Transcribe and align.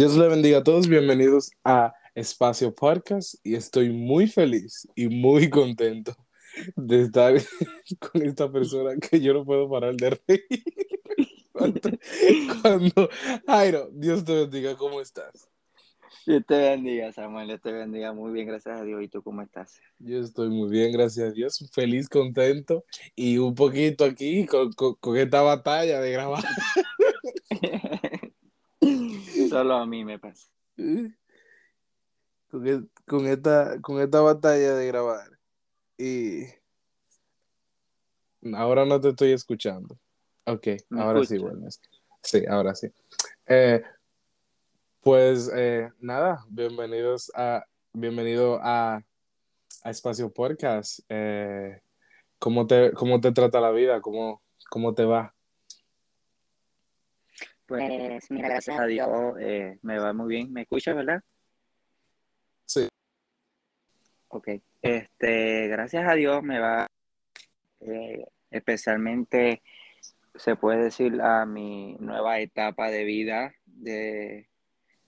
Dios 0.00 0.16
le 0.16 0.28
bendiga 0.28 0.56
a 0.60 0.64
todos, 0.64 0.88
bienvenidos 0.88 1.50
a 1.62 1.92
Espacio 2.14 2.74
Podcast 2.74 3.34
y 3.44 3.54
estoy 3.54 3.90
muy 3.90 4.28
feliz 4.28 4.88
y 4.94 5.08
muy 5.08 5.50
contento 5.50 6.16
de 6.74 7.02
estar 7.02 7.34
con 8.00 8.22
esta 8.22 8.50
persona 8.50 8.96
que 8.96 9.20
yo 9.20 9.34
no 9.34 9.44
puedo 9.44 9.68
parar 9.68 9.94
de 9.96 10.08
reír. 10.26 10.64
Cuando, 11.52 11.80
cuando 12.62 13.10
Jairo, 13.46 13.90
Dios 13.92 14.24
te 14.24 14.32
bendiga, 14.32 14.74
¿cómo 14.74 15.02
estás? 15.02 15.50
Dios 16.24 16.44
te 16.48 16.56
bendiga, 16.56 17.12
Samuel, 17.12 17.48
Dios 17.48 17.60
te 17.60 17.70
bendiga. 17.70 18.14
Muy 18.14 18.32
bien, 18.32 18.46
gracias 18.46 18.80
a 18.80 18.84
Dios. 18.84 19.02
¿Y 19.02 19.08
tú 19.08 19.22
cómo 19.22 19.42
estás? 19.42 19.82
Yo 19.98 20.20
estoy 20.20 20.48
muy 20.48 20.70
bien, 20.70 20.92
gracias 20.92 21.28
a 21.28 21.32
Dios. 21.32 21.68
Feliz, 21.72 22.08
contento 22.08 22.86
y 23.14 23.36
un 23.36 23.54
poquito 23.54 24.06
aquí 24.06 24.46
con, 24.46 24.72
con, 24.72 24.94
con 24.94 25.18
esta 25.18 25.42
batalla 25.42 26.00
de 26.00 26.12
grabar. 26.12 26.42
Solo 29.50 29.74
a 29.74 29.86
mí 29.86 30.04
me 30.04 30.18
pasa. 30.18 30.48
Con, 32.50 32.66
e- 32.66 32.88
con 33.06 33.26
esta, 33.26 33.80
con 33.80 34.00
esta 34.00 34.20
batalla 34.20 34.74
de 34.74 34.86
grabar. 34.86 35.38
Y 35.98 36.44
ahora 38.54 38.84
no 38.84 39.00
te 39.00 39.10
estoy 39.10 39.32
escuchando. 39.32 39.98
Ok, 40.46 40.68
¿Me 40.88 41.02
ahora 41.02 41.24
sí, 41.24 41.38
bueno. 41.38 41.68
Sí, 42.22 42.44
ahora 42.46 42.74
sí. 42.74 42.88
Eh, 43.46 43.82
pues 45.00 45.50
eh, 45.54 45.90
nada, 45.98 46.44
bienvenidos 46.48 47.30
a, 47.34 47.64
bienvenido 47.92 48.58
a, 48.62 49.02
a 49.82 49.90
Espacio 49.90 50.32
Podcast. 50.32 51.00
Eh, 51.08 51.80
¿cómo 52.38 52.66
te, 52.66 52.92
cómo 52.92 53.20
te 53.20 53.32
trata 53.32 53.60
la 53.60 53.70
vida? 53.70 54.00
¿Cómo, 54.00 54.42
cómo 54.70 54.94
te 54.94 55.04
va? 55.04 55.34
Pues 57.70 58.28
mira, 58.32 58.48
gracias 58.48 58.80
a 58.80 58.86
Dios 58.86 59.08
eh, 59.38 59.78
me 59.82 59.96
va 60.00 60.12
muy 60.12 60.28
bien. 60.28 60.52
¿Me 60.52 60.62
escuchas, 60.62 60.96
verdad? 60.96 61.22
Sí. 62.66 62.88
Ok. 64.26 64.48
Este, 64.82 65.68
gracias 65.68 66.04
a 66.08 66.14
Dios 66.14 66.42
me 66.42 66.58
va 66.58 66.88
eh, 67.78 68.26
especialmente, 68.50 69.62
se 70.34 70.56
puede 70.56 70.82
decir, 70.82 71.22
a 71.22 71.46
mi 71.46 71.96
nueva 72.00 72.40
etapa 72.40 72.90
de 72.90 73.04
vida 73.04 73.54
de, 73.66 74.48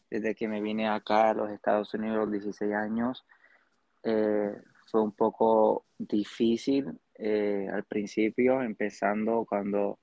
desde 0.08 0.36
que 0.36 0.46
me 0.46 0.60
vine 0.60 0.88
acá 0.88 1.30
a 1.30 1.34
los 1.34 1.50
Estados 1.50 1.92
Unidos 1.94 2.16
a 2.16 2.20
los 2.20 2.30
16 2.30 2.74
años. 2.74 3.24
Eh, 4.04 4.54
fue 4.86 5.02
un 5.02 5.10
poco 5.16 5.84
difícil 5.98 6.96
eh, 7.16 7.66
al 7.72 7.82
principio, 7.86 8.62
empezando 8.62 9.44
cuando 9.48 9.98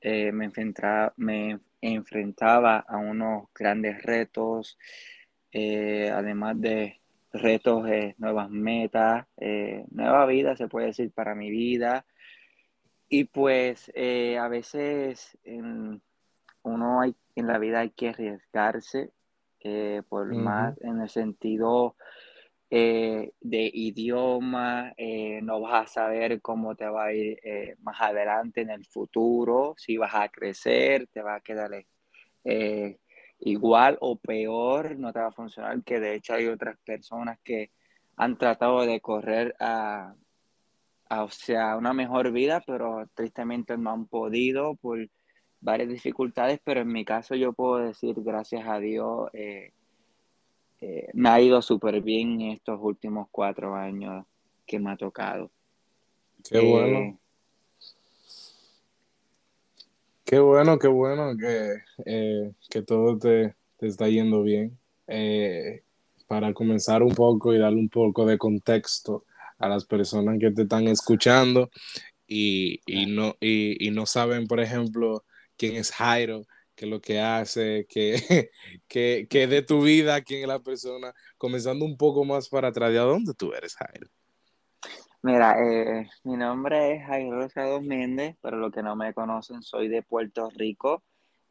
eh, 0.00 0.32
me, 0.32 0.46
enfrentaba, 0.46 1.12
me 1.16 1.58
enfrentaba 1.80 2.78
a 2.78 2.96
unos 2.96 3.48
grandes 3.54 4.02
retos, 4.02 4.78
eh, 5.52 6.10
además 6.10 6.60
de 6.60 7.00
retos, 7.32 7.88
eh, 7.88 8.14
nuevas 8.18 8.50
metas, 8.50 9.26
nueva 9.90 10.26
vida, 10.26 10.56
se 10.56 10.68
puede 10.68 10.86
decir, 10.88 11.10
para 11.12 11.34
mi 11.34 11.50
vida. 11.50 12.06
Y 13.08 13.24
pues 13.24 13.90
a 13.96 14.48
veces 14.48 15.38
en, 15.44 16.02
uno 16.62 17.00
hay, 17.00 17.14
en 17.34 17.46
la 17.46 17.58
vida 17.58 17.80
hay 17.80 17.90
que 17.90 18.10
arriesgarse, 18.10 19.12
por 20.08 20.34
más 20.34 20.80
en 20.82 21.00
el 21.00 21.08
sentido 21.08 21.96
eh, 22.70 23.32
de 23.40 23.70
idioma, 23.72 24.92
eh, 24.98 25.40
no 25.42 25.60
vas 25.60 25.84
a 25.84 25.86
saber 25.86 26.42
cómo 26.42 26.74
te 26.74 26.86
va 26.86 27.06
a 27.06 27.12
ir 27.14 27.40
eh, 27.42 27.76
más 27.80 27.98
adelante 28.00 28.60
en 28.60 28.68
el 28.70 28.84
futuro, 28.84 29.74
si 29.78 29.96
vas 29.96 30.14
a 30.14 30.28
crecer, 30.28 31.06
te 31.06 31.22
va 31.22 31.36
a 31.36 31.40
quedar 31.40 31.70
igual 33.40 33.96
o 34.00 34.16
peor, 34.18 34.98
no 34.98 35.12
te 35.12 35.20
va 35.20 35.28
a 35.28 35.32
funcionar, 35.32 35.82
que 35.82 36.00
de 36.00 36.14
hecho 36.16 36.34
hay 36.34 36.46
otras 36.48 36.76
personas 36.84 37.38
que 37.42 37.70
han 38.16 38.36
tratado 38.36 38.84
de 38.84 39.00
correr 39.00 39.54
a, 39.60 40.14
una 41.78 41.94
mejor 41.94 42.32
vida, 42.32 42.62
pero 42.66 43.08
tristemente 43.14 43.78
no 43.78 43.92
han 43.92 44.06
podido 44.06 44.74
por 44.76 45.08
varias 45.60 45.88
dificultades, 45.88 46.60
pero 46.62 46.80
en 46.80 46.88
mi 46.88 47.04
caso 47.04 47.34
yo 47.34 47.54
puedo 47.54 47.78
decir, 47.78 48.14
gracias 48.18 48.66
a 48.66 48.78
Dios, 48.78 49.30
eh, 50.80 51.08
me 51.14 51.28
ha 51.28 51.40
ido 51.40 51.60
súper 51.62 52.00
bien 52.00 52.40
en 52.40 52.50
estos 52.52 52.78
últimos 52.80 53.28
cuatro 53.30 53.74
años 53.74 54.24
que 54.66 54.78
me 54.78 54.90
ha 54.90 54.96
tocado. 54.96 55.50
Qué 56.48 56.60
bueno. 56.60 56.98
Eh, 56.98 57.16
Qué 60.24 60.38
bueno, 60.38 60.78
qué 60.78 60.88
bueno 60.88 61.34
que, 61.38 61.76
eh, 62.04 62.52
que 62.68 62.82
todo 62.82 63.18
te, 63.18 63.54
te 63.78 63.86
está 63.86 64.08
yendo 64.08 64.42
bien. 64.42 64.78
Para 66.26 66.52
comenzar 66.52 67.02
un 67.02 67.14
poco 67.14 67.54
y 67.54 67.58
darle 67.58 67.80
un 67.80 67.88
poco 67.88 68.26
de 68.26 68.36
contexto 68.36 69.24
a 69.58 69.68
las 69.70 69.86
personas 69.86 70.38
que 70.38 70.50
te 70.50 70.62
están 70.62 70.86
escuchando 70.86 71.70
y, 72.26 72.80
y 72.84 73.06
no, 73.06 73.36
y, 73.40 73.86
y 73.86 73.90
no 73.90 74.04
saben, 74.04 74.46
por 74.46 74.60
ejemplo, 74.60 75.24
quién 75.56 75.76
es 75.76 75.90
Jairo, 75.92 76.42
qué 76.78 76.84
es 76.84 76.90
lo 76.90 77.00
que 77.00 77.20
hace, 77.20 77.86
qué, 77.88 78.50
qué, 78.88 79.26
qué 79.28 79.46
de 79.48 79.62
tu 79.62 79.82
vida, 79.82 80.22
quién 80.22 80.42
es 80.42 80.48
la 80.48 80.60
persona, 80.60 81.12
comenzando 81.36 81.84
un 81.84 81.96
poco 81.96 82.24
más 82.24 82.48
para 82.48 82.68
atrás, 82.68 82.92
¿de 82.92 82.98
dónde 82.98 83.34
tú 83.34 83.52
eres, 83.52 83.74
Jairo? 83.74 84.06
Mira, 85.20 85.56
eh, 85.60 86.08
mi 86.22 86.36
nombre 86.36 86.94
es 86.94 87.04
Jairo 87.04 87.32
Rosado 87.32 87.80
Méndez, 87.82 88.36
pero 88.40 88.56
los 88.58 88.70
que 88.72 88.84
no 88.84 88.94
me 88.94 89.12
conocen, 89.12 89.62
soy 89.62 89.88
de 89.88 90.02
Puerto 90.02 90.48
Rico. 90.54 91.02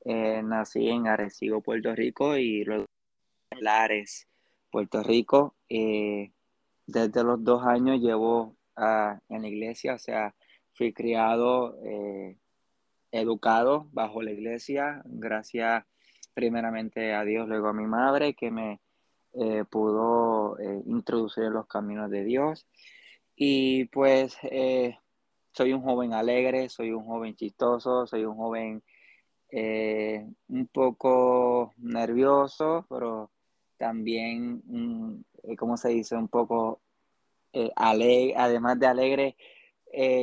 Eh, 0.05 0.41
nací 0.41 0.87
en 0.87 1.07
Arecibo, 1.07 1.61
Puerto 1.61 1.93
Rico, 1.93 2.37
y 2.37 2.63
luego 2.63 2.85
en 3.51 3.63
Lares, 3.65 4.29
Puerto 4.71 5.03
Rico. 5.03 5.55
Eh, 5.67 6.31
desde 6.85 7.25
los 7.25 7.43
dos 7.43 7.65
años 7.65 7.99
llevo 7.99 8.55
ah, 8.77 9.19
en 9.27 9.41
la 9.41 9.49
iglesia, 9.49 9.95
o 9.95 9.99
sea, 9.99 10.33
fui 10.73 10.93
criado, 10.93 11.77
eh, 11.83 12.37
educado 13.11 13.87
bajo 13.91 14.21
la 14.21 14.31
iglesia, 14.31 15.01
gracias 15.05 15.85
primeramente 16.33 17.13
a 17.13 17.23
Dios, 17.23 17.47
luego 17.47 17.67
a 17.67 17.73
mi 17.73 17.87
madre, 17.87 18.35
que 18.35 18.51
me 18.51 18.79
eh, 19.33 19.65
pudo 19.69 20.57
eh, 20.59 20.83
introducir 20.85 21.45
en 21.45 21.53
los 21.53 21.67
caminos 21.67 22.09
de 22.09 22.23
Dios. 22.23 22.67
Y 23.35 23.85
pues 23.85 24.37
eh, 24.43 24.97
soy 25.51 25.73
un 25.73 25.81
joven 25.81 26.13
alegre, 26.13 26.69
soy 26.69 26.91
un 26.91 27.05
joven 27.05 27.35
chistoso, 27.35 28.07
soy 28.07 28.25
un 28.25 28.35
joven 28.35 28.83
un 29.49 30.67
poco 30.73 31.73
nervioso, 31.77 32.85
pero 32.89 33.31
también, 33.77 34.61
mm, 34.65 35.23
¿cómo 35.57 35.77
se 35.77 35.89
dice? 35.89 36.15
Un 36.15 36.27
poco 36.27 36.81
alegre, 37.75 38.35
además 38.37 38.79
de 38.79 38.87
alegre, 38.87 39.35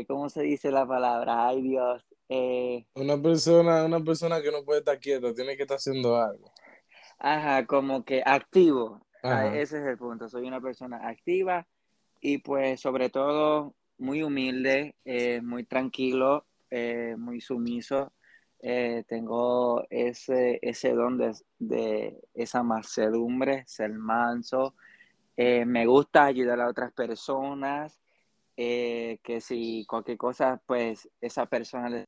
¿cómo 0.07 0.29
se 0.29 0.43
dice 0.43 0.71
la 0.71 0.87
palabra? 0.87 1.49
Ay 1.49 1.63
Dios, 1.63 2.05
eh, 2.29 2.87
Una 2.95 3.21
persona, 3.21 3.85
una 3.85 4.01
persona 4.01 4.41
que 4.43 4.51
no 4.51 4.65
puede 4.65 4.81
estar 4.81 4.99
quieta, 4.99 5.35
tiene 5.35 5.57
que 5.57 5.63
estar 5.63 5.77
haciendo 5.77 6.17
algo. 6.17 6.53
ajá, 7.19 7.67
como 7.67 8.05
que 8.05 8.23
activo. 8.25 9.07
Ah, 9.23 9.47
Ajá. 9.47 9.57
ese 9.57 9.79
es 9.79 9.85
el 9.87 9.97
punto, 9.97 10.29
soy 10.29 10.47
una 10.47 10.61
persona 10.61 11.09
activa 11.09 11.67
y 12.21 12.39
pues 12.39 12.81
sobre 12.81 13.09
todo 13.11 13.75
muy 13.99 14.23
humilde, 14.23 14.97
eh, 15.05 15.41
muy 15.43 15.65
tranquilo, 15.65 16.47
eh, 16.71 17.15
muy 17.19 17.41
sumiso. 17.41 18.13
Tengo 19.09 19.85
ese, 19.91 20.59
ese 20.63 20.93
don 20.95 21.19
de, 21.19 21.35
de 21.59 22.19
esa 22.33 22.63
mansedumbre, 22.63 23.63
ser 23.67 23.91
manso. 23.93 24.75
Me 25.37 25.85
gusta 25.85 26.25
ayudar 26.25 26.61
a 26.63 26.69
otras 26.69 26.91
personas, 26.93 27.99
eh, 28.57 29.19
que 29.23 29.41
si 29.41 29.85
cualquier 29.87 30.17
cosa, 30.17 30.63
pues 30.65 31.11
esa 31.21 31.45
persona 31.47 31.91
le 31.91 32.07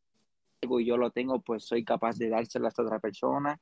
y 0.61 0.87
yo 0.87 0.97
lo 0.97 1.11
tengo, 1.11 1.41
pues 1.41 1.65
soy 1.65 1.85
capaz 1.85 2.19
de 2.19 2.29
dárselo 2.29 2.67
a 2.67 2.69
esta 2.69 2.83
otra 2.83 2.99
persona. 2.99 3.61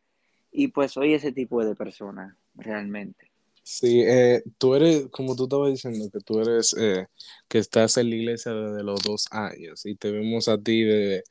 Y 0.50 0.68
pues 0.68 0.92
soy 0.92 1.14
ese 1.14 1.32
tipo 1.32 1.64
de 1.64 1.74
persona, 1.74 2.38
realmente. 2.54 3.30
Sí, 3.64 4.02
eh, 4.02 4.42
tú 4.58 4.74
eres, 4.74 5.08
como 5.08 5.34
tú 5.34 5.44
estabas 5.44 5.70
diciendo, 5.72 6.10
que 6.12 6.20
tú 6.20 6.40
eres, 6.40 6.76
eh, 6.78 7.06
que 7.48 7.58
estás 7.58 7.96
en 7.96 8.10
la 8.10 8.16
iglesia 8.16 8.52
desde 8.52 8.84
los 8.84 9.02
dos 9.02 9.26
años 9.30 9.86
y 9.86 9.96
te 9.96 10.10
vemos 10.10 10.48
a 10.48 10.58
ti 10.58 10.82
de, 10.84 11.24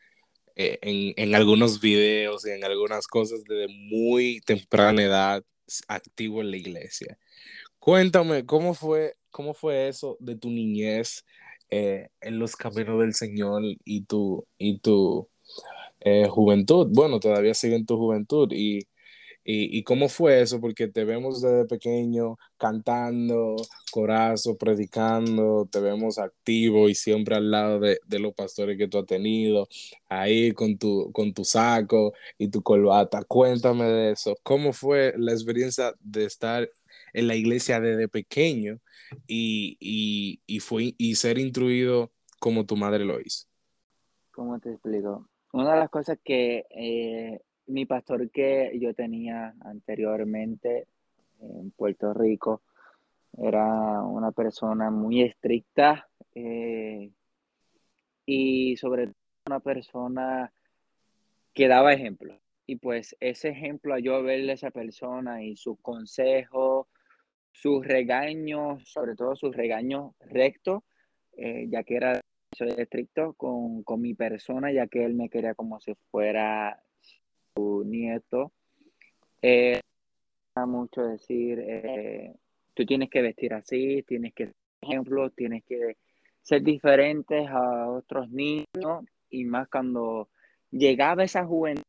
eh, 0.55 0.79
en, 0.81 1.13
en 1.15 1.35
algunos 1.35 1.79
videos 1.79 2.45
y 2.47 2.49
en 2.49 2.63
algunas 2.63 3.05
cosas 3.07 3.43
desde 3.47 3.67
muy 3.67 4.41
temprana 4.45 5.03
edad 5.03 5.43
activo 5.87 6.41
en 6.41 6.49
la 6.49 6.57
iglesia. 6.57 7.19
Cuéntame, 7.77 8.45
¿cómo 8.47 8.73
fue, 8.73 9.15
cómo 9.29 9.53
fue 9.53 9.87
eso 9.87 10.17
de 10.19 10.35
tu 10.35 10.49
niñez 10.49 11.25
en 11.69 12.39
los 12.39 12.55
caminos 12.55 12.99
del 12.99 13.15
Señor 13.15 13.63
y 13.83 14.01
tu, 14.05 14.45
y 14.59 14.77
tu 14.79 15.27
eh, 16.03 16.27
juventud? 16.29 16.87
Bueno, 16.91 17.19
todavía 17.19 17.53
sigue 17.53 17.75
en 17.75 17.85
tu 17.85 17.97
juventud 17.97 18.51
y 18.51 18.87
¿Y, 19.45 19.83
cómo 19.83 20.07
fue 20.07 20.41
eso? 20.41 20.61
Porque 20.61 20.87
te 20.87 21.03
vemos 21.03 21.41
desde 21.41 21.65
pequeño 21.65 22.37
cantando, 22.57 23.57
corazo, 23.91 24.57
predicando, 24.57 25.67
te 25.69 25.81
vemos 25.81 26.17
activo 26.17 26.87
y 26.87 26.95
siempre 26.95 27.35
al 27.35 27.51
lado 27.51 27.79
de, 27.79 27.99
los 28.19 28.33
pastores 28.33 28.77
que 28.77 28.87
tú 28.87 28.99
has 28.99 29.05
tenido, 29.05 29.67
ahí 30.07 30.53
con 30.53 30.77
tu, 30.77 31.11
con 31.11 31.33
tu 31.33 31.43
saco 31.43 32.13
y 32.37 32.47
tu 32.49 32.61
corbata. 32.63 33.21
Cuéntame 33.25 33.83
de 33.85 34.11
eso. 34.11 34.35
¿Cómo 34.43 34.71
fue 34.71 35.13
la 35.17 35.33
experiencia 35.33 35.93
de 35.99 36.23
estar 36.25 36.69
en 37.11 37.27
la 37.27 37.35
iglesia 37.35 37.81
desde 37.81 38.07
pequeño 38.07 38.79
y, 39.27 40.37
fue, 40.61 40.95
y 40.97 41.15
ser 41.15 41.37
instruido 41.37 42.13
como 42.39 42.65
tu 42.65 42.77
madre 42.77 43.03
lo 43.03 43.19
hizo? 43.19 43.47
¿Cómo 44.31 44.57
te 44.59 44.71
explico? 44.71 45.27
Una 45.53 45.73
de 45.73 45.79
las 45.81 45.89
cosas 45.91 46.17
que 46.23 46.65
eh, 46.71 47.39
mi 47.67 47.85
pastor 47.85 48.31
que 48.31 48.71
yo 48.81 48.95
tenía 48.95 49.53
anteriormente 49.61 50.87
en 51.39 51.69
Puerto 51.69 52.11
Rico 52.11 52.63
era 53.37 54.01
una 54.01 54.31
persona 54.31 54.89
muy 54.89 55.21
estricta 55.21 56.09
eh, 56.33 57.11
y 58.25 58.77
sobre 58.77 59.05
todo 59.05 59.15
una 59.45 59.59
persona 59.59 60.51
que 61.53 61.67
daba 61.67 61.93
ejemplo. 61.93 62.35
Y 62.65 62.77
pues 62.77 63.15
ese 63.19 63.49
ejemplo 63.49 63.93
a 63.93 63.99
yo 63.99 64.23
verle 64.23 64.53
a 64.53 64.55
esa 64.55 64.71
persona 64.71 65.43
y 65.43 65.55
sus 65.55 65.79
consejos, 65.81 66.87
sus 67.51 67.85
regaños, 67.85 68.89
sobre 68.89 69.15
todo 69.15 69.35
sus 69.35 69.55
regaños 69.55 70.15
rectos, 70.19 70.81
eh, 71.37 71.67
ya 71.69 71.83
que 71.83 71.97
era 71.97 72.23
soy 72.53 72.69
estricto 72.77 73.33
con, 73.33 73.83
con 73.83 74.01
mi 74.01 74.13
persona, 74.13 74.71
ya 74.71 74.87
que 74.87 75.03
él 75.05 75.13
me 75.13 75.29
quería 75.29 75.55
como 75.55 75.79
si 75.79 75.93
fuera 76.11 76.81
tu 77.53 77.83
nieto, 77.83 78.51
eh, 79.41 79.79
mucho 80.55 81.01
decir, 81.01 81.59
eh, 81.59 82.33
tú 82.73 82.85
tienes 82.85 83.09
que 83.09 83.21
vestir 83.21 83.53
así, 83.53 84.03
tienes 84.03 84.33
que, 84.33 84.51
ejemplo, 84.81 85.29
tienes 85.31 85.63
que 85.65 85.97
ser 86.41 86.61
diferentes 86.61 87.47
a 87.49 87.89
otros 87.89 88.29
niños 88.29 89.05
y 89.29 89.45
más 89.45 89.67
cuando 89.69 90.29
llegaba 90.71 91.23
esa 91.23 91.45
juventud, 91.45 91.83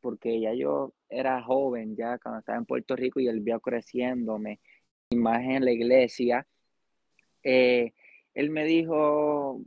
porque 0.00 0.40
ya 0.40 0.54
yo 0.54 0.92
era 1.08 1.42
joven, 1.42 1.96
ya 1.96 2.18
cuando 2.18 2.40
estaba 2.40 2.58
en 2.58 2.64
Puerto 2.66 2.96
Rico 2.96 3.20
y 3.20 3.28
él 3.28 3.40
vio 3.40 3.60
creciéndome, 3.60 4.60
más 5.14 5.42
en 5.42 5.64
la 5.64 5.72
iglesia, 5.72 6.46
eh, 7.42 7.92
él 8.34 8.50
me 8.50 8.64
dijo, 8.64 9.62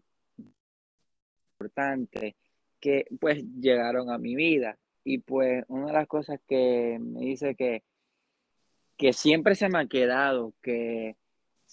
que 2.79 3.05
pues 3.19 3.43
llegaron 3.59 4.09
a 4.09 4.17
mi 4.17 4.35
vida. 4.35 4.77
Y 5.03 5.19
pues 5.19 5.63
una 5.67 5.87
de 5.87 5.93
las 5.93 6.07
cosas 6.07 6.39
que 6.47 6.97
me 6.99 7.21
dice 7.21 7.55
que, 7.55 7.83
que 8.97 9.13
siempre 9.13 9.55
se 9.55 9.69
me 9.69 9.79
ha 9.79 9.87
quedado, 9.87 10.53
que 10.61 11.17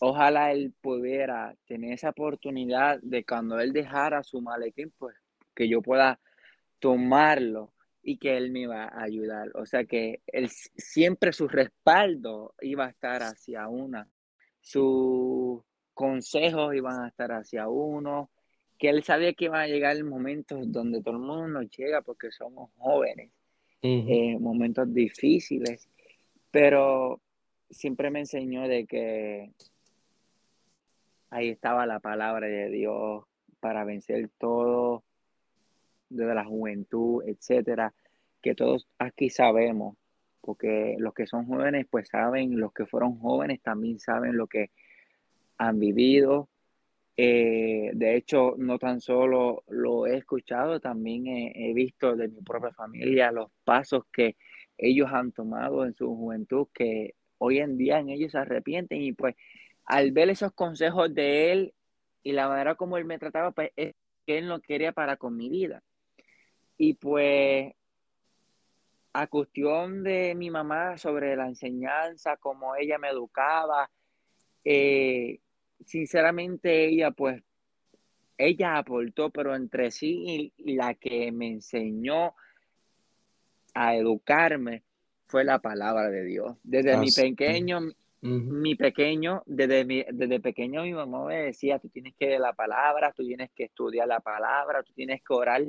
ojalá 0.00 0.52
él 0.52 0.72
pudiera 0.81 1.54
tener 1.66 1.92
esa 1.92 2.10
oportunidad 2.10 3.00
de 3.02 3.25
cuando 3.25 3.60
él 3.60 3.72
dejara 3.72 4.22
su 4.22 4.40
maletín, 4.40 4.92
pues 4.98 5.16
que 5.54 5.69
yo 5.69 5.82
pueda 5.82 6.20
tomarlo 6.78 7.72
y 8.02 8.19
que 8.19 8.37
él 8.37 8.50
me 8.50 8.60
iba 8.60 8.84
a 8.84 9.02
ayudar. 9.02 9.50
O 9.54 9.66
sea 9.66 9.84
que 9.84 10.22
él, 10.26 10.48
siempre 10.48 11.32
su 11.32 11.48
respaldo 11.48 12.54
iba 12.60 12.87
a 12.87 12.90
estar 12.90 13.22
hacia 13.22 13.69
una, 13.69 14.08
sus 14.60 15.62
consejos 15.94 16.75
iban 16.75 17.04
a 17.04 17.08
estar 17.08 17.32
hacia 17.32 17.69
uno, 17.69 18.31
que 18.81 18.88
él 18.88 19.05
sabía 19.05 19.35
que 19.35 19.44
iba 19.44 19.61
a 19.61 19.67
llegar 19.67 20.03
momentos 20.05 20.73
donde 20.73 21.03
todo 21.03 21.17
el 21.17 21.21
mundo 21.21 21.47
nos 21.49 21.71
llega 21.71 22.00
porque 22.00 22.32
somos 22.32 22.71
jóvenes, 22.79 23.31
eh, 23.82 24.38
momentos 24.41 24.93
difíciles, 24.93 25.87
pero 26.50 27.21
siempre 27.69 28.11
me 28.11 28.21
enseñó 28.21 28.67
de 28.67 28.87
que 28.87 29.53
ahí 31.29 31.50
estaba 31.50 31.85
la 31.85 32.00
palabra 32.00 32.47
de 32.47 32.71
Dios 32.71 33.25
para 33.61 33.85
vencer 33.85 34.31
todo, 34.38 35.05
desde 36.09 36.35
la 36.35 36.47
juventud, 36.47 37.23
etcétera, 37.26 37.93
que 38.41 38.55
todos 38.55 38.88
aquí 38.99 39.29
sabemos, 39.29 39.99
porque 40.41 40.97
los 40.99 41.12
que 41.12 41.26
son 41.26 41.44
jóvenes 41.44 41.87
pues 41.91 42.09
saben, 42.09 42.59
los 42.59 42.73
que 42.73 42.87
fueron 42.87 43.19
jóvenes 43.19 43.61
también 43.61 44.00
saben 44.00 44.38
lo 44.38 44.47
que 44.47 44.71
han 45.59 45.79
vivido, 45.79 46.49
eh, 47.22 47.90
de 47.93 48.17
hecho, 48.17 48.55
no 48.56 48.78
tan 48.78 49.02
solo 49.02 49.62
lo 49.69 50.06
he 50.06 50.17
escuchado, 50.17 50.81
también 50.81 51.26
he, 51.26 51.75
visto 51.75 52.17
de 52.17 52.28
mi 52.28 52.40
propia 52.40 52.72
familia 52.72 53.31
los 53.31 53.50
pasos 53.62 54.05
que 54.11 54.38
ellos 54.78 55.11
han 55.12 55.31
tomado 55.31 55.84
en 55.84 55.93
su 55.93 56.06
juventud, 56.06 56.69
que 56.72 57.17
hoy 57.37 57.58
en 57.58 57.76
día 57.76 57.99
en 57.99 58.08
ellos 58.08 58.32
se 58.32 58.38
arrepienten 58.38 59.02
y 59.02 59.12
pues 59.12 59.34
al 59.84 60.12
ver 60.12 60.31
esos 60.31 60.52
consejos 60.52 61.12
de 61.14 61.52
él 61.52 61.75
y 62.22 62.32
la 62.32 62.49
manera 62.49 62.75
como 62.75 62.96
él 62.96 63.05
me 63.05 63.19
trataba, 63.19 63.50
pues 63.50 63.70
es 63.76 63.94
que 64.26 64.38
él 64.38 64.49
no 64.49 64.61
quería 64.62 64.93
para 64.93 65.19
con 65.19 65.37
mi 65.37 65.50
vida. 65.50 65.82
Y 66.78 66.94
pues 66.94 67.75
a 69.12 69.26
cuestión 69.26 70.05
de 70.05 70.34
mi 70.34 70.49
mamá 70.49 70.96
sobre 70.96 71.37
la 71.37 71.49
enseñanza, 71.49 72.38
cómo 72.38 72.76
ella 72.76 72.96
me 72.96 73.11
educaba, 73.11 73.90
eh, 74.64 75.40
sinceramente 75.85 76.87
ella 76.87 77.11
pues, 77.11 77.43
ella 78.37 78.79
aportó, 78.79 79.31
pero 79.31 79.55
entre 79.55 79.91
sí 79.91 80.53
y 80.56 80.75
la 80.75 80.94
que 80.94 81.31
me 81.32 81.49
enseñó 81.49 82.35
a 83.75 83.94
educarme 83.94 84.82
fue 85.27 85.44
la 85.44 85.59
palabra 85.61 86.11
de 86.11 86.25
Dios. 86.25 86.56
Desde 86.62 86.97
mi 86.97 87.11
pequeño, 87.11 87.81
mi 88.23 88.75
pequeño, 88.75 89.43
desde, 89.47 89.85
mi, 89.85 90.05
desde 90.11 90.41
pequeño 90.41 90.82
mi 90.82 90.93
mamá 90.93 91.27
me 91.27 91.43
decía, 91.44 91.79
tú 91.79 91.88
tienes 91.88 92.15
que 92.19 92.26
leer 92.26 92.41
la 92.41 92.53
palabra, 92.53 93.12
tú 93.12 93.25
tienes 93.25 93.50
que 93.55 93.65
estudiar 93.65 94.09
la 94.09 94.21
palabra, 94.21 94.83
tú 94.83 94.93
tienes 94.93 95.23
que 95.23 95.33
orar. 95.33 95.62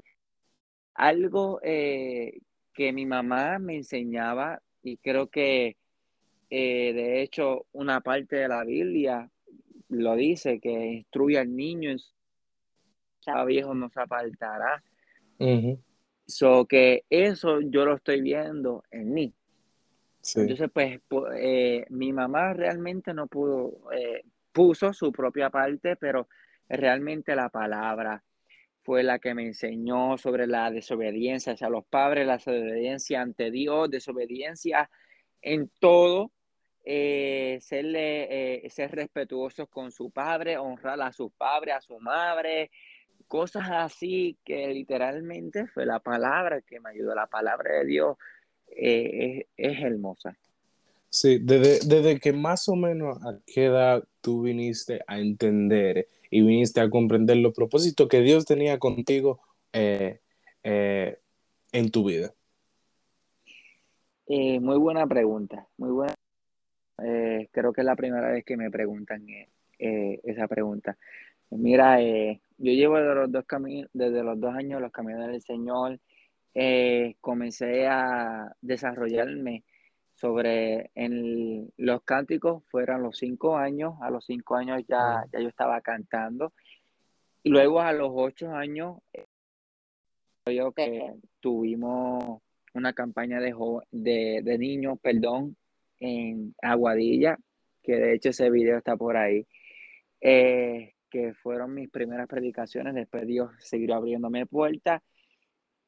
Algo 0.93 1.59
eh, 1.63 2.39
que 2.73 2.91
mi 2.91 3.05
mamá 3.05 3.59
me 3.59 3.77
enseñaba 3.77 4.61
y 4.81 4.97
creo 4.97 5.29
que 5.29 5.77
eh, 6.49 6.93
de 6.93 7.21
hecho 7.21 7.65
una 7.71 8.01
parte 8.01 8.35
de 8.35 8.47
la 8.47 8.63
Biblia 8.63 9.29
lo 9.91 10.15
dice, 10.15 10.59
que 10.59 10.71
instruye 10.71 11.37
al 11.37 11.55
niño, 11.55 11.91
en 11.91 13.45
viejo 13.45 13.73
no 13.73 13.89
se 13.89 13.99
apartará. 13.99 14.83
So 16.27 16.65
que 16.65 17.03
eso 17.09 17.61
yo 17.61 17.85
lo 17.85 17.95
estoy 17.95 18.21
viendo 18.21 18.83
en 18.89 19.13
mí. 19.13 19.33
Entonces, 20.35 20.69
pues, 20.71 20.99
eh, 21.35 21.85
mi 21.89 22.13
mamá 22.13 22.53
realmente 22.53 23.13
no 23.13 23.27
pudo, 23.27 23.91
eh, 23.91 24.23
puso 24.51 24.93
su 24.93 25.11
propia 25.11 25.49
parte, 25.49 25.95
pero 25.95 26.27
realmente 26.69 27.35
la 27.35 27.49
palabra 27.49 28.23
fue 28.83 29.03
la 29.03 29.19
que 29.19 29.33
me 29.33 29.45
enseñó 29.45 30.17
sobre 30.17 30.47
la 30.47 30.71
desobediencia 30.71 31.53
hacia 31.53 31.69
los 31.69 31.85
padres, 31.85 32.25
la 32.25 32.37
desobediencia 32.37 33.21
ante 33.21 33.51
Dios, 33.51 33.89
desobediencia 33.89 34.89
en 35.41 35.71
todo, 35.79 36.31
eh, 36.83 37.59
serle, 37.61 38.65
eh, 38.65 38.69
ser 38.71 38.91
respetuosos 38.91 39.69
con 39.69 39.91
su 39.91 40.09
padre, 40.09 40.57
honrar 40.57 40.99
a 41.01 41.11
su 41.13 41.29
padre, 41.29 41.73
a 41.73 41.81
su 41.81 41.99
madre, 41.99 42.71
cosas 43.27 43.69
así 43.69 44.35
que 44.43 44.67
literalmente 44.69 45.67
fue 45.67 45.85
la 45.85 45.99
palabra 45.99 46.61
que 46.61 46.79
me 46.79 46.89
ayudó, 46.89 47.13
la 47.13 47.27
palabra 47.27 47.79
de 47.79 47.85
Dios 47.85 48.17
eh, 48.75 49.45
es, 49.55 49.79
hermosa. 49.79 50.35
Sí, 51.09 51.37
desde, 51.39 51.85
desde, 51.85 52.19
que 52.19 52.33
más 52.33 52.67
o 52.67 52.75
menos 52.75 53.17
a 53.23 53.37
qué 53.45 53.65
edad 53.65 54.03
tú 54.21 54.41
viniste 54.41 55.01
a 55.05 55.19
entender 55.19 56.07
y 56.31 56.41
viniste 56.41 56.81
a 56.81 56.89
comprender 56.89 57.37
los 57.37 57.53
propósitos 57.53 58.07
que 58.07 58.21
Dios 58.21 58.45
tenía 58.45 58.79
contigo 58.79 59.39
en 59.73 60.19
tu 61.91 62.05
vida. 62.05 62.33
muy 64.27 64.77
buena 64.77 65.05
pregunta, 65.05 65.67
muy 65.77 65.91
buena 65.91 66.15
eh, 67.03 67.49
creo 67.51 67.73
que 67.73 67.81
es 67.81 67.85
la 67.85 67.95
primera 67.95 68.31
vez 68.31 68.43
que 68.45 68.57
me 68.57 68.69
preguntan 68.71 69.27
eh, 69.29 69.49
eh, 69.79 70.19
esa 70.23 70.47
pregunta. 70.47 70.97
Mira, 71.49 71.99
yo 72.01 72.37
llevo 72.57 72.97
desde 72.97 73.15
los 73.15 73.31
dos 73.31 73.45
desde 73.93 74.23
los 74.23 74.39
dos 74.39 74.55
años 74.55 74.81
los 74.81 74.91
caminos 74.91 75.27
del 75.27 75.41
Señor. 75.41 75.99
comencé 77.19 77.87
a 77.87 78.55
desarrollarme 78.61 79.63
sobre 80.15 80.91
en 80.95 81.71
los 81.77 82.03
cánticos, 82.03 82.63
fueron 82.69 83.03
los 83.03 83.17
cinco 83.17 83.57
años, 83.57 83.95
a 84.01 84.09
los 84.11 84.25
cinco 84.25 84.55
años 84.55 84.83
ya, 84.87 85.25
ya 85.33 85.39
yo 85.39 85.49
estaba 85.49 85.81
cantando. 85.81 86.53
Y 87.43 87.49
luego 87.49 87.81
a 87.81 87.91
los 87.91 88.11
ocho 88.13 88.51
años, 88.53 88.99
yo 90.45 90.71
que 90.71 91.15
tuvimos 91.39 92.41
una 92.73 92.93
campaña 92.93 93.39
de, 93.41 93.53
de, 93.91 94.41
de 94.43 94.57
niños, 94.57 94.99
perdón, 95.01 95.57
en 96.01 96.55
Aguadilla, 96.61 97.37
que 97.81 97.95
de 97.95 98.15
hecho 98.15 98.29
ese 98.29 98.49
video 98.49 98.77
está 98.77 98.97
por 98.97 99.15
ahí, 99.15 99.47
eh, 100.19 100.95
que 101.09 101.33
fueron 101.35 101.73
mis 101.73 101.89
primeras 101.89 102.27
predicaciones, 102.27 102.95
después 102.95 103.25
Dios 103.27 103.51
siguió 103.59 103.95
abriéndome 103.95 104.45
puertas 104.45 105.01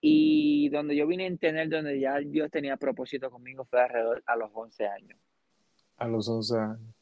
Y 0.01 0.69
donde 0.69 0.95
yo 0.95 1.07
vine 1.07 1.23
a 1.23 1.27
entender, 1.27 1.69
donde 1.69 1.99
ya 1.99 2.19
Dios 2.19 2.51
tenía 2.51 2.77
propósito 2.77 3.31
conmigo, 3.31 3.65
fue 3.65 3.81
alrededor 3.81 4.23
a 4.25 4.35
los 4.35 4.51
11 4.53 4.87
años. 4.87 5.19
A 5.97 6.07
los 6.07 6.27
11 6.27 6.57
años. 6.57 6.95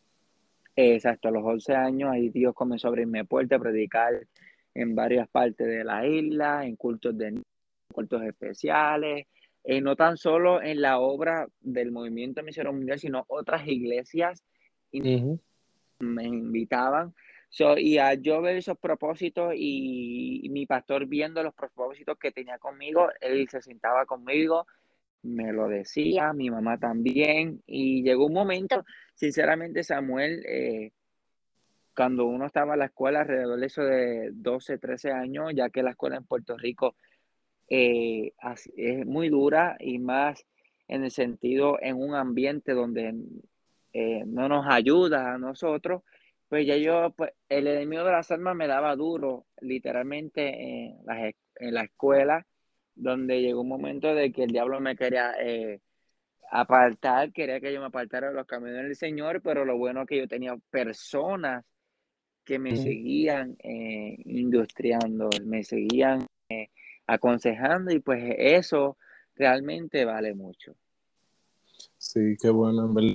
Exacto, 0.76 1.28
a 1.28 1.32
los 1.32 1.44
11 1.44 1.76
años 1.76 2.12
ahí 2.12 2.30
Dios 2.30 2.54
comenzó 2.54 2.88
a 2.88 2.90
abrirme 2.90 3.26
puertas 3.26 3.60
a 3.60 3.62
predicar 3.62 4.28
en 4.74 4.96
varias 4.96 5.28
partes 5.28 5.68
de 5.68 5.84
la 5.84 6.08
isla, 6.08 6.66
en 6.66 6.76
cultos 6.76 7.18
de 7.18 7.42
cultos 7.94 8.22
especiales, 8.24 9.28
eh, 9.64 9.82
no 9.82 9.96
tan 9.96 10.18
solo 10.18 10.62
en 10.62 10.82
la 10.82 11.00
obra 11.00 11.48
del 11.60 11.92
movimiento 11.92 12.44
misionero 12.44 12.74
mundial, 12.74 13.00
sino 13.00 13.26
otras 13.28 13.68
iglesias 13.68 14.44
me 14.92 16.24
invitaban. 16.24 17.14
y 17.78 17.98
al 17.98 18.22
yo 18.22 18.42
ver 18.42 18.58
esos 18.58 18.78
propósitos 18.78 19.54
y, 19.56 20.48
mi 20.52 20.66
pastor 20.66 21.06
viendo 21.06 21.44
los 21.44 21.54
propósitos 21.54 22.18
que 22.18 22.32
tenía 22.32 22.58
conmigo, 22.60 23.10
él 23.22 23.48
se 23.50 23.62
sentaba 23.62 24.06
conmigo, 24.06 24.66
me 25.24 25.54
lo 25.54 25.68
decía, 25.68 26.34
mi 26.34 26.50
mamá 26.50 26.78
también, 26.80 27.62
y 27.68 28.04
llegó 28.04 28.26
un 28.26 28.34
momento, 28.34 28.86
sinceramente 29.16 29.84
Samuel, 29.84 30.44
eh, 30.48 30.92
cuando 31.96 32.26
uno 32.26 32.46
estaba 32.48 32.74
en 32.74 32.80
la 32.80 32.86
escuela 32.86 33.22
alrededor 33.22 33.60
de 33.60 33.66
eso 33.66 33.84
de 33.84 34.30
12, 34.34 34.78
13 34.78 35.12
años, 35.12 35.52
ya 35.54 35.70
que 35.70 35.84
la 35.84 35.92
escuela 35.92 36.18
en 36.18 36.26
Puerto 36.26 36.58
Rico 36.58 36.96
eh, 37.74 38.34
es 38.76 39.06
muy 39.06 39.30
dura 39.30 39.78
y 39.80 39.98
más 39.98 40.46
en 40.90 41.06
el 41.06 41.12
sentido 41.12 41.78
en 41.82 41.96
un 41.96 42.16
ambiente 42.16 42.74
donde 42.74 43.16
eh, 43.94 44.24
no 44.26 44.50
nos 44.50 44.66
ayuda 44.68 45.34
a 45.34 45.38
nosotros, 45.38 46.04
pues 46.50 46.68
ya 46.68 46.76
yo, 46.76 47.14
pues 47.16 47.32
el 47.48 47.68
enemigo 47.68 48.04
de 48.04 48.12
las 48.12 48.30
almas 48.30 48.58
me 48.58 48.68
daba 48.68 48.94
duro, 48.98 49.46
literalmente 49.62 50.50
en 50.50 51.06
la, 51.06 51.30
en 51.30 51.74
la 51.74 51.84
escuela, 51.84 52.46
donde 52.94 53.42
llegó 53.42 53.62
un 53.62 53.70
momento 53.70 54.14
de 54.14 54.34
que 54.34 54.44
el 54.44 54.52
diablo 54.52 54.82
me 54.82 54.98
quería 54.98 55.32
eh, 55.40 55.80
apartar, 56.52 57.32
quería 57.32 57.62
que 57.62 57.72
yo 57.72 57.80
me 57.80 57.86
apartara 57.86 58.28
de 58.28 58.34
los 58.34 58.48
caminos 58.48 58.84
del 58.84 58.98
Señor, 58.98 59.42
pero 59.42 59.64
lo 59.64 59.78
bueno 59.78 60.02
es 60.02 60.08
que 60.10 60.18
yo 60.18 60.28
tenía 60.28 60.58
personas 60.70 61.64
que 62.44 62.60
me 62.60 62.76
seguían 62.76 63.56
industriando, 64.26 65.30
me 65.46 65.64
seguían 65.64 66.28
aconsejando 67.08 67.92
y 67.92 68.00
pues 68.00 68.36
eso 68.38 68.98
realmente 69.36 70.06
vale 70.06 70.34
mucho. 70.34 70.74
Sí, 71.98 72.36
qué 72.42 72.50
bueno, 72.50 72.86
en 72.86 72.94
verdad. 72.94 73.14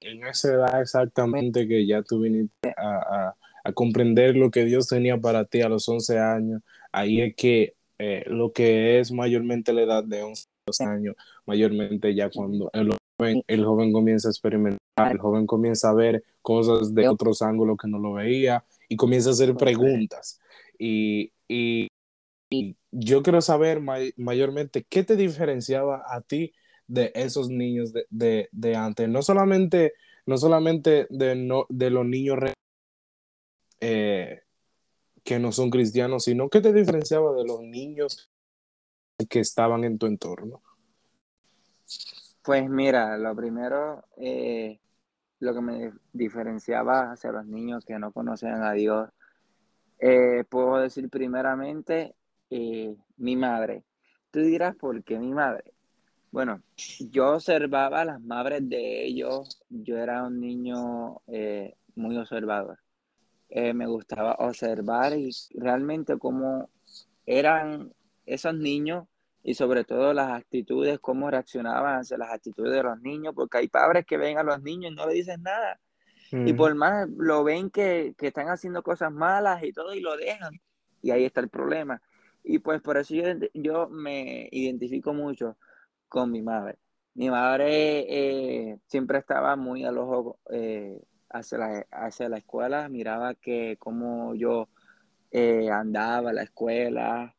En 0.00 0.26
esa 0.26 0.52
edad 0.52 0.80
exactamente 0.80 1.68
que 1.68 1.86
ya 1.86 2.02
tú 2.02 2.20
viniste 2.20 2.74
a, 2.76 3.34
comprender 3.74 4.36
lo 4.36 4.50
que 4.50 4.64
Dios 4.64 4.88
tenía 4.88 5.16
para 5.16 5.44
ti 5.44 5.60
a 5.60 5.68
los 5.68 5.88
11 5.88 6.18
años, 6.18 6.62
ahí 6.90 7.20
es 7.20 7.36
que 7.36 7.74
eh, 7.98 8.24
lo 8.26 8.52
que 8.52 8.98
es 8.98 9.12
mayormente 9.12 9.72
la 9.72 9.82
edad 9.82 10.02
de 10.02 10.24
11 10.24 10.44
años, 10.80 11.14
mayormente 11.46 12.12
ya 12.12 12.28
cuando 12.28 12.68
el 12.72 12.92
joven, 13.16 13.44
el 13.46 13.64
joven 13.64 13.92
comienza 13.92 14.28
a 14.28 14.32
experimentar, 14.32 15.12
el 15.12 15.18
joven 15.18 15.46
comienza 15.46 15.90
a 15.90 15.94
ver 15.94 16.24
cosas 16.40 16.92
de 16.92 17.06
otros 17.06 17.40
ángulos 17.40 17.76
que 17.80 17.86
no 17.86 18.00
lo 18.00 18.14
veía 18.14 18.64
y 18.88 18.96
comienza 18.96 19.28
a 19.28 19.32
hacer 19.34 19.54
preguntas. 19.54 20.40
Y, 20.76 21.30
y 21.46 21.86
y 22.52 22.76
yo 22.92 23.22
quiero 23.22 23.40
saber 23.40 23.80
mayormente 24.16 24.84
qué 24.84 25.02
te 25.02 25.16
diferenciaba 25.16 26.04
a 26.06 26.20
ti 26.20 26.54
de 26.86 27.10
esos 27.14 27.48
niños 27.48 27.92
de, 28.10 28.76
antes. 28.76 29.08
No 29.08 29.22
solamente, 29.22 29.94
no 30.26 30.36
solamente 30.36 31.06
de, 31.08 31.34
no, 31.34 31.64
de 31.70 31.90
los 31.90 32.04
niños 32.04 32.38
eh, 33.80 34.42
que 35.24 35.38
no 35.38 35.52
son 35.52 35.70
cristianos, 35.70 36.24
sino 36.24 36.50
qué 36.50 36.60
te 36.60 36.72
diferenciaba 36.72 37.32
de 37.32 37.46
los 37.46 37.62
niños 37.62 38.30
que 39.28 39.40
estaban 39.40 39.84
en 39.84 39.98
tu 39.98 40.06
entorno. 40.06 40.62
Pues 42.42 42.68
mira, 42.68 43.16
lo 43.16 43.34
primero, 43.34 44.04
eh, 44.18 44.80
lo 45.38 45.54
que 45.54 45.60
me 45.60 45.92
diferenciaba 46.12 47.12
hacia 47.12 47.32
los 47.32 47.46
niños 47.46 47.86
que 47.86 47.98
no 47.98 48.12
conocían 48.12 48.62
a 48.62 48.72
Dios, 48.72 49.08
eh, 49.98 50.44
puedo 50.48 50.76
decir 50.78 51.08
primeramente 51.08 52.16
eh, 52.54 52.94
mi 53.16 53.34
madre. 53.34 53.82
Tú 54.30 54.40
dirás, 54.40 54.76
¿por 54.76 55.02
qué 55.04 55.18
mi 55.18 55.32
madre? 55.32 55.72
Bueno, 56.30 56.62
yo 57.10 57.34
observaba 57.34 58.02
a 58.02 58.04
las 58.04 58.20
madres 58.20 58.68
de 58.68 59.06
ellos, 59.06 59.62
yo 59.70 59.96
era 59.96 60.22
un 60.24 60.38
niño 60.38 61.22
eh, 61.28 61.74
muy 61.94 62.14
observador. 62.18 62.78
Eh, 63.48 63.72
me 63.72 63.86
gustaba 63.86 64.34
observar 64.34 65.16
y 65.16 65.30
realmente 65.54 66.18
cómo 66.18 66.68
eran 67.24 67.90
esos 68.26 68.54
niños 68.54 69.06
y 69.42 69.54
sobre 69.54 69.84
todo 69.84 70.12
las 70.12 70.32
actitudes, 70.32 70.98
cómo 71.00 71.30
reaccionaban 71.30 72.00
hacia 72.00 72.18
las 72.18 72.32
actitudes 72.32 72.72
de 72.72 72.82
los 72.82 73.00
niños, 73.00 73.32
porque 73.34 73.58
hay 73.58 73.68
padres 73.68 74.04
que 74.04 74.18
ven 74.18 74.36
a 74.36 74.42
los 74.42 74.62
niños 74.62 74.92
y 74.92 74.94
no 74.94 75.06
le 75.06 75.14
dicen 75.14 75.42
nada. 75.42 75.80
Y 76.30 76.52
por 76.52 76.74
más 76.74 77.08
lo 77.16 77.44
ven 77.44 77.70
que, 77.70 78.14
que, 78.16 78.28
están 78.28 78.48
haciendo 78.48 78.82
cosas 78.82 79.12
malas 79.12 79.62
y 79.62 79.72
todo 79.72 79.94
y 79.94 80.00
lo 80.00 80.16
dejan. 80.16 80.60
Y 81.02 81.10
ahí 81.10 81.24
está 81.24 81.40
el 81.40 81.50
problema. 81.50 82.00
Y 82.44 82.58
pues 82.58 82.80
por 82.80 82.96
eso 82.96 83.14
yo, 83.54 83.88
me 83.88 84.48
identifico 84.50 85.14
mucho 85.14 85.56
con 86.08 86.30
mi 86.30 86.42
madre. 86.42 86.78
Mi 87.14 87.30
madre 87.30 88.06
eh, 88.08 88.78
siempre 88.86 89.18
estaba 89.18 89.54
muy 89.56 89.84
al 89.84 89.98
ojo 89.98 90.38
eh, 90.50 91.00
hacia, 91.30 91.58
la, 91.58 91.86
hacia 91.90 92.28
la 92.28 92.38
escuela, 92.38 92.88
miraba 92.88 93.34
que 93.34 93.76
cómo 93.78 94.34
yo 94.34 94.68
eh, 95.30 95.70
andaba 95.70 96.30
a 96.30 96.32
la 96.32 96.42
escuela, 96.42 97.34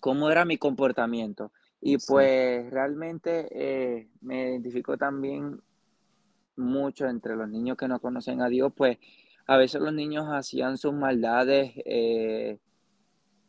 cómo 0.00 0.30
era 0.30 0.44
mi 0.44 0.58
comportamiento. 0.58 1.52
Y 1.80 1.96
pues 1.96 2.68
realmente 2.70 4.08
me 4.20 4.50
identifico 4.50 4.98
también 4.98 5.62
mucho 6.56 7.06
entre 7.06 7.36
los 7.36 7.48
niños 7.48 7.78
que 7.78 7.88
no 7.88 8.00
conocen 8.00 8.42
a 8.42 8.48
Dios, 8.48 8.70
pues 8.76 8.98
a 9.46 9.56
veces 9.56 9.80
los 9.80 9.94
niños 9.94 10.26
hacían 10.28 10.76
sus 10.76 10.92
maldades 10.92 11.72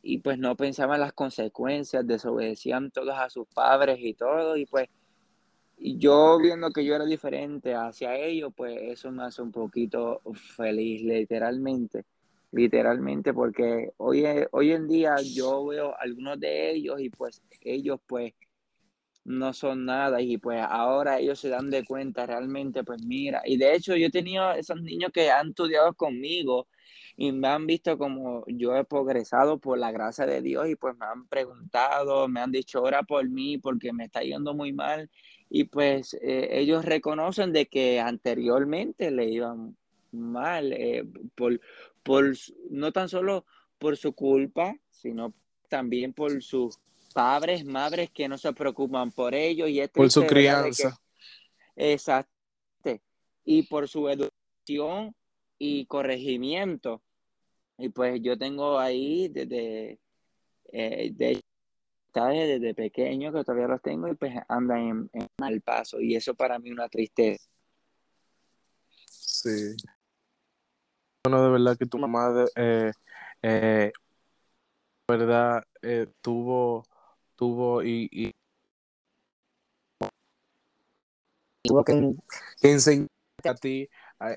y 0.03 0.19
pues 0.19 0.37
no 0.37 0.55
pensaban 0.55 0.99
las 0.99 1.13
consecuencias, 1.13 2.05
desobedecían 2.07 2.91
todos 2.91 3.15
a 3.17 3.29
sus 3.29 3.47
padres 3.47 3.99
y 3.99 4.13
todo, 4.13 4.57
y 4.57 4.65
pues 4.65 4.89
yo 5.77 6.37
viendo 6.39 6.71
que 6.71 6.85
yo 6.85 6.95
era 6.95 7.05
diferente 7.05 7.73
hacia 7.73 8.15
ellos, 8.15 8.53
pues 8.55 8.77
eso 8.81 9.11
me 9.11 9.23
hace 9.23 9.41
un 9.41 9.51
poquito 9.51 10.21
feliz, 10.55 11.01
literalmente, 11.01 12.05
literalmente, 12.51 13.33
porque 13.33 13.91
hoy, 13.97 14.25
hoy 14.51 14.71
en 14.71 14.87
día 14.87 15.15
yo 15.23 15.65
veo 15.65 15.95
algunos 15.99 16.39
de 16.39 16.71
ellos 16.71 17.01
y 17.01 17.09
pues 17.09 17.41
ellos 17.61 17.99
pues 18.05 18.33
no 19.23 19.53
son 19.53 19.85
nada 19.85 20.21
y 20.21 20.37
pues 20.37 20.63
ahora 20.67 21.19
ellos 21.19 21.39
se 21.39 21.49
dan 21.49 21.69
de 21.69 21.83
cuenta 21.85 22.25
realmente, 22.25 22.83
pues 22.83 23.03
mira, 23.03 23.41
y 23.45 23.57
de 23.57 23.75
hecho 23.75 23.95
yo 23.95 24.07
he 24.07 24.11
tenido 24.11 24.51
esos 24.53 24.81
niños 24.81 25.11
que 25.11 25.29
han 25.29 25.49
estudiado 25.49 25.93
conmigo 25.93 26.67
y 27.21 27.31
me 27.31 27.49
han 27.49 27.67
visto 27.67 27.99
como 27.99 28.43
yo 28.47 28.75
he 28.75 28.83
progresado 28.83 29.59
por 29.59 29.77
la 29.77 29.91
gracia 29.91 30.25
de 30.25 30.41
Dios 30.41 30.67
y 30.67 30.75
pues 30.75 30.97
me 30.97 31.05
han 31.05 31.27
preguntado, 31.27 32.27
me 32.27 32.39
han 32.39 32.51
dicho 32.51 32.81
ora 32.81 33.03
por 33.03 33.29
mí 33.29 33.59
porque 33.59 33.93
me 33.93 34.05
está 34.05 34.23
yendo 34.23 34.55
muy 34.55 34.73
mal 34.73 35.07
y 35.47 35.65
pues 35.65 36.15
eh, 36.15 36.49
ellos 36.53 36.83
reconocen 36.83 37.53
de 37.53 37.67
que 37.67 37.99
anteriormente 37.99 39.11
le 39.11 39.25
iban 39.25 39.77
mal 40.11 40.73
eh, 40.73 41.05
por, 41.35 41.61
por 42.01 42.33
no 42.71 42.91
tan 42.91 43.07
solo 43.07 43.45
por 43.77 43.97
su 43.97 44.13
culpa, 44.13 44.75
sino 44.89 45.31
también 45.69 46.13
por 46.13 46.41
sus 46.41 46.79
padres, 47.13 47.63
madres 47.63 48.09
que 48.09 48.27
no 48.27 48.39
se 48.39 48.51
preocupan 48.51 49.11
por 49.11 49.35
ellos 49.35 49.69
y 49.69 49.87
por 49.89 50.09
su 50.09 50.25
crianza. 50.25 50.99
exacto. 51.75 52.31
Y 53.45 53.61
por 53.63 53.87
su 53.87 54.09
educación 54.09 55.15
y 55.59 55.85
corregimiento. 55.85 57.03
Y 57.81 57.89
pues 57.89 58.21
yo 58.21 58.37
tengo 58.37 58.77
ahí 58.77 59.27
desde, 59.29 59.99
eh, 60.71 61.11
desde 62.13 62.73
pequeño 62.75 63.31
que 63.31 63.43
todavía 63.43 63.67
los 63.67 63.81
tengo 63.81 64.07
y 64.07 64.15
pues 64.15 64.33
andan 64.47 65.09
en, 65.13 65.27
mal 65.39 65.61
paso. 65.61 65.99
Y 65.99 66.15
eso 66.15 66.35
para 66.35 66.59
mí 66.59 66.71
una 66.71 66.87
tristeza. 66.89 67.43
Sí. 69.05 69.75
Bueno, 71.23 71.43
de 71.43 71.51
verdad 71.51 71.77
que 71.77 71.85
tu 71.85 71.97
mamá, 71.97 72.45
eh, 72.55 72.91
eh, 73.41 73.91
verdad, 75.07 75.63
eh, 75.81 76.07
tuvo, 76.21 76.83
tuvo 77.35 77.83
y, 77.83 78.07
y 78.11 78.31
tuvo 81.63 81.83
que, 81.83 82.13
que 82.61 82.71
enseñarte 82.71 83.09
a 83.45 83.55
ti 83.55 83.87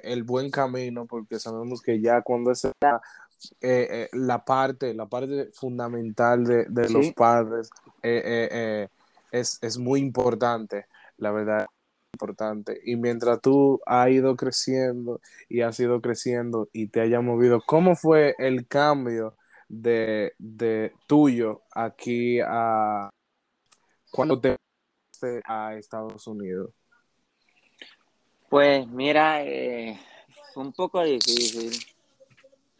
el 0.03 0.23
buen 0.23 0.51
camino, 0.51 1.07
porque 1.07 1.39
sabemos 1.39 1.83
que 1.83 2.01
ya 2.01 2.23
cuando 2.23 2.51
es 2.51 2.67
eh, 3.61 3.89
eh, 3.91 4.09
la 4.13 4.45
parte, 4.45 4.95
la 4.95 5.07
parte 5.07 5.51
fundamental 5.53 6.45
de, 6.45 6.89
los 6.91 7.13
padres 7.13 7.71
eh, 8.03 8.89
es, 9.31 9.59
es, 9.63 9.79
muy 9.79 10.01
importante, 10.01 10.87
la 11.19 11.31
verdad, 11.31 11.67
importante. 12.13 12.81
Y 12.85 12.97
mientras 12.97 13.41
tú 13.41 13.81
has 13.87 14.11
ido 14.11 14.37
creciendo 14.37 15.21
y 15.49 15.61
has 15.61 15.79
ido 15.81 16.01
creciendo 16.01 16.69
y 16.73 16.89
te 16.89 17.01
haya 17.01 17.21
movido, 17.21 17.61
¿cómo 17.67 17.97
fue 17.97 18.35
el 18.39 18.67
cambio 18.67 19.37
de, 19.69 20.35
de 20.39 20.93
tuyo 21.07 21.63
aquí 21.75 22.41
a 22.41 23.11
cuando 24.11 24.41
te 24.41 24.57
a 25.47 25.75
Estados 25.75 26.27
Unidos? 26.27 26.71
Pues 28.49 28.87
mira, 28.87 29.43
fue 30.53 30.63
un 30.63 30.73
poco 30.73 31.03
difícil, 31.03 31.73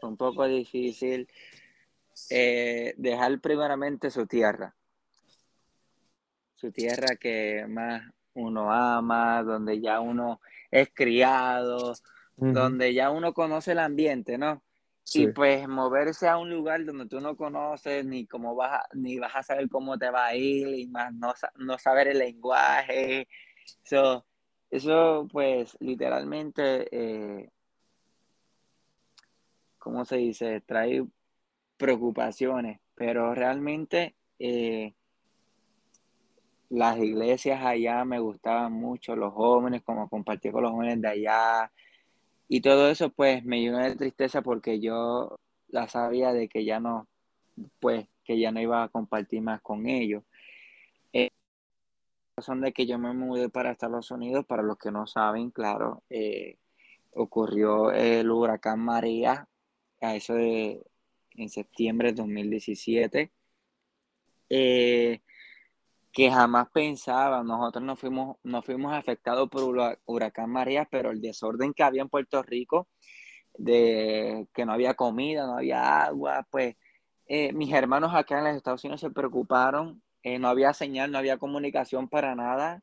fue 0.05 0.11
un 0.11 0.17
poco 0.19 0.47
difícil 0.47 1.27
eh, 2.29 2.93
dejar 2.99 3.41
primeramente 3.41 4.11
su 4.11 4.27
tierra, 4.27 4.75
su 6.55 6.71
tierra 6.71 7.17
que 7.17 7.65
más 7.67 8.03
uno 8.35 8.71
ama, 8.71 9.43
donde 9.43 9.81
ya 9.81 10.01
uno 10.01 10.43
es 10.71 10.91
criado, 10.93 11.95
donde 12.37 12.93
ya 12.93 13.11
uno 13.11 13.33
conoce 13.33 13.73
el 13.73 13.79
ambiente, 13.79 14.37
¿no? 14.37 14.63
Y 15.15 15.29
pues 15.29 15.67
moverse 15.69 16.29
a 16.29 16.37
un 16.37 16.51
lugar 16.51 16.85
donde 16.85 17.07
tú 17.07 17.21
no 17.21 17.35
conoces 17.35 18.05
ni 18.05 18.27
cómo 18.27 18.55
vas 18.55 18.81
a, 18.81 18.89
ni 18.93 19.19
vas 19.19 19.35
a 19.35 19.43
saber 19.43 19.71
cómo 19.71 19.99
te 19.99 20.11
va 20.11 20.27
a 20.27 20.37
ir 20.37 20.69
y 20.69 20.87
más 20.87 21.15
no, 21.15 21.33
no 21.57 21.79
saber 21.79 22.09
el 22.09 22.19
lenguaje. 22.19 23.27
eso 24.71 25.29
pues 25.31 25.77
literalmente, 25.81 26.89
eh, 26.91 27.51
¿cómo 29.85 30.07
se 30.07 30.17
dice? 30.17 30.63
Trae 30.63 31.05
preocupaciones, 31.77 32.81
pero 32.95 33.35
realmente 33.35 34.17
eh, 34.39 34.95
las 36.71 36.99
iglesias 36.99 37.63
allá 37.63 38.05
me 38.07 38.19
gustaban 38.19 38.73
mucho, 38.73 39.15
los 39.15 39.35
jóvenes, 39.35 39.83
como 39.83 40.09
compartí 40.09 40.51
con 40.51 40.63
los 40.63 40.73
jóvenes 40.73 41.03
de 41.03 41.09
allá, 41.09 41.73
y 42.49 42.63
todo 42.63 42.89
eso 42.89 43.11
pues 43.11 43.45
me 43.45 43.61
llenó 43.61 43.79
de 43.79 43.95
tristeza 43.95 44.41
porque 44.43 44.81
yo 44.81 45.37
la 45.69 45.87
sabía 45.89 46.33
de 46.33 46.49
que 46.49 46.65
ya 46.65 46.81
no, 46.81 47.07
pues 47.79 48.09
que 48.25 48.39
ya 48.39 48.53
no 48.53 48.61
iba 48.61 48.83
a 48.83 48.89
compartir 48.89 49.43
más 49.43 49.61
con 49.61 49.87
ellos. 49.87 50.25
Eh, 51.13 51.31
razón 52.37 52.63
de 52.63 52.73
que 52.73 52.87
yo 52.87 52.99
me 52.99 53.13
mudé 53.13 53.51
para 53.51 53.71
Estados 53.71 54.11
Unidos, 54.11 54.47
para 54.47 54.63
los 54.63 54.79
que 54.79 54.91
no 54.91 55.07
saben, 55.07 55.51
claro, 55.51 56.03
eh, 56.09 56.57
ocurrió 57.13 57.93
el 57.93 58.31
huracán 58.31 58.81
María, 58.81 59.47
a 60.05 60.17
eso 60.17 60.35
de 60.35 60.85
en 61.37 61.49
septiembre 61.49 62.13
de 62.13 62.23
2017. 62.23 63.33
Eh, 64.51 65.21
que 66.13 66.31
jamás 66.31 66.69
pensaba, 66.73 67.43
nosotros 67.43 67.83
no 67.85 67.97
fuimos, 67.97 68.37
no 68.45 68.63
fuimos 68.63 68.95
afectados 68.95 69.49
por 69.51 69.99
huracán 70.07 70.51
María, 70.51 70.87
pero 70.91 71.11
el 71.11 71.21
desorden 71.21 71.75
que 71.75 71.83
había 71.83 72.03
en 72.03 72.09
Puerto 72.09 72.41
Rico, 72.43 72.89
de 73.59 74.47
que 74.55 74.65
no 74.65 74.73
había 74.73 74.95
comida, 74.95 75.47
no 75.47 75.59
había 75.59 76.05
agua, 76.05 76.47
pues 76.51 76.77
eh, 77.27 77.53
mis 77.53 77.73
hermanos 77.73 78.15
acá 78.15 78.39
en 78.39 78.45
los 78.45 78.57
Estados 78.57 78.85
Unidos 78.85 79.01
se 79.01 79.11
preocuparon, 79.11 80.03
eh, 80.23 80.39
no 80.39 80.49
había 80.49 80.73
señal, 80.73 81.11
no 81.11 81.19
había 81.19 81.39
comunicación 81.39 82.09
para 82.09 82.35
nada. 82.37 82.83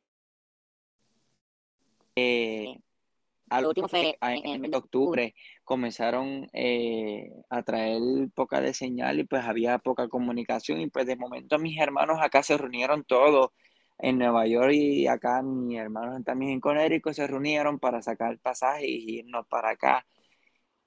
Al 3.52 3.66
último 3.66 3.90
fue 3.90 4.18
en 4.22 4.64
el 4.64 4.72
de 4.72 4.78
octubre 4.78 5.36
comenzaron 5.66 6.48
eh, 6.54 7.34
a 7.50 7.62
traer 7.64 8.02
poca 8.34 8.62
de 8.62 8.74
señal 8.74 9.20
y 9.20 9.26
pues 9.26 9.44
había 9.44 9.78
poca 9.78 10.08
comunicación 10.08 10.80
y 10.80 10.90
pues 10.90 11.06
de 11.06 11.18
momento 11.18 11.60
mis 11.60 11.78
hermanos 11.78 12.20
acá 12.22 12.44
se 12.44 12.58
reunieron 12.58 13.04
todos 13.04 13.50
en 13.98 14.20
Nueva 14.20 14.48
York 14.48 14.72
y 14.72 15.08
acá 15.08 15.42
mis 15.42 15.78
hermanos 15.78 16.24
también 16.24 16.54
en 16.54 16.62
Connecticut 16.62 17.12
se 17.14 17.28
reunieron 17.28 17.78
para 17.78 18.02
sacar 18.02 18.40
pasajes 18.40 18.88
y 18.88 19.20
irnos 19.20 19.46
para 19.48 19.72
acá 19.72 20.06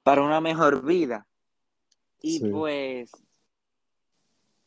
para 0.02 0.22
una 0.22 0.40
mejor 0.40 0.86
vida. 0.86 1.26
Y 2.22 2.48
pues 2.48 3.10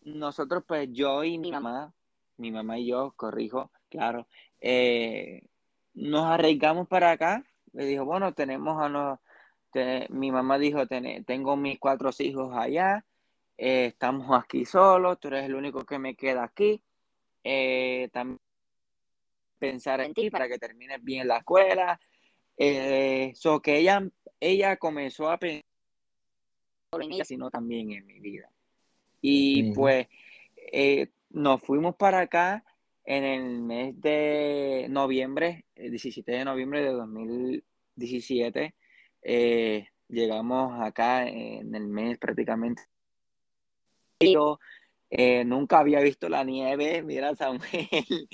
nosotros 0.02 0.64
pues 0.68 0.88
yo 0.92 1.24
y 1.24 1.40
mi 1.40 1.52
mamá, 1.52 1.96
mi 2.38 2.52
mamá 2.52 2.78
y 2.78 2.86
yo, 2.86 3.14
corrijo, 3.16 3.72
claro, 3.90 4.28
eh, 4.62 5.48
nos 5.96 6.26
arriesgamos 6.26 6.88
para 6.88 7.10
acá 7.10 7.44
me 7.74 7.86
dijo, 7.86 8.06
bueno, 8.06 8.34
tenemos 8.34 8.82
a 8.82 8.90
los, 8.90 9.20
mi 10.10 10.32
mamá 10.32 10.58
dijo, 10.58 10.88
tengo 10.88 11.56
mis 11.56 11.80
cuatro 11.80 12.10
hijos 12.20 12.52
allá, 12.56 13.06
eh, 13.58 13.86
estamos 13.88 14.38
aquí 14.38 14.66
solos, 14.66 15.20
tú 15.20 15.30
eres 15.30 15.46
el 15.46 15.56
único 15.56 15.86
que 15.86 16.00
me 16.00 16.16
queda 16.16 16.44
aquí. 16.44 16.82
Eh, 17.44 18.10
también 18.12 18.40
pensar 19.58 20.02
en 20.02 20.14
ti 20.14 20.30
para 20.30 20.48
que 20.48 20.58
termines 20.58 21.04
bien 21.04 21.28
la 21.28 21.38
escuela. 21.38 22.00
Eh, 22.58 23.34
que 23.64 23.78
ella, 23.78 24.08
ella 24.40 24.78
comenzó 24.78 25.30
a 25.30 25.38
pensar 25.38 25.64
en 26.94 27.12
ella, 27.12 27.26
sino 27.26 27.50
también 27.50 27.92
en 27.92 28.06
mi 28.06 28.20
vida. 28.20 28.50
Y 29.22 29.74
pues 29.74 30.08
eh, 30.56 31.10
nos 31.30 31.62
fuimos 31.62 31.96
para 31.96 32.22
acá 32.22 32.64
en 33.08 33.24
el 33.24 33.62
mes 33.62 34.00
de 34.02 34.88
noviembre, 34.90 35.66
el 35.76 35.92
17 35.92 36.30
de 36.30 36.44
noviembre 36.44 36.84
de 36.84 36.92
2017, 36.92 38.76
eh, 39.22 39.88
llegamos 40.10 40.82
acá 40.82 41.26
en 41.26 41.74
el 41.74 41.88
mes 41.88 42.18
prácticamente. 42.18 42.84
Yo 44.20 44.60
eh, 45.10 45.46
nunca 45.46 45.80
había 45.80 46.02
visto 46.02 46.28
la 46.28 46.44
nieve, 46.44 47.02
mira 47.02 47.34
Samuel, 47.34 47.62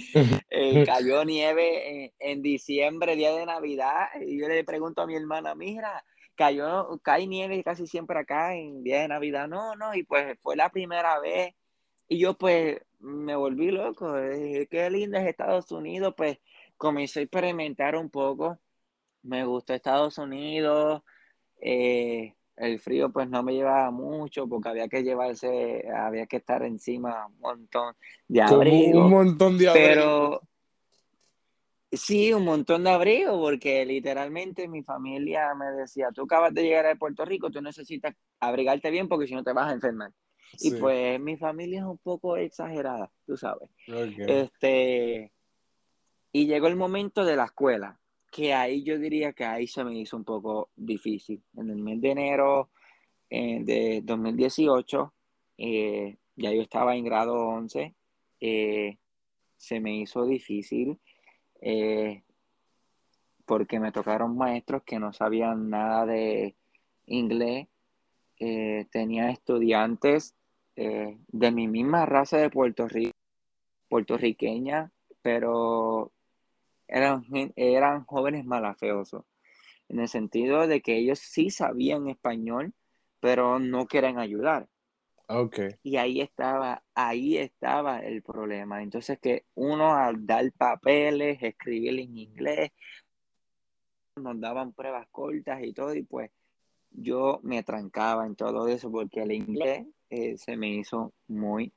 eh, 0.50 0.84
cayó 0.88 1.24
nieve 1.24 2.12
en, 2.18 2.42
diciembre, 2.42 3.16
día 3.16 3.32
de 3.32 3.46
Navidad, 3.46 4.08
y 4.26 4.40
yo 4.40 4.48
le 4.48 4.64
pregunto 4.64 5.04
a 5.04 5.08
mi 5.08 5.16
hermana, 5.16 5.54
mira, 5.54 6.04
cayó, 6.34 7.00
cae 7.04 7.28
nieve 7.28 7.64
casi 7.64 7.86
siempre 7.86 8.18
acá 8.18 8.56
en 8.56 8.84
día 8.84 9.02
de 9.02 9.08
Navidad, 9.08 9.48
no, 9.48 9.76
no, 9.76 9.94
y 9.94 10.02
pues 10.02 10.36
fue 10.42 10.56
la 10.56 10.72
primera 10.72 11.20
vez, 11.20 11.54
y 12.08 12.18
yo 12.18 12.34
pues 12.36 12.82
me 13.04 13.36
volví 13.36 13.70
loco, 13.70 14.18
dije, 14.18 14.68
qué 14.68 14.90
lindo 14.90 15.18
es 15.18 15.28
Estados 15.28 15.72
Unidos, 15.72 16.14
pues 16.16 16.40
comencé 16.78 17.20
a 17.20 17.24
experimentar 17.24 17.96
un 17.96 18.10
poco, 18.10 18.60
me 19.24 19.46
gustó 19.46 19.74
Estados 19.74 20.18
Unidos, 20.18 21.02
eh, 21.60 22.34
el 22.56 22.80
frío 22.80 23.12
pues 23.12 23.30
no 23.30 23.44
me 23.44 23.54
llevaba 23.54 23.92
mucho 23.92 24.48
porque 24.48 24.70
había 24.70 24.88
que 24.88 25.04
llevarse, 25.04 25.86
había 25.94 26.28
que 26.28 26.38
estar 26.38 26.64
encima 26.64 27.28
un 27.28 27.40
montón 27.40 27.96
de 28.28 28.42
abrigo. 28.42 29.06
un 29.06 29.12
montón 29.12 29.58
de 29.58 29.68
abrigo. 29.68 29.88
Pero 29.88 30.42
sí, 31.92 32.32
un 32.32 32.46
montón 32.46 32.86
de 32.86 32.92
abrigo 32.92 33.40
porque 33.40 33.86
literalmente 33.86 34.68
mi 34.68 34.82
familia 34.82 35.54
me 35.56 35.72
decía, 35.72 36.10
tú 36.14 36.24
acabas 36.24 36.54
de 36.54 36.64
llegar 36.64 36.86
a 36.86 36.96
Puerto 36.96 37.26
Rico, 37.26 37.52
tú 37.52 37.62
necesitas 37.62 38.16
abrigarte 38.40 38.92
bien 38.92 39.10
porque 39.10 39.28
si 39.28 39.34
no 39.34 39.44
te 39.44 39.52
vas 39.52 39.70
a 39.70 39.74
enfermar. 39.74 40.12
Y 40.60 40.72
pues 40.72 41.20
mi 41.20 41.38
familia 41.38 41.80
es 41.80 41.86
un 41.86 41.98
poco 41.98 42.38
exagerada, 42.38 43.12
tú 43.26 43.38
sabes. 43.38 43.70
Este, 43.88 45.32
y 46.32 46.48
llegó 46.48 46.68
el 46.68 46.76
momento 46.76 47.26
de 47.26 47.36
la 47.36 47.46
escuela, 47.46 48.00
que 48.32 48.54
ahí 48.54 48.84
yo 48.84 48.98
diría 48.98 49.34
que 49.34 49.46
ahí 49.46 49.68
se 49.68 49.84
me 49.84 49.98
hizo 49.98 50.18
un 50.18 50.24
poco 50.24 50.70
difícil. 50.76 51.42
En 51.56 51.70
el 51.70 51.78
mes 51.78 52.02
de 52.02 52.12
enero 52.12 52.70
eh, 53.30 53.60
de 53.64 54.02
2018, 54.04 55.14
eh, 55.58 56.18
ya 56.36 56.52
yo 56.52 56.62
estaba 56.62 56.96
en 56.96 57.06
grado 57.06 57.36
11, 57.36 57.94
eh, 58.42 58.98
se 59.58 59.80
me 59.80 59.98
hizo 59.98 60.26
difícil 60.26 61.00
porque 63.46 63.80
me 63.80 63.94
tocaron 63.94 64.36
maestros 64.36 64.84
que 64.84 65.00
no 65.00 65.14
sabían 65.14 65.70
nada 65.70 66.06
de 66.06 66.56
inglés. 67.06 67.68
tenía 68.92 69.30
estudiantes 69.30 70.36
eh, 70.76 71.18
de 71.28 71.52
mi 71.52 71.68
misma 71.68 72.06
raza 72.06 72.38
de 72.38 72.50
Puerto 72.50 72.88
Rico, 72.88 73.12
puertorriqueña, 73.90 74.92
pero 75.22 76.12
eran, 76.88 77.24
eran 77.56 78.06
jóvenes 78.06 78.46
malafeosos, 78.46 79.24
en 79.90 80.00
el 80.00 80.08
sentido 80.08 80.68
de 80.68 80.82
que 80.82 80.98
ellos 80.98 81.20
sí 81.20 81.50
sabían 81.50 82.08
español, 82.08 82.74
pero 83.20 83.60
no 83.60 83.86
quieren 83.86 84.20
ayudar. 84.20 84.68
Okay. 85.28 85.76
Y 85.84 85.98
ahí 85.98 86.22
estaba, 86.22 86.84
ahí 86.94 87.38
estaba 87.38 88.00
el 88.00 88.22
problema. 88.22 88.84
Entonces 88.84 89.20
que 89.20 89.46
uno 89.56 89.96
al 89.96 90.26
dar 90.26 90.52
papeles, 90.52 91.42
escribir 91.42 92.00
en 92.00 92.18
inglés, 92.18 92.72
nos 94.16 94.40
daban 94.40 94.74
pruebas 94.74 95.08
cortas 95.12 95.64
y 95.64 95.74
todo, 95.74 95.96
y 95.96 96.04
pues 96.04 96.32
yo 96.92 97.40
me 97.44 97.64
trancaba 97.64 98.26
en 98.26 98.36
todo 98.36 98.68
eso 98.68 98.92
porque 98.92 99.22
el 99.22 99.32
inglés 99.32 99.88
eh, 100.14 100.38
se 100.38 100.56
me 100.56 100.70
hizo 100.70 101.14
muy 101.28 101.74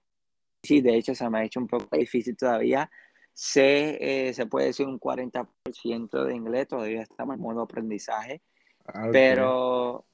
sí, 0.67 0.81
de 0.81 0.97
hecho 0.97 1.15
se 1.15 1.31
me 1.31 1.39
ha 1.39 1.45
hecho 1.45 1.61
un 1.61 1.69
poco 1.69 1.97
difícil 1.97 2.37
todavía. 2.37 2.91
Sé, 3.33 4.29
eh, 4.29 4.35
se 4.35 4.47
puede 4.47 4.67
decir 4.67 4.87
un 4.87 4.99
40% 4.99 6.25
de 6.25 6.35
inglés, 6.35 6.69
todavía 6.69 7.03
estamos 7.03 7.37
en 7.37 7.43
modo 7.43 7.63
aprendizaje. 7.63 8.43
Ah, 8.87 9.09
pero, 9.13 10.07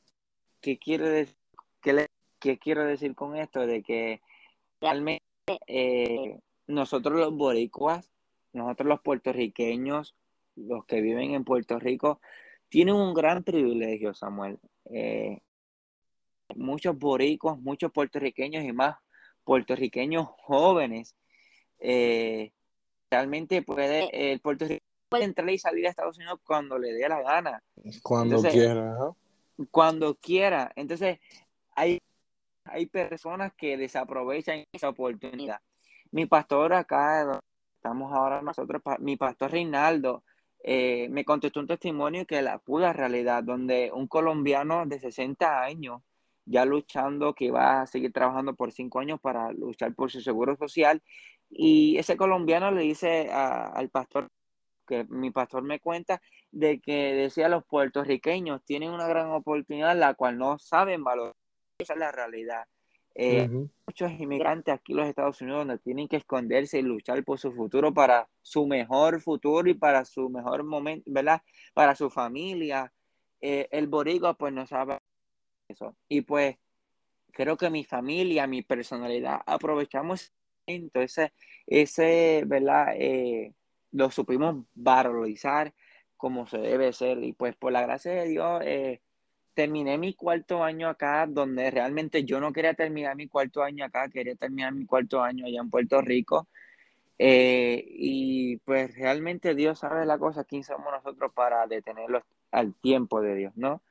¿qué 0.61 0.78
quiero, 0.78 1.08
decir, 1.08 1.37
qué, 1.80 2.06
¿qué 2.40 2.58
quiero 2.58 2.85
decir 2.85 3.14
con 3.14 3.37
esto? 3.37 3.66
De 3.66 3.82
que 3.82 4.20
realmente 4.80 5.22
eh, 5.66 6.38
nosotros 6.66 7.18
los 7.18 7.35
boricuas, 7.35 8.11
nosotros 8.52 8.88
los 8.88 9.00
puertorriqueños, 9.00 10.16
los 10.56 10.85
que 10.85 11.00
viven 11.00 11.35
en 11.35 11.44
Puerto 11.44 11.78
Rico, 11.78 12.20
tienen 12.68 12.96
un 12.96 13.14
gran 13.14 13.44
privilegio, 13.44 14.14
Samuel 14.14 14.58
muchos 16.56 16.98
boricos, 16.98 17.58
muchos 17.60 17.92
puertorriqueños 17.92 18.64
y 18.64 18.72
más 18.72 18.96
puertorriqueños 19.44 20.26
jóvenes, 20.38 21.14
eh, 21.78 22.52
realmente 23.10 23.62
puede, 23.62 24.32
el 24.32 24.40
puertorriqueño 24.40 24.80
puede 25.12 25.24
entrar 25.24 25.50
y 25.50 25.58
salir 25.58 25.86
a 25.86 25.90
Estados 25.90 26.16
Unidos 26.16 26.40
cuando 26.42 26.78
le 26.78 26.94
dé 26.94 27.06
la 27.06 27.20
gana. 27.20 27.62
Cuando 28.02 28.42
quiera. 28.42 28.96
Cuando 29.70 30.14
quiera. 30.14 30.72
Entonces, 30.74 31.18
hay, 31.74 31.98
hay 32.64 32.86
personas 32.86 33.52
que 33.54 33.76
desaprovechan 33.76 34.64
esa 34.72 34.88
oportunidad. 34.88 35.60
Mi 36.12 36.24
pastor 36.24 36.72
acá, 36.72 37.42
estamos 37.76 38.10
ahora 38.12 38.40
nosotros, 38.40 38.80
mi 39.00 39.16
pastor 39.16 39.50
Reinaldo, 39.50 40.24
eh, 40.64 41.08
me 41.10 41.24
contestó 41.26 41.60
un 41.60 41.66
testimonio 41.66 42.24
que 42.24 42.40
la 42.40 42.58
puda 42.58 42.92
realidad, 42.92 43.42
donde 43.42 43.90
un 43.92 44.06
colombiano 44.06 44.86
de 44.86 44.98
60 44.98 45.62
años, 45.62 46.00
ya 46.44 46.64
luchando, 46.64 47.35
que 47.35 47.50
va 47.50 47.83
a 47.83 47.87
seguir 47.87 48.12
trabajando 48.12 48.55
por 48.55 48.72
cinco 48.72 49.00
años 49.00 49.20
para 49.20 49.52
luchar 49.52 49.94
por 49.94 50.11
su 50.11 50.20
seguro 50.20 50.57
social, 50.57 51.02
y 51.50 51.98
ese 51.98 52.16
colombiano 52.16 52.70
le 52.70 52.83
dice 52.83 53.31
al 53.31 53.88
pastor, 53.90 54.31
que 54.87 55.05
mi 55.05 55.31
pastor 55.31 55.62
me 55.62 55.81
cuenta, 55.81 56.20
de 56.50 56.81
que 56.81 57.14
decía 57.14 57.48
los 57.48 57.64
puertorriqueños 57.64 58.62
tienen 58.64 58.90
una 58.90 59.07
gran 59.07 59.31
oportunidad, 59.31 59.96
la 59.96 60.14
cual 60.14 60.38
no 60.38 60.59
saben 60.59 61.05
valorar. 61.05 61.35
Esa 61.78 61.94
es 61.94 61.98
la 61.98 62.12
realidad. 62.12 62.66
Eh, 63.14 63.48
muchos 63.87 64.11
inmigrantes 64.12 64.72
aquí 64.72 64.92
en 64.92 64.98
los 64.98 65.09
Estados 65.09 65.40
Unidos 65.42 65.61
donde 65.61 65.78
tienen 65.78 66.09
que 66.09 66.16
esconderse 66.16 66.78
y 66.78 66.83
luchar 66.83 67.22
por 67.24 67.38
su 67.38 67.52
futuro, 67.52 67.92
para 67.92 68.28
su 68.40 68.66
mejor 68.66 69.20
futuro 69.20 69.68
y 69.68 69.74
para 69.74 70.05
su 70.05 70.31
mejor 70.31 70.64
momento, 70.64 71.05
¿verdad? 71.12 71.42
Para 71.74 71.94
su 71.94 72.09
familia. 72.09 72.92
Eh, 73.40 73.68
el 73.70 73.87
boricua 73.87 74.35
pues 74.35 74.52
no 74.52 74.66
sabe 74.66 74.98
eso. 75.72 75.96
Y 76.08 76.22
pues 76.22 76.56
creo 77.32 77.56
que 77.56 77.70
mi 77.70 77.85
familia, 77.85 78.46
mi 78.46 78.62
personalidad, 78.62 79.40
aprovechamos 79.46 80.32
ese, 80.66 81.32
ese 81.66 82.44
¿verdad? 82.46 82.94
Eh, 82.96 83.52
lo 83.90 84.11
supimos 84.11 84.64
valorizar 84.74 85.74
como 86.16 86.46
se 86.46 86.58
debe 86.58 86.92
ser. 86.92 87.22
Y 87.22 87.32
pues 87.32 87.56
por 87.56 87.72
la 87.72 87.82
gracia 87.82 88.12
de 88.12 88.28
Dios, 88.28 88.62
terminé 89.54 89.98
mi 89.98 90.14
cuarto 90.14 90.62
año 90.62 90.88
acá, 90.88 91.26
donde 91.26 91.70
realmente 91.70 92.24
yo 92.24 92.40
no 92.40 92.52
quería 92.52 92.74
terminar 92.74 93.16
mi 93.16 93.28
cuarto 93.28 93.62
año 93.62 93.85
acá, 93.85 94.08
quería 94.08 94.35
terminar 94.35 94.72
mi 94.72 94.87
cuarto 94.87 95.22
año 95.22 95.46
allá 95.46 95.61
en 95.61 95.70
Puerto 95.70 96.00
Rico. 96.00 96.48
Eh, 97.18 97.85
y 97.88 98.56
pues 98.58 98.96
realmente 98.96 99.54
Dios 99.54 99.80
sabe 99.80 100.06
la 100.06 100.18
cosa, 100.18 100.44
quién 100.44 100.64
somos 100.64 100.92
nosotros 100.92 101.32
para 101.32 101.66
detenerlo 101.66 102.22
al 102.50 102.74
tiempo 102.74 103.20
de 103.20 103.35
Dios, 103.35 103.52
¿no? 103.56 103.82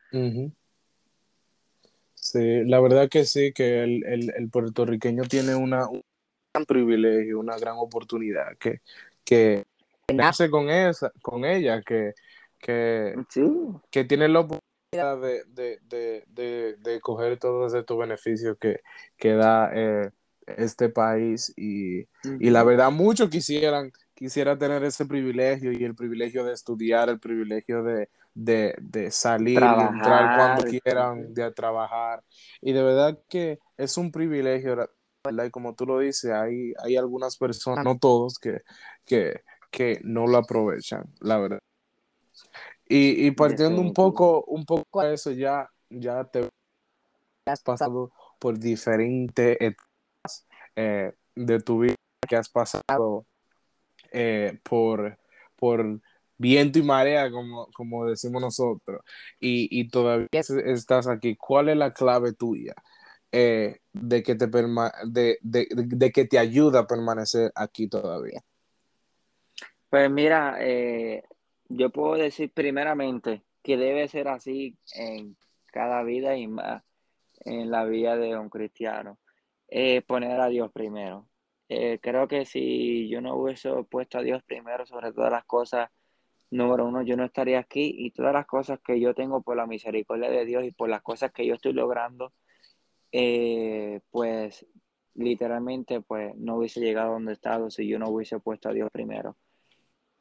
Sí, 2.32 2.64
la 2.64 2.80
verdad 2.80 3.10
que 3.10 3.26
sí, 3.26 3.52
que 3.52 3.84
el, 3.84 4.50
puertorriqueño 4.50 5.24
tiene 5.24 5.54
una, 5.54 5.90
un 5.90 6.02
gran 6.54 6.66
privilegio, 6.66 7.40
una 7.40 7.58
gran 7.58 7.76
oportunidad, 7.78 8.58
que, 8.58 8.80
que 9.26 9.66
nace 10.14 10.50
con, 10.50 10.70
esa, 10.70 11.12
con 11.22 11.44
ella, 11.44 11.82
que, 11.82 12.14
que, 12.58 13.16
que 13.90 14.06
tiene 14.06 14.30
la 14.30 14.40
oportunidad 14.40 15.20
de, 15.20 15.44
de, 15.48 16.24
de, 16.28 16.78
de, 16.78 17.00
coger 17.02 17.38
todos 17.38 17.74
estos 17.74 17.98
beneficios 17.98 18.58
que, 18.58 18.80
que 19.18 19.34
da 19.34 19.70
eh, 19.74 20.12
este 20.48 20.88
país 20.88 21.52
y, 21.58 22.08
y, 22.40 22.50
la 22.50 22.64
verdad 22.64 22.92
muchos 22.92 23.30
quisieran 23.30 23.92
quisiera 24.14 24.58
tener 24.58 24.84
ese 24.86 25.06
privilegio 25.06 25.74
y 25.74 25.84
el 25.84 25.96
privilegio 25.96 26.46
de 26.46 26.54
estudiar, 26.54 27.10
el 27.10 27.20
privilegio 27.20 27.84
de, 27.84 28.08
de 28.34 29.10
salir 29.12 29.60
y 29.60 29.82
entrar 29.82 30.38
cuando 30.38 30.64
quieran, 30.64 31.34
de 31.34 31.52
trabajar. 31.52 32.24
Y 32.62 32.74
de 32.74 32.84
verdad 32.84 33.20
que 33.30 33.60
es 33.78 33.98
un 33.98 34.12
privilegio, 34.12 34.88
¿verdad? 35.24 35.46
Y 35.46 35.52
como 35.52 35.76
tú 35.76 35.86
lo 35.86 36.00
dices, 36.00 36.32
hay, 36.32 36.74
hay 36.84 36.96
algunas 36.98 37.38
personas, 37.38 37.86
no 37.86 37.98
todos, 37.98 38.40
que, 38.40 38.62
que, 39.06 39.42
que 39.70 40.00
no 40.04 40.28
lo 40.28 40.38
aprovechan, 40.38 41.06
la 41.20 41.38
verdad. 41.38 41.60
Y, 42.94 43.32
partiendo 43.32 43.80
un 43.80 43.94
poco, 43.94 44.44
un 44.48 44.66
poco 44.66 45.00
a 45.00 45.14
eso, 45.14 45.32
ya, 45.32 45.70
ya 45.90 46.26
te 46.26 46.50
has 47.46 47.62
pasado 47.62 48.12
por 48.38 48.60
diferentes 48.60 49.56
etapas 49.62 50.48
eh, 50.76 51.14
de 51.36 51.60
tu 51.62 51.80
vida, 51.80 51.96
que 52.28 52.36
has 52.36 52.50
pasado 52.50 53.26
eh, 54.12 54.60
por, 54.64 55.18
por 55.56 56.02
viento 56.42 56.80
y 56.80 56.82
marea, 56.82 57.32
como, 57.32 57.68
como 57.68 58.08
decimos 58.08 58.42
nosotros, 58.42 59.02
y, 59.40 59.88
todavía 59.90 60.28
estás 60.32 61.08
aquí. 61.08 61.36
¿Cuál 61.36 61.70
es 61.70 61.78
la 61.78 61.94
clave 61.94 62.34
tuya 62.34 62.74
eh, 63.32 63.80
de, 63.94 64.24
que 64.24 64.36
te 64.36 64.48
de, 64.48 66.12
que 66.12 66.26
te 66.26 66.40
ayuda 66.40 66.80
a 66.80 66.88
permanecer 66.88 67.52
aquí 67.56 67.88
todavía? 67.88 68.42
Pues 69.90 70.10
mira, 70.10 70.58
eh, 70.60 71.24
yo 71.70 71.92
puedo 71.92 72.16
decir 72.16 72.52
primeramente 72.52 73.44
que 73.62 73.78
debe 73.78 74.08
ser 74.08 74.28
así 74.28 74.76
en 74.96 75.38
cada 75.68 76.02
vida 76.04 76.36
y 76.36 76.48
más 76.48 76.84
en 77.42 77.70
la 77.70 77.86
vida 77.86 78.18
de 78.18 78.36
un 78.38 78.50
cristiano. 78.50 79.20
Eh, 79.68 80.02
poner 80.02 80.40
a 80.40 80.48
Dios 80.48 80.72
primero. 80.72 81.28
Creo 82.02 82.28
que 82.28 82.46
si 82.46 83.08
yo 83.08 83.22
no 83.22 83.36
hubiese 83.36 83.70
puesto 83.90 84.18
a 84.18 84.22
Dios 84.22 84.44
primero 84.44 84.86
sobre 84.86 85.14
todas 85.14 85.32
las 85.32 85.46
cosas, 85.46 85.90
número 86.52 86.86
uno, 86.88 87.02
yo 87.04 87.18
no 87.18 87.26
estaría 87.26 87.60
aquí 87.60 87.94
y 87.98 88.12
todas 88.12 88.34
las 88.34 88.46
cosas 88.46 88.80
que 88.86 89.00
yo 89.00 89.14
tengo 89.16 89.42
por 89.42 89.58
la 89.58 89.68
misericordia 89.68 90.30
de 90.30 90.46
Dios 90.46 90.64
y 90.66 90.72
por 90.72 90.90
las 90.90 91.02
cosas 91.02 91.32
que 91.32 91.46
yo 91.46 91.56
estoy 91.56 91.74
logrando, 91.74 92.34
eh, 93.12 94.02
pues 94.12 94.66
literalmente 95.16 96.02
pues 96.02 96.36
no 96.38 96.58
hubiese 96.58 96.80
llegado 96.82 97.14
donde 97.14 97.32
he 97.32 97.34
estado 97.34 97.70
si 97.70 97.88
yo 97.88 98.00
no 98.00 98.10
hubiese 98.10 98.40
puesto 98.40 98.70
a 98.70 98.74
Dios 98.74 98.90
primero 98.92 99.36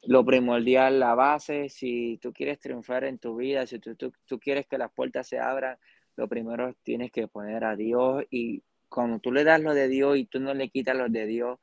lo 0.03 0.25
primordial, 0.25 0.99
la 0.99 1.15
base, 1.15 1.69
si 1.69 2.17
tú 2.21 2.33
quieres 2.33 2.59
triunfar 2.59 3.03
en 3.03 3.19
tu 3.19 3.35
vida, 3.35 3.67
si 3.67 3.79
tú, 3.79 3.95
tú, 3.95 4.39
quieres 4.39 4.65
que 4.67 4.77
las 4.77 4.91
puertas 4.91 5.27
se 5.27 5.39
abran, 5.39 5.77
lo 6.15 6.27
primero 6.27 6.73
tienes 6.83 7.11
que 7.11 7.27
poner 7.27 7.63
a 7.63 7.75
Dios 7.75 8.23
y 8.29 8.63
cuando 8.89 9.19
tú 9.19 9.31
le 9.31 9.43
das 9.43 9.61
lo 9.61 9.73
de 9.73 9.87
Dios 9.87 10.17
y 10.17 10.25
tú 10.25 10.39
no 10.39 10.53
le 10.53 10.69
quitas 10.69 10.97
lo 10.97 11.07
de 11.07 11.25
Dios, 11.27 11.59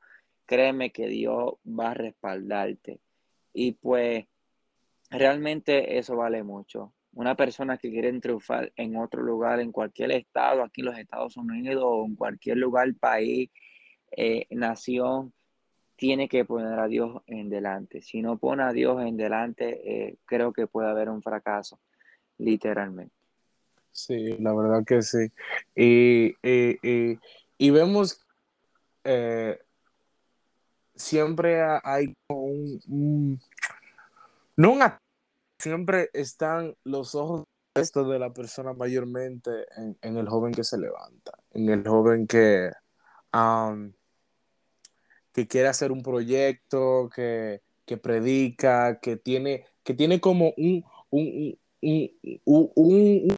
créeme 0.47 0.93
que 0.93 1.09
Dios 1.09 1.55
va 1.67 1.91
a 1.91 1.95
respaldarte. 1.95 3.01
Y 3.53 3.73
pues 3.73 4.27
realmente 5.11 5.99
eso 5.99 6.17
vale 6.17 6.43
mucho. 6.43 6.93
Una 7.13 7.35
persona 7.35 7.79
que 7.79 7.91
quiere 7.91 8.13
triunfar 8.21 8.73
en 8.77 8.97
otro 8.97 9.23
lugar, 9.23 9.61
en 9.61 9.73
cualquier 9.73 10.13
estado, 10.13 10.63
aquí 10.63 10.83
en 10.83 10.87
los 10.87 10.99
Estados 10.99 11.37
Unidos 11.37 11.83
o 11.85 12.05
en 12.05 12.15
cualquier 12.15 12.59
lugar, 12.59 12.95
país, 12.95 13.51
eh, 14.11 14.47
nación, 14.51 15.33
tiene 15.97 16.29
que 16.29 16.45
poner 16.45 16.79
a 16.79 16.87
Dios 16.87 17.23
en 17.27 17.49
delante. 17.49 18.03
Si 18.03 18.23
no 18.23 18.39
pone 18.39 18.63
a 18.63 18.73
Dios 18.73 19.03
en 19.03 19.17
delante, 19.17 19.81
eh, 19.85 20.19
creo 20.27 20.53
que 20.53 20.67
puede 20.67 20.89
haber 20.89 21.09
un 21.09 21.23
fracaso, 21.23 21.81
literalmente. 22.39 23.15
Sí, 23.91 24.37
la 24.39 24.55
verdad 24.55 24.85
que 24.87 25.03
sí. 25.03 25.33
Y, 25.75 26.37
y, 27.59 27.71
vemos, 27.71 28.25
eh, 29.03 29.59
siempre 30.95 31.61
hay 31.83 32.15
un, 32.29 32.79
no 32.87 33.39
un, 34.59 35.01
siempre 35.57 36.11
están 36.13 36.75
los 36.83 37.15
ojos 37.15 37.45
de 37.75 38.19
la 38.19 38.33
persona 38.33 38.73
mayormente 38.73 39.51
en, 40.03 40.17
el 40.17 40.29
joven 40.29 40.53
que 40.53 40.65
se 40.65 40.77
levanta, 40.77 41.31
en 41.53 41.69
el 41.69 41.87
joven 41.87 42.27
que 42.27 42.73
que 45.33 45.47
quiere 45.47 45.69
hacer 45.69 45.93
un 45.93 46.03
proyecto, 46.03 47.09
que, 47.15 47.61
predica, 48.03 48.99
que 48.99 49.17
tiene, 49.17 49.65
que 49.85 49.95
tiene 49.95 50.21
como 50.21 50.53
un, 50.57 50.85
un, 51.11 51.57
un, 51.81 53.37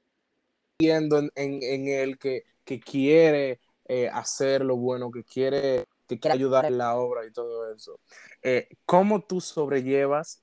en, 0.79 1.11
en, 1.37 1.89
el 1.89 2.19
que, 2.19 2.45
quiere 2.65 3.61
eh, 3.85 4.09
hacer 4.09 4.65
lo 4.65 4.79
bueno, 4.79 5.11
que 5.11 5.25
quiere, 5.25 5.85
que 6.09 6.19
quiere 6.19 6.35
ayudar 6.35 6.65
en 6.65 6.79
la 6.79 6.97
obra 6.97 7.27
y 7.27 7.31
todo 7.31 7.71
eso. 7.75 8.01
Eh, 8.41 8.69
¿Cómo 8.87 9.21
tú 9.21 9.43
sobrellevas 9.43 10.43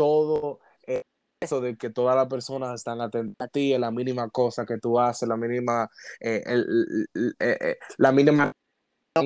todo 0.00 0.60
eh, 0.86 1.02
eso 1.42 1.60
de 1.60 1.76
que 1.76 1.90
todas 1.90 2.16
las 2.16 2.26
personas 2.26 2.74
están 2.74 3.02
atentas 3.02 3.46
a 3.46 3.50
ti, 3.50 3.76
la 3.76 3.90
mínima 3.90 4.30
cosa 4.30 4.64
que 4.64 4.78
tú 4.78 4.98
haces, 4.98 5.28
la 5.28 5.36
mínima, 5.36 5.90
la 7.98 8.12
mínima 8.12 8.50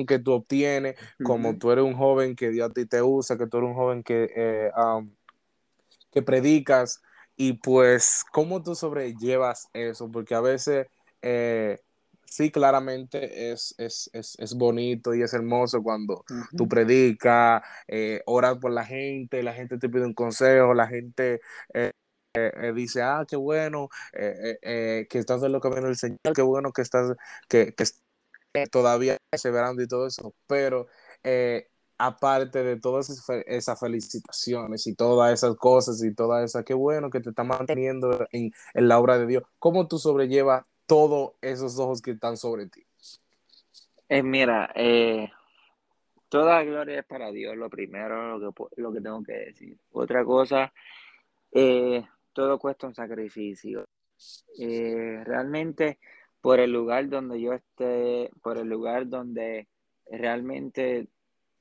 que 0.05 0.19
tú 0.19 0.33
obtienes, 0.33 0.95
como 1.23 1.57
tú 1.57 1.71
eres 1.71 1.85
un 1.85 1.95
joven 1.95 2.35
que 2.35 2.49
Dios 2.49 2.69
a 2.69 2.73
ti 2.73 2.85
te 2.85 3.01
usa, 3.01 3.37
que 3.37 3.47
tú 3.47 3.59
eres 3.59 3.69
un 3.69 3.75
joven 3.75 4.03
que, 4.03 4.29
eh, 4.35 4.71
que 6.11 6.21
predicas, 6.21 7.01
y 7.37 7.53
pues, 7.53 8.25
¿cómo 8.33 8.61
tú 8.61 8.75
sobrellevas 8.75 9.69
eso? 9.71 10.11
Porque 10.11 10.35
a 10.35 10.41
veces, 10.41 10.87
eh, 11.21 11.79
sí, 12.35 12.51
claramente 12.51 13.51
es, 13.51 13.75
es, 13.77 14.53
bonito 14.55 15.15
y 15.15 15.21
es 15.21 15.33
hermoso 15.33 15.81
cuando 15.81 16.25
tú 16.57 16.67
predicas, 16.67 17.63
eh, 17.87 18.21
oras 18.25 18.57
por 18.59 18.71
la 18.71 18.85
gente, 18.85 19.41
la 19.41 19.53
gente 19.53 19.77
te 19.77 19.87
pide 19.89 20.05
un 20.05 20.13
consejo, 20.13 20.73
la 20.73 20.87
gente 20.87 21.39
eh, 21.73 21.91
dice, 22.73 23.01
ah, 23.03 23.25
qué 23.27 23.37
bueno 23.37 23.89
que 24.11 25.07
estás 25.13 25.43
en 25.43 25.53
lo 25.53 25.61
camino 25.61 25.87
del 25.87 25.95
Señor, 25.95 26.19
qué 26.35 26.41
bueno 26.41 26.73
que 26.73 26.81
estás, 26.81 27.15
que, 27.47 27.73
que 27.73 28.67
todavía 28.67 29.17
perseverando 29.29 29.81
y 29.81 29.87
todo 29.87 30.07
eso, 30.07 30.35
pero 30.47 30.87
aparte 31.97 32.63
de 32.63 32.77
todas 32.79 33.09
esas 33.47 33.79
felicitaciones 33.79 34.85
y 34.87 34.95
todas 34.95 35.33
esas 35.33 35.55
cosas 35.55 36.03
y 36.03 36.13
todas 36.13 36.43
esas, 36.43 36.65
qué 36.65 36.73
bueno 36.73 37.09
que 37.09 37.21
te 37.21 37.29
está 37.29 37.45
manteniendo 37.45 38.27
en, 38.31 38.51
en 38.73 38.87
la 38.89 38.99
obra 38.99 39.17
de 39.17 39.27
Dios, 39.27 39.43
¿cómo 39.59 39.87
tú 39.87 39.99
sobrellevas 39.99 40.65
todos 40.85 41.33
esos 41.41 41.79
ojos 41.79 42.01
que 42.01 42.11
están 42.11 42.37
sobre 42.37 42.67
ti? 42.67 42.85
Eh, 44.07 44.21
mira, 44.21 44.71
eh, 44.75 45.31
toda 46.29 46.63
gloria 46.63 46.99
es 46.99 47.05
para 47.05 47.31
Dios, 47.31 47.57
lo 47.57 47.69
primero, 47.69 48.37
lo 48.37 48.53
que, 48.53 48.81
lo 48.81 48.91
que 48.93 49.01
tengo 49.01 49.23
que 49.23 49.33
decir. 49.33 49.77
Otra 49.91 50.23
cosa, 50.23 50.71
eh, 51.51 52.03
todo 52.33 52.59
cuesta 52.59 52.87
un 52.87 52.95
sacrificio. 52.95 53.87
realmente, 54.57 55.99
por 56.39 56.59
el 56.59 56.71
lugar 56.71 57.09
donde 57.09 57.41
yo 57.41 57.53
esté, 57.53 58.29
por 58.41 58.57
el 58.57 58.67
lugar 58.67 59.09
donde 59.09 59.67
realmente 60.09 61.07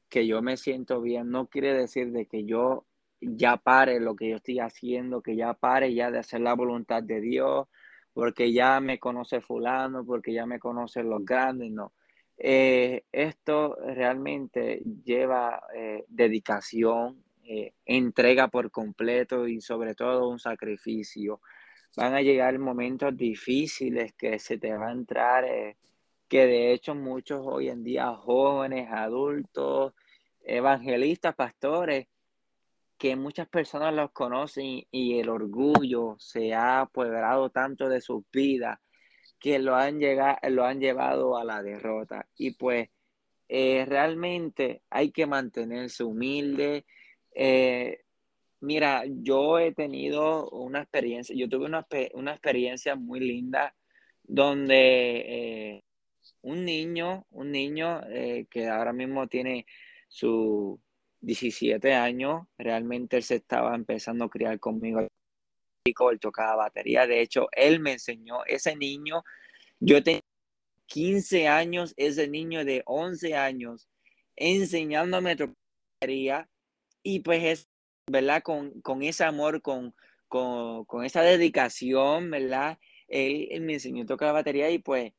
que 0.09 0.27
yo 0.27 0.43
me 0.43 0.57
siento 0.57 1.01
bien, 1.01 1.31
no 1.31 1.49
quiere 1.49 1.75
decir 1.75 2.13
de 2.13 2.27
que 2.27 2.45
yo 2.45 2.87
ya 3.21 3.57
pare 3.57 4.01
lo 4.01 4.15
que 4.15 4.29
yo 4.31 4.37
estoy 4.37 4.61
haciendo, 4.61 5.23
que 5.23 5.35
ya 5.37 5.55
pare 5.55 5.95
ya 5.95 6.11
de 6.11 6.19
hacer 6.19 6.41
la 6.41 6.55
voluntad 6.55 7.03
de 7.03 7.21
Dios, 7.21 7.67
porque 8.15 8.53
ya 8.53 8.81
me 8.81 8.99
conoce 8.99 9.41
fulano, 9.41 10.05
porque 10.07 10.33
ya 10.33 10.47
me 10.47 10.61
conocen 10.61 11.11
los 11.11 11.25
grandes, 11.25 11.71
no. 11.73 11.93
Eh, 12.39 13.05
esto 13.13 13.77
realmente 13.77 14.83
lleva 15.05 15.63
eh, 15.75 16.05
dedicación, 16.09 17.23
eh, 17.45 17.75
entrega 17.85 18.49
por 18.49 18.71
completo 18.71 19.47
y 19.47 19.61
sobre 19.61 19.95
todo 19.95 20.29
un 20.29 20.39
sacrificio. 20.39 21.41
Van 21.97 22.15
a 22.15 22.23
llegar 22.23 22.59
momentos 22.59 23.17
difíciles 23.17 24.15
que 24.15 24.39
se 24.39 24.59
te 24.59 24.73
va 24.73 24.89
a 24.89 24.93
entrar, 24.93 25.45
que 26.29 26.47
de 26.47 26.73
hecho 26.73 26.95
muchos 26.95 27.41
hoy 27.45 27.69
en 27.69 27.85
día 27.85 28.15
jóvenes, 28.15 28.89
adultos, 28.91 29.93
evangelistas, 30.45 31.35
pastores, 31.35 32.07
que 33.05 33.17
muchas 33.17 33.47
personas 33.49 33.93
los 33.93 34.13
conocen 34.13 34.83
y 34.91 35.19
el 35.19 35.29
orgullo 35.29 36.17
se 36.19 36.55
ha 36.55 36.81
apoderado 36.81 37.51
tanto 37.51 37.91
de 37.91 38.01
sus 38.01 38.25
vidas 38.33 38.79
que 39.39 39.59
lo 39.59 39.77
han, 39.77 40.01
lo 40.49 40.65
han 40.65 40.81
llevado 40.81 41.37
a 41.37 41.45
la 41.45 41.63
derrota. 41.63 42.27
Y 42.35 42.53
pues 42.53 42.89
eh, 43.47 43.85
realmente 43.87 44.81
hay 44.89 45.11
que 45.11 45.27
mantenerse 45.27 46.03
humilde. 46.03 46.87
Eh, 47.35 48.05
mira, 48.61 49.03
yo 49.07 49.59
he 49.59 49.73
tenido 49.73 50.49
una 50.49 50.81
experiencia, 50.81 51.37
yo 51.37 51.47
tuve 51.47 51.67
una, 51.67 51.87
una 52.15 52.33
experiencia 52.33 52.97
muy 52.97 53.21
linda 53.21 53.77
donde 54.23 55.75
eh, 55.77 55.85
un 56.41 56.65
niño, 56.65 57.27
un 57.33 57.53
niño 57.53 58.01
que 58.49 58.67
ahora 58.67 58.95
mismo 58.95 59.27
tiene 59.29 59.67
su 60.09 60.81
17 61.25 61.95
años, 61.95 62.47
realmente 62.59 63.17
él 63.17 63.23
se 63.23 63.37
estaba 63.37 63.75
empezando 63.75 64.25
a 64.25 64.31
criar 64.31 64.59
conmigo. 64.61 65.01
Él 65.01 66.21
tocaba 66.21 66.57
batería, 66.57 67.07
de 67.07 67.21
hecho, 67.21 67.49
él 67.53 67.81
me 67.81 67.93
enseñó, 67.93 68.45
ese 68.47 68.75
niño, 68.75 69.23
yo 69.81 70.03
tenía 70.03 70.23
15 70.87 71.49
años, 71.49 71.95
ese 71.97 72.29
niño 72.29 72.65
de 72.65 72.83
11 72.87 73.37
años, 73.37 73.89
enseñándome 74.37 75.37
batería, 76.01 76.49
y 77.03 77.21
pues 77.21 77.45
es, 77.45 77.69
¿verdad? 78.11 78.43
Con, 78.43 78.81
con 78.81 79.03
ese 79.03 79.25
amor, 79.25 79.61
con, 79.61 79.95
con, 80.29 80.85
con, 80.87 81.05
esa 81.05 81.23
dedicación, 81.23 82.31
¿verdad? 82.31 82.79
Él, 83.09 83.49
él 83.51 83.61
me 83.63 83.75
enseñó 83.75 84.05
a 84.05 84.07
tocar 84.07 84.33
batería 84.33 84.71
y 84.71 84.79
pues, 84.79 85.13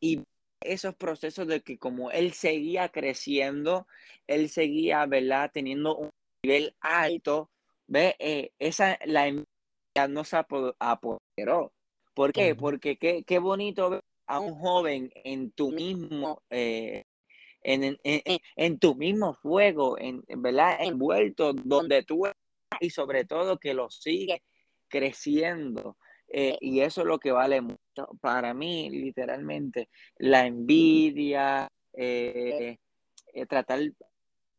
y 0.00 0.22
esos 0.72 0.94
procesos 0.94 1.46
de 1.46 1.62
que 1.62 1.78
como 1.78 2.10
él 2.10 2.32
seguía 2.32 2.88
creciendo, 2.90 3.86
él 4.26 4.48
seguía, 4.48 5.06
¿verdad? 5.06 5.50
Teniendo 5.52 5.96
un 5.96 6.10
nivel 6.42 6.76
alto, 6.80 7.50
¿ve? 7.86 8.16
Eh, 8.18 8.52
esa, 8.58 8.98
la 9.04 9.28
envidia 9.28 10.08
no 10.08 10.24
se 10.24 10.36
apoderó. 10.36 11.72
¿Por 12.14 12.32
qué? 12.32 12.54
Porque 12.54 12.96
qué, 12.96 13.24
qué 13.24 13.38
bonito 13.38 13.90
ver 13.90 14.00
a 14.26 14.40
un 14.40 14.54
joven 14.54 15.10
en 15.24 15.52
tu 15.52 15.70
mismo, 15.70 16.42
eh, 16.50 17.04
en, 17.62 17.98
en, 18.02 18.22
en, 18.56 18.78
tu 18.78 18.94
mismo 18.94 19.34
fuego, 19.34 19.98
en, 19.98 20.22
¿verdad? 20.28 20.78
Envuelto 20.80 21.52
donde 21.52 22.02
tú 22.02 22.22
y 22.80 22.90
sobre 22.90 23.24
todo 23.24 23.58
que 23.58 23.74
lo 23.74 23.90
sigue 23.90 24.42
creciendo. 24.88 25.96
Eh, 26.28 26.58
y 26.60 26.80
eso 26.80 27.02
es 27.02 27.06
lo 27.06 27.18
que 27.18 27.32
vale 27.32 27.60
mucho. 27.60 27.78
Para 28.20 28.52
mí, 28.54 28.90
literalmente, 28.90 29.88
la 30.18 30.46
envidia, 30.46 31.68
eh, 31.92 32.78
eh, 33.32 33.46
tratar 33.46 33.80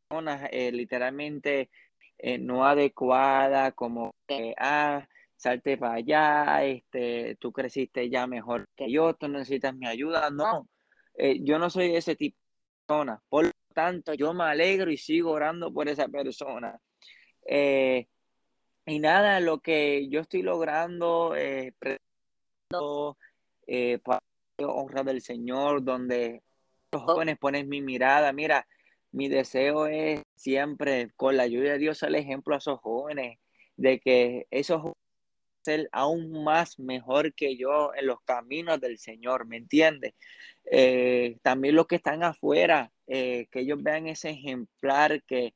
personas 0.07 0.49
literalmente 0.51 1.69
no 2.39 2.65
adecuada, 2.65 3.71
como 3.73 4.15
que, 4.25 4.55
ah, 4.57 5.07
salte 5.35 5.77
para 5.77 5.95
allá, 5.95 6.63
este, 6.63 7.35
tú 7.39 7.51
creciste 7.51 8.09
ya 8.09 8.25
mejor 8.25 8.67
que 8.75 8.91
yo, 8.91 9.13
tú 9.13 9.27
necesitas 9.27 9.75
mi 9.75 9.85
ayuda. 9.85 10.29
No, 10.31 10.67
yo 11.41 11.59
no 11.59 11.69
soy 11.69 11.95
ese 11.95 12.15
tipo 12.15 12.37
de 12.37 12.87
persona. 12.87 13.21
Por 13.29 13.45
lo 13.45 13.51
tanto, 13.73 14.13
yo 14.13 14.33
me 14.33 14.45
alegro 14.45 14.89
y 14.89 14.97
sigo 14.97 15.31
orando 15.31 15.71
por 15.71 15.89
esa 15.89 16.07
persona. 16.07 16.79
Y 18.87 18.99
nada, 18.99 19.41
lo 19.41 19.59
que 19.59 20.07
yo 20.07 20.21
estoy 20.21 20.41
logrando, 20.43 21.35
eh, 21.35 21.73
eh, 23.67 23.99
para 23.99 24.21
honra 24.59 25.03
del 25.03 25.21
Señor, 25.21 25.83
donde 25.83 26.41
los 26.93 27.03
jóvenes 27.03 27.37
ponen 27.37 27.67
mi 27.67 27.81
mirada. 27.81 28.31
Mira, 28.31 28.65
mi 29.11 29.27
deseo 29.27 29.87
es 29.87 30.23
siempre, 30.35 31.11
con 31.17 31.35
la 31.35 31.43
ayuda 31.43 31.73
de 31.73 31.79
Dios, 31.79 32.01
el 32.03 32.15
ejemplo 32.15 32.55
a 32.55 32.59
esos 32.59 32.79
jóvenes, 32.79 33.39
de 33.75 33.99
que 33.99 34.47
esos 34.51 34.77
jóvenes 34.81 34.97
ser 35.67 35.89
aún 35.91 36.45
más 36.45 36.79
mejor 36.79 37.33
que 37.33 37.57
yo 37.57 37.93
en 37.93 38.07
los 38.07 38.21
caminos 38.21 38.79
del 38.79 38.99
Señor, 38.99 39.45
¿me 39.45 39.57
entiendes? 39.57 40.13
Eh, 40.71 41.39
también 41.41 41.75
los 41.75 41.87
que 41.87 41.97
están 41.97 42.23
afuera, 42.23 42.93
eh, 43.07 43.47
que 43.51 43.59
ellos 43.61 43.83
vean 43.83 44.07
ese 44.07 44.29
ejemplar 44.29 45.21
que 45.23 45.53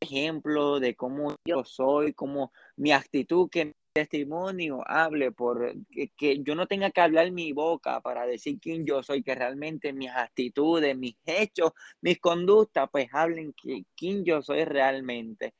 ejemplo 0.00 0.80
de 0.80 0.96
cómo 0.96 1.34
yo 1.44 1.64
soy, 1.64 2.14
cómo 2.14 2.52
mi 2.76 2.92
actitud, 2.92 3.48
que 3.50 3.66
mi 3.66 3.72
testimonio 3.92 4.82
hable 4.86 5.32
por 5.32 5.74
que, 6.16 6.42
yo 6.42 6.54
no 6.54 6.66
tenga 6.66 6.90
que 6.90 7.00
hablar 7.00 7.30
mi 7.32 7.52
boca 7.52 8.00
para 8.00 8.26
decir 8.26 8.58
quién 8.60 8.86
yo 8.86 9.02
soy, 9.02 9.22
que 9.22 9.34
realmente 9.34 9.92
mis 9.92 10.10
actitudes, 10.10 10.96
mis 10.96 11.16
hechos, 11.26 11.72
mis 12.00 12.18
conductas, 12.20 12.88
pues 12.90 13.08
hablen 13.12 13.54
quién 13.96 14.24
yo 14.24 14.42
soy 14.42 14.64
realmente. 14.64 15.54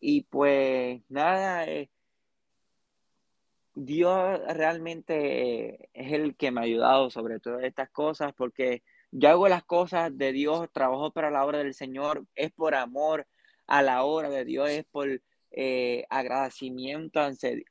Y 0.00 0.22
pues 0.24 1.02
nada, 1.08 1.66
eh, 1.66 1.90
Dios 3.74 4.40
realmente 4.48 5.88
es 5.94 6.12
el 6.12 6.36
que 6.36 6.50
me 6.50 6.60
ha 6.60 6.64
ayudado 6.64 7.10
sobre 7.10 7.40
todas 7.40 7.64
estas 7.64 7.90
cosas 7.90 8.32
porque 8.36 8.82
yo 9.12 9.28
hago 9.28 9.48
las 9.48 9.64
cosas 9.64 10.16
de 10.16 10.32
Dios, 10.32 10.68
trabajo 10.72 11.12
para 11.12 11.30
la 11.30 11.44
obra 11.44 11.58
del 11.58 11.74
Señor, 11.74 12.26
es 12.34 12.52
por 12.52 12.74
amor, 12.74 13.26
a 13.70 13.82
la 13.82 14.02
hora 14.02 14.28
de 14.28 14.44
Dios 14.44 14.68
es 14.68 14.84
por 14.84 15.22
eh, 15.52 16.04
agradecimiento 16.10 17.20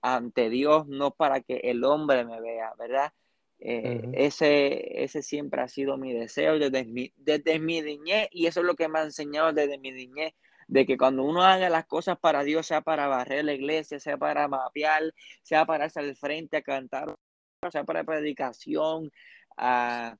ante, 0.02 0.50
Dios, 0.50 0.88
no 0.88 1.12
para 1.12 1.42
que 1.42 1.58
el 1.66 1.84
hombre 1.84 2.24
me 2.24 2.40
vea, 2.40 2.74
¿verdad? 2.80 3.12
Eh, 3.60 4.10
ese, 4.14 5.04
ese 5.04 5.22
siempre 5.22 5.62
ha 5.62 5.68
sido 5.68 5.98
mi 5.98 6.14
deseo 6.14 6.58
desde 6.58 6.86
mi, 6.86 7.12
desde 7.18 7.60
mi 7.60 7.82
niñez 7.82 8.30
y 8.32 8.48
eso 8.48 8.62
es 8.62 8.66
lo 8.66 8.76
que 8.76 8.88
me 8.88 9.00
ha 9.00 9.04
enseñado 9.04 9.52
desde 9.52 9.78
mi 9.78 9.92
niñez, 9.92 10.34
de 10.70 10.86
que 10.86 10.98
cuando 10.98 11.24
uno 11.24 11.44
haga 11.44 11.70
las 11.70 11.86
cosas 11.86 12.18
para 12.18 12.44
Dios, 12.44 12.66
sea 12.66 12.80
para 12.80 13.08
barrer 13.08 13.44
la 13.44 13.54
iglesia, 13.54 14.00
sea 14.00 14.18
para 14.18 14.48
mapear, 14.48 15.14
sea 15.44 15.66
para 15.66 15.86
hacer 15.86 16.06
al 16.06 16.16
frente 16.16 16.56
a 16.58 16.62
cantar, 16.62 17.14
sea 17.70 17.84
para 17.84 18.06
predicación, 18.06 19.12
a, 19.58 20.16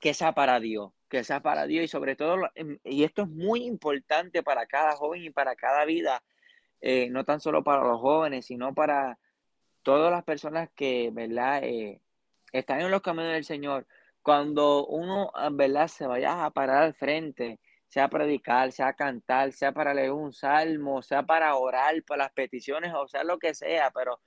que 0.00 0.12
sea 0.12 0.32
para 0.32 0.58
Dios 0.58 0.93
que 1.14 1.24
sea 1.24 1.40
para 1.40 1.66
Dios 1.66 1.84
y 1.84 1.88
sobre 1.88 2.16
todo, 2.16 2.50
em, 2.56 2.78
y 2.82 3.04
esto 3.04 3.22
es 3.22 3.28
muy 3.28 3.64
importante 3.64 4.42
para 4.42 4.66
cada 4.66 4.96
joven 4.96 5.22
y 5.22 5.30
para 5.30 5.54
cada 5.54 5.84
vida, 5.84 6.24
eh, 6.80 7.08
no 7.10 7.24
tan 7.24 7.40
solo 7.40 7.62
para 7.62 7.84
los 7.84 8.00
jóvenes, 8.00 8.46
sino 8.46 8.74
para 8.74 9.18
todas 9.84 10.10
las 10.10 10.24
personas 10.24 10.70
que, 10.74 11.10
¿verdad? 11.12 11.62
Eh, 11.62 12.00
están 12.52 12.80
en 12.80 12.90
los 12.90 13.02
caminos 13.02 13.32
del 13.32 13.44
Señor. 13.44 13.86
Cuando 14.22 14.86
uno, 14.86 15.30
ah, 15.34 15.50
¿verdad? 15.52 15.88
Se 15.88 16.06
vaya 16.06 16.44
a 16.44 16.50
parar 16.50 16.82
al 16.82 16.94
frente, 16.94 17.60
sea 17.86 18.08
predicar, 18.08 18.72
sea 18.72 18.94
cantar, 18.94 19.52
sea 19.52 19.72
para 19.72 19.94
leer 19.94 20.10
un 20.12 20.32
salmo, 20.32 21.00
sea 21.02 21.22
para 21.22 21.54
orar 21.56 22.02
por 22.04 22.18
las 22.18 22.32
peticiones, 22.32 22.92
o 22.94 23.06
sea 23.06 23.22
lo 23.22 23.38
que 23.38 23.54
sea, 23.54 23.92
pero 23.92 24.20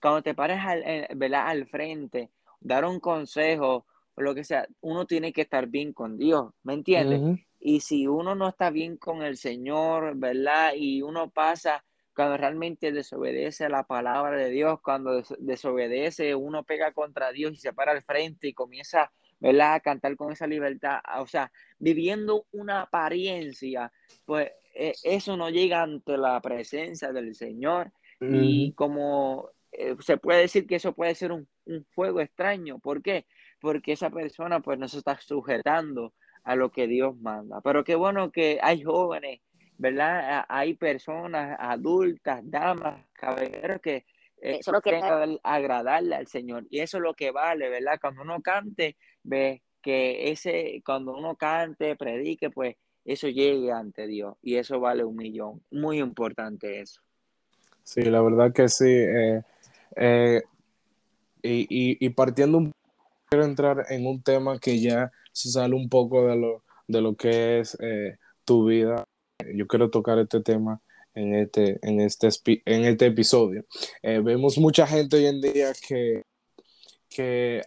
cuando 0.00 0.22
te 0.22 0.34
pares 0.34 0.60
al, 0.64 0.82
eh, 0.86 1.08
¿verdad? 1.16 1.48
al 1.48 1.66
frente, 1.68 2.30
dar 2.60 2.86
un 2.86 2.98
consejo, 2.98 3.86
lo 4.20 4.34
que 4.34 4.44
sea, 4.44 4.66
uno 4.80 5.06
tiene 5.06 5.32
que 5.32 5.42
estar 5.42 5.66
bien 5.68 5.92
con 5.92 6.18
Dios, 6.18 6.52
¿me 6.62 6.74
entiendes? 6.74 7.40
Y 7.58 7.80
si 7.80 8.06
uno 8.06 8.34
no 8.34 8.48
está 8.48 8.70
bien 8.70 8.96
con 8.96 9.22
el 9.22 9.36
Señor, 9.36 10.16
¿verdad? 10.16 10.72
Y 10.76 11.02
uno 11.02 11.30
pasa, 11.30 11.84
cuando 12.14 12.36
realmente 12.36 12.92
desobedece 12.92 13.66
a 13.66 13.68
la 13.68 13.84
palabra 13.84 14.36
de 14.36 14.50
Dios, 14.50 14.80
cuando 14.82 15.22
desobedece, 15.38 16.34
uno 16.34 16.64
pega 16.64 16.92
contra 16.92 17.32
Dios 17.32 17.52
y 17.52 17.56
se 17.56 17.72
para 17.72 17.92
al 17.92 18.02
frente 18.02 18.48
y 18.48 18.54
comienza 18.54 19.12
¿verdad? 19.40 19.74
A 19.74 19.80
cantar 19.80 20.16
con 20.16 20.32
esa 20.32 20.46
libertad, 20.46 21.00
o 21.18 21.26
sea, 21.26 21.50
viviendo 21.78 22.46
una 22.52 22.82
apariencia, 22.82 23.90
pues 24.26 24.50
e, 24.74 24.92
eso 25.02 25.36
no 25.36 25.48
llega 25.48 25.82
ante 25.82 26.16
la 26.18 26.40
presencia 26.40 27.12
del 27.12 27.34
Señor. 27.34 27.90
Y 28.22 28.72
como 28.72 29.48
eh, 29.72 29.96
se 30.00 30.18
puede 30.18 30.40
decir 30.40 30.66
que 30.66 30.74
eso 30.74 30.92
puede 30.92 31.14
ser 31.14 31.32
un, 31.32 31.48
un, 31.64 31.86
fuego 31.86 32.20
extraño. 32.20 32.78
¿Por 32.78 33.02
qué? 33.02 33.24
Porque 33.60 33.92
esa 33.92 34.10
persona 34.10 34.60
pues 34.60 34.78
no 34.78 34.88
se 34.88 34.98
está 34.98 35.18
sujetando 35.20 36.14
a 36.44 36.56
lo 36.56 36.70
que 36.70 36.86
Dios 36.86 37.16
manda. 37.20 37.60
Pero 37.60 37.84
qué 37.84 37.94
bueno 37.94 38.30
que 38.30 38.58
hay 38.62 38.82
jóvenes, 38.82 39.40
¿verdad? 39.78 40.44
Hay 40.48 40.74
personas 40.74 41.56
adultas, 41.60 42.40
damas, 42.44 43.04
caballeros 43.12 43.80
que 43.80 44.04
eh, 44.42 44.58
eso 44.60 44.72
lo 44.72 44.80
que 44.80 45.00
agradarle 45.42 46.16
al 46.16 46.26
Señor. 46.26 46.66
Y 46.70 46.80
eso 46.80 46.96
es 46.96 47.02
lo 47.02 47.14
que 47.14 47.30
vale, 47.30 47.68
¿verdad? 47.68 47.98
Cuando 48.00 48.22
uno 48.22 48.40
cante, 48.40 48.96
ve 49.22 49.62
que 49.82 50.30
ese, 50.30 50.82
cuando 50.84 51.16
uno 51.16 51.36
cante, 51.36 51.96
predique, 51.96 52.50
pues 52.50 52.76
eso 53.04 53.28
llegue 53.28 53.72
ante 53.72 54.06
Dios. 54.06 54.36
Y 54.42 54.56
eso 54.56 54.80
vale 54.80 55.04
un 55.04 55.16
millón. 55.16 55.62
Muy 55.70 55.98
importante 55.98 56.80
eso. 56.80 57.02
Sí, 57.82 58.02
la 58.02 58.22
verdad 58.22 58.52
que 58.52 58.68
sí. 58.68 58.88
Eh, 58.88 59.42
eh, 59.96 60.42
y, 61.42 61.66
y, 62.06 62.08
partiendo 62.10 62.58
un 62.58 62.72
quiero 63.30 63.44
entrar 63.44 63.86
en 63.90 64.06
un 64.06 64.22
tema 64.22 64.58
que 64.58 64.80
ya 64.80 65.12
se 65.32 65.50
sale 65.50 65.76
un 65.76 65.88
poco 65.88 66.26
de 66.26 66.36
lo, 66.36 66.64
de 66.88 67.00
lo 67.00 67.14
que 67.14 67.60
es 67.60 67.78
tu 68.44 68.66
vida. 68.66 69.04
Yo 69.54 69.68
quiero 69.68 69.88
tocar 69.88 70.18
este 70.18 70.40
tema 70.40 70.82
en 71.14 71.34
este, 71.36 71.78
en 71.82 72.00
este, 72.00 72.28
en 72.64 72.84
este 72.84 73.06
episodio. 73.06 73.64
Eh, 74.02 74.20
vemos 74.20 74.58
mucha 74.58 74.84
gente 74.86 75.16
hoy 75.16 75.26
en 75.26 75.40
día 75.40 75.72
que, 75.86 76.24
que 77.08 77.62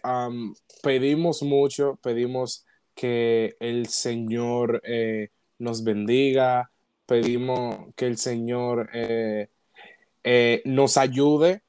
pedimos 0.82 1.42
mucho, 1.42 1.98
pedimos 2.02 2.66
que 2.94 3.56
el 3.58 3.86
Señor 3.86 4.82
eh, 4.84 5.30
nos 5.58 5.82
bendiga, 5.82 6.70
pedimos 7.06 7.92
que 7.96 8.06
el 8.06 8.18
Señor 8.18 8.90
eh, 8.92 9.48
nos 10.66 10.98
ayude 10.98 11.62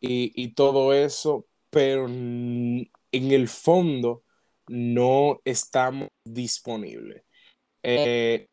y, 0.00 0.32
y, 0.42 0.54
todo 0.54 0.94
eso, 0.94 1.46
pero 1.70 2.08
en 3.12 3.32
el 3.32 3.48
fondo 3.48 4.24
no 4.68 5.40
estamos 5.44 6.08
disponibles. 6.24 7.22
¿Qué 7.82 8.48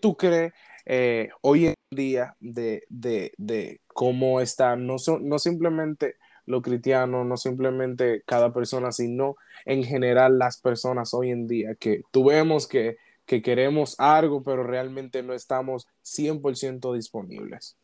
tú 0.00 0.16
crees 0.16 0.52
eh, 0.84 1.30
hoy 1.42 1.66
en 1.66 1.74
día 1.90 2.36
de, 2.40 2.82
de, 2.88 3.80
cómo 3.86 4.40
está, 4.40 4.76
no, 4.76 4.96
no 5.20 5.38
simplemente 5.38 6.16
lo 6.44 6.60
cristiano, 6.60 7.24
no 7.24 7.36
simplemente 7.36 8.22
cada 8.26 8.52
persona, 8.52 8.90
sino 8.90 9.36
en 9.64 9.84
general 9.84 10.38
las 10.38 10.60
personas 10.60 11.14
hoy 11.14 11.30
en 11.30 11.46
día, 11.46 11.74
que 11.76 12.02
tuvemos 12.10 12.66
que, 12.66 12.96
que 13.26 13.42
queremos 13.42 13.94
algo, 13.98 14.42
pero 14.42 14.64
realmente 14.64 15.22
no 15.22 15.34
estamos 15.34 15.86
100% 16.02 16.94
disponibles. 16.94 17.76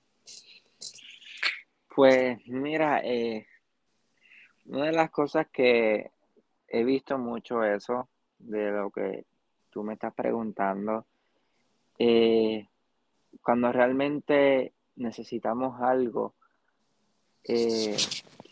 Pues 1.95 2.39
mira, 2.47 3.01
eh, 3.05 3.47
una 4.69 4.87
de 4.87 4.93
las 4.93 5.11
cosas 5.11 5.49
que 5.53 6.11
he 6.69 6.85
visto 6.85 7.19
mucho 7.19 7.65
eso, 7.65 8.09
de 8.39 8.71
lo 8.71 8.91
que 8.91 9.25
tú 9.71 9.83
me 9.83 9.95
estás 9.95 10.15
preguntando, 10.15 11.07
eh, 11.99 12.69
cuando 13.43 13.73
realmente 13.73 14.75
necesitamos 14.97 15.81
algo, 15.81 16.35
eh, 17.45 17.97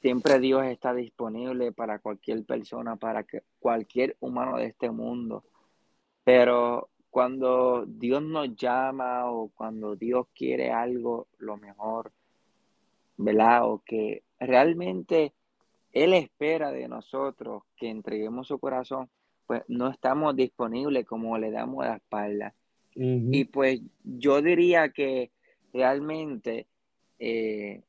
siempre 0.01 0.39
Dios 0.39 0.65
está 0.67 0.95
disponible 0.95 1.73
para 1.73 1.99
cualquier 1.99 2.45
persona, 2.45 2.97
para 2.97 3.25
que, 3.25 3.43
cualquier 3.59 4.17
humano 4.21 4.57
de 4.57 4.67
este 4.67 4.91
mundo. 4.91 5.45
Pero 6.25 6.89
cuando 7.11 7.85
Dios 7.87 8.23
nos 8.23 8.57
llama 8.57 9.31
o 9.31 9.49
cuando 9.49 9.97
Dios 9.97 10.27
quiere 10.35 10.73
algo, 10.73 11.29
lo 11.39 11.57
mejor, 11.57 12.13
¿verdad? 13.17 13.69
O 13.69 13.83
que 13.85 14.23
realmente 14.39 15.35
Él 15.97 16.13
espera 16.13 16.73
de 16.73 16.89
nosotros 16.89 17.63
que 17.75 17.89
entreguemos 17.89 18.49
su 18.49 18.59
corazón, 18.59 19.09
pues 19.47 19.63
no 19.69 19.89
estamos 19.89 20.37
disponibles 20.37 21.07
como 21.07 21.39
le 21.39 21.51
damos 21.51 21.87
la 21.87 21.97
espalda. 21.97 22.55
Y 22.95 23.45
pues 23.47 23.81
yo 24.05 24.43
diría 24.43 24.91
que 24.91 25.33
realmente 25.73 26.67
eh, 27.19 27.83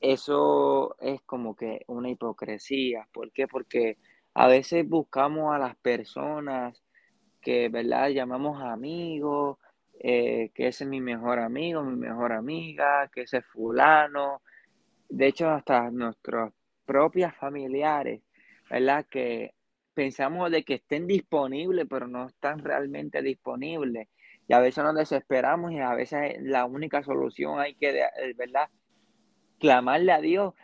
eso 0.00 0.96
es 0.98 1.20
como 1.26 1.54
que 1.54 1.84
una 1.88 2.08
hipocresía. 2.08 3.06
¿Por 3.12 3.32
qué? 3.32 3.46
Porque 3.46 3.98
a 4.32 4.46
veces 4.46 4.88
buscamos 4.88 5.54
a 5.54 5.58
las 5.58 5.76
personas 5.76 6.82
que, 7.42 7.68
¿verdad? 7.68 8.08
Llamamos 8.08 8.62
amigos, 8.62 9.58
eh, 9.98 10.52
que 10.54 10.68
ese 10.68 10.84
es 10.84 10.90
mi 10.90 11.02
mejor 11.02 11.38
amigo, 11.38 11.82
mi 11.82 11.96
mejor 11.96 12.32
amiga, 12.32 13.10
que 13.12 13.22
ese 13.22 13.38
es 13.38 13.44
fulano. 13.44 14.40
De 15.10 15.26
hecho, 15.26 15.50
hasta 15.50 15.90
nuestros 15.90 16.54
propios 16.84 17.34
familiares, 17.34 18.22
¿verdad? 18.68 19.06
Que 19.08 19.54
pensamos 19.94 20.50
de 20.50 20.64
que 20.64 20.74
estén 20.74 21.06
disponibles, 21.06 21.86
pero 21.88 22.06
no 22.06 22.26
están 22.26 22.60
realmente 22.60 23.22
disponibles. 23.22 24.08
Y 24.48 24.52
a 24.52 24.60
veces 24.60 24.82
nos 24.82 24.94
desesperamos 24.94 25.72
y 25.72 25.78
a 25.78 25.94
veces 25.94 26.36
la 26.40 26.64
única 26.64 27.02
solución 27.02 27.60
hay 27.60 27.74
que, 27.74 28.00
eh, 28.00 28.34
¿verdad? 28.36 28.68
Clamarle 29.58 30.12
a 30.12 30.20
Dios, 30.20 30.54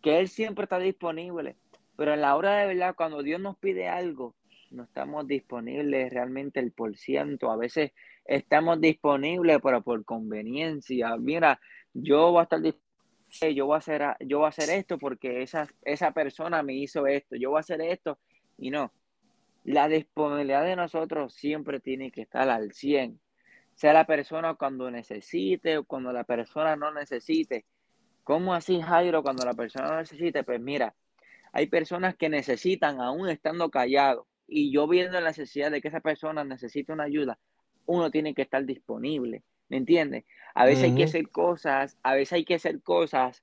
que 0.00 0.20
Él 0.20 0.28
siempre 0.28 0.64
está 0.64 0.78
disponible. 0.78 1.56
Pero 1.96 2.14
en 2.14 2.20
la 2.20 2.36
hora 2.36 2.56
de 2.56 2.66
verdad, 2.66 2.94
cuando 2.94 3.22
Dios 3.22 3.40
nos 3.40 3.56
pide 3.58 3.88
algo, 3.88 4.34
no 4.70 4.84
estamos 4.84 5.26
disponibles 5.26 6.12
realmente 6.12 6.60
el 6.60 6.72
por 6.72 6.96
ciento. 6.96 7.50
A 7.50 7.56
veces 7.56 7.92
estamos 8.24 8.80
disponibles, 8.80 9.58
pero 9.62 9.82
por 9.82 10.04
conveniencia. 10.04 11.16
Mira, 11.16 11.60
yo 11.92 12.30
voy 12.32 12.40
a 12.40 12.42
estar 12.44 12.60
disponible, 12.60 12.81
yo 13.40 13.66
voy 13.66 13.74
a 13.74 13.78
hacer, 13.78 14.02
yo 14.20 14.38
voy 14.38 14.46
a 14.46 14.50
hacer 14.50 14.70
esto 14.70 14.98
porque 14.98 15.42
esa, 15.42 15.68
esa 15.82 16.12
persona 16.12 16.62
me 16.62 16.74
hizo 16.74 17.06
esto, 17.06 17.36
yo 17.36 17.50
voy 17.50 17.58
a 17.58 17.60
hacer 17.60 17.80
esto 17.80 18.18
y 18.58 18.70
no. 18.70 18.92
La 19.64 19.88
disponibilidad 19.88 20.64
de 20.64 20.76
nosotros 20.76 21.34
siempre 21.34 21.80
tiene 21.80 22.10
que 22.10 22.22
estar 22.22 22.48
al 22.48 22.72
100. 22.72 23.20
Sea 23.74 23.92
la 23.92 24.06
persona 24.06 24.54
cuando 24.54 24.90
necesite 24.90 25.78
o 25.78 25.84
cuando 25.84 26.12
la 26.12 26.24
persona 26.24 26.76
no 26.76 26.92
necesite. 26.92 27.64
¿Cómo 28.24 28.54
así, 28.54 28.80
Jairo, 28.80 29.22
cuando 29.22 29.44
la 29.44 29.54
persona 29.54 29.88
no 29.88 29.96
necesite? 29.98 30.44
Pues 30.44 30.60
mira, 30.60 30.94
hay 31.52 31.66
personas 31.66 32.16
que 32.16 32.28
necesitan 32.28 33.00
aún 33.00 33.28
estando 33.28 33.70
callados 33.70 34.26
y 34.46 34.72
yo 34.72 34.86
viendo 34.88 35.20
la 35.20 35.28
necesidad 35.28 35.70
de 35.70 35.80
que 35.80 35.88
esa 35.88 36.00
persona 36.00 36.44
necesite 36.44 36.92
una 36.92 37.04
ayuda, 37.04 37.38
uno 37.86 38.10
tiene 38.10 38.34
que 38.34 38.42
estar 38.42 38.64
disponible, 38.64 39.42
¿me 39.72 39.78
entiendes? 39.78 40.26
A 40.54 40.66
veces 40.66 40.84
hay 40.84 40.94
que 40.94 41.04
hacer 41.04 41.30
cosas, 41.30 41.96
a 42.02 42.12
veces 42.12 42.34
hay 42.34 42.44
que 42.44 42.56
hacer 42.56 42.82
cosas, 42.82 43.42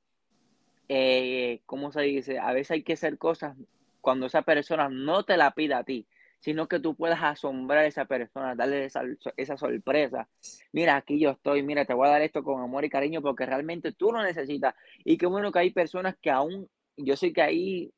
eh, 0.87 1.61
¿cómo 1.65 1.91
se 1.91 2.03
dice? 2.03 2.37
A 2.37 2.53
veces 2.53 2.69
hay 2.69 2.83
que 2.83 2.93
hacer 2.93 3.17
cosas 3.17 3.57
cuando 3.99 4.27
esa 4.27 4.43
persona 4.43 4.89
no 4.89 5.23
te 5.23 5.37
la 5.37 5.49
pida 5.55 5.79
a 5.79 5.83
ti, 5.83 6.05
sino 6.39 6.67
que 6.67 6.79
tú 6.79 6.93
puedas 6.95 7.23
asombrar 7.23 7.79
a 7.79 7.87
esa 7.87 8.05
persona, 8.05 8.53
darle 8.53 8.85
esa, 8.85 9.01
esa, 9.37 9.57
sorpresa. 9.57 10.29
Mira, 10.71 10.97
aquí 10.97 11.19
yo 11.19 11.31
estoy, 11.31 11.63
mira, 11.63 11.85
te 11.85 11.95
voy 11.95 12.07
a 12.07 12.11
dar 12.11 12.21
esto 12.21 12.43
con 12.43 12.61
amor 12.61 12.85
y 12.85 12.91
cariño 12.91 13.23
porque 13.23 13.47
realmente 13.47 13.91
tú 13.91 14.11
lo 14.11 14.21
necesitas. 14.21 14.75
Y 15.03 15.17
qué 15.17 15.25
bueno 15.25 15.51
que 15.51 15.57
hay 15.57 15.71
personas 15.71 16.15
que 16.21 16.29
aún, 16.29 16.69
yo 16.95 17.15
sé 17.15 17.33
que 17.33 17.41
hay 17.41 17.91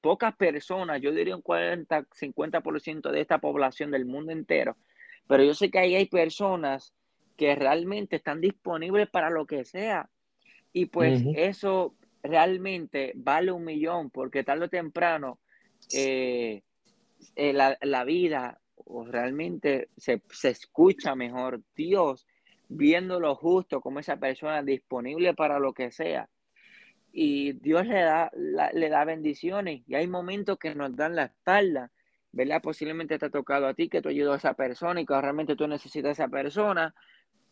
pocas 0.00 0.36
personas, 0.36 1.00
yo 1.00 1.10
diría 1.10 1.34
un 1.34 1.42
40, 1.42 2.06
50% 2.12 3.10
de 3.10 3.20
esta 3.20 3.38
población 3.38 3.90
del 3.90 4.06
mundo 4.06 4.30
entero, 4.30 4.76
pero 5.26 5.42
yo 5.42 5.52
sé 5.52 5.68
que 5.68 5.80
ahí 5.80 5.96
hay 5.96 6.06
personas 6.06 6.94
que 7.36 7.54
realmente 7.54 8.16
están 8.16 8.40
disponibles 8.40 9.08
para 9.08 9.30
lo 9.30 9.46
que 9.46 9.64
sea. 9.64 10.08
Y 10.72 10.86
pues 10.86 11.22
eso 11.34 11.94
realmente 12.22 13.12
vale 13.14 13.52
un 13.52 13.64
millón, 13.64 14.10
porque 14.10 14.44
tarde 14.44 14.66
o 14.66 14.68
temprano 14.68 15.38
eh, 15.92 16.62
eh, 17.34 17.52
la, 17.52 18.04
vida 18.04 18.60
o 18.74 19.04
realmente 19.04 19.88
se, 19.96 20.22
escucha 20.42 21.14
mejor. 21.14 21.62
Dios 21.74 22.26
viendo 22.68 23.20
lo 23.20 23.36
justo 23.36 23.80
como 23.80 24.00
esa 24.00 24.16
persona 24.16 24.62
disponible 24.62 25.34
para 25.34 25.58
lo 25.58 25.72
que 25.72 25.90
sea. 25.90 26.28
Y 27.12 27.54
Dios 27.54 27.86
le 27.86 28.02
da, 28.02 28.30
le 28.34 28.88
da 28.90 29.04
bendiciones. 29.04 29.82
Y 29.86 29.94
hay 29.94 30.06
momentos 30.06 30.58
que 30.58 30.74
nos 30.74 30.94
dan 30.94 31.16
la 31.16 31.24
espalda. 31.24 31.90
¿Verdad? 32.32 32.60
Posiblemente 32.60 33.18
te 33.18 33.24
ha 33.24 33.30
tocado 33.30 33.66
a 33.66 33.72
ti 33.72 33.88
que 33.88 34.02
tú 34.02 34.10
ayudas 34.10 34.34
a 34.44 34.48
esa 34.48 34.54
persona 34.54 35.00
y 35.00 35.06
que 35.06 35.18
realmente 35.18 35.56
tú 35.56 35.66
necesitas 35.66 36.10
a 36.10 36.24
esa 36.24 36.28
persona, 36.28 36.94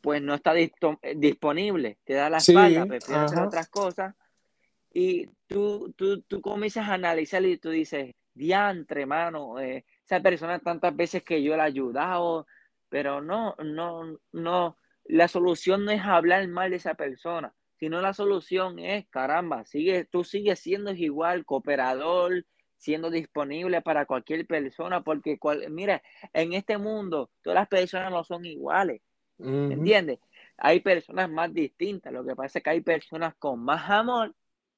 pues 0.04 0.20
no 0.20 0.34
está 0.34 0.52
disponible. 0.52 1.96
Te 2.04 2.12
da 2.12 2.28
la 2.28 2.36
espalda, 2.36 2.84
prefieres 2.84 3.24
hacer 3.24 3.42
otras 3.42 3.70
cosas. 3.70 4.14
Y 4.92 5.30
tú, 5.46 5.94
tú, 5.96 6.20
tú 6.20 6.42
comienzas 6.42 6.90
a 6.90 6.92
analizar 6.92 7.42
y 7.42 7.56
tú 7.56 7.70
dices, 7.70 8.14
diantre, 8.34 9.00
hermano, 9.00 9.58
eh, 9.58 9.86
esa 10.04 10.20
persona 10.20 10.58
tantas 10.58 10.94
veces 10.94 11.22
que 11.22 11.42
yo 11.42 11.56
la 11.56 11.64
he 11.64 11.68
ayudado, 11.68 12.46
pero 12.90 13.22
no, 13.22 13.54
no, 13.64 14.18
no, 14.32 14.76
la 15.04 15.26
solución 15.26 15.86
no 15.86 15.90
es 15.90 16.02
hablar 16.02 16.46
mal 16.48 16.68
de 16.68 16.76
esa 16.76 16.92
persona, 16.92 17.54
sino 17.78 18.02
la 18.02 18.12
solución 18.12 18.78
es, 18.78 19.08
caramba, 19.08 19.64
sigue, 19.64 20.04
tú 20.04 20.22
sigues 20.22 20.60
siendo 20.60 20.92
igual, 20.92 21.46
cooperador, 21.46 22.44
siendo 22.76 23.08
disponible 23.08 23.80
para 23.80 24.04
cualquier 24.04 24.46
persona, 24.46 25.02
porque 25.02 25.38
mira, 25.70 26.02
en 26.34 26.52
este 26.52 26.76
mundo 26.76 27.30
todas 27.40 27.54
las 27.54 27.68
personas 27.68 28.10
no 28.10 28.22
son 28.22 28.44
iguales, 28.44 29.00
¿me 29.38 29.74
entiendes? 29.74 30.18
Hay 30.56 30.80
personas 30.80 31.30
más 31.30 31.52
distintas, 31.52 32.12
lo 32.12 32.24
que 32.24 32.36
pasa 32.36 32.58
es 32.58 32.62
que 32.62 32.70
hay 32.70 32.80
personas 32.80 33.34
con 33.36 33.60
más 33.60 33.90
amor 33.90 34.34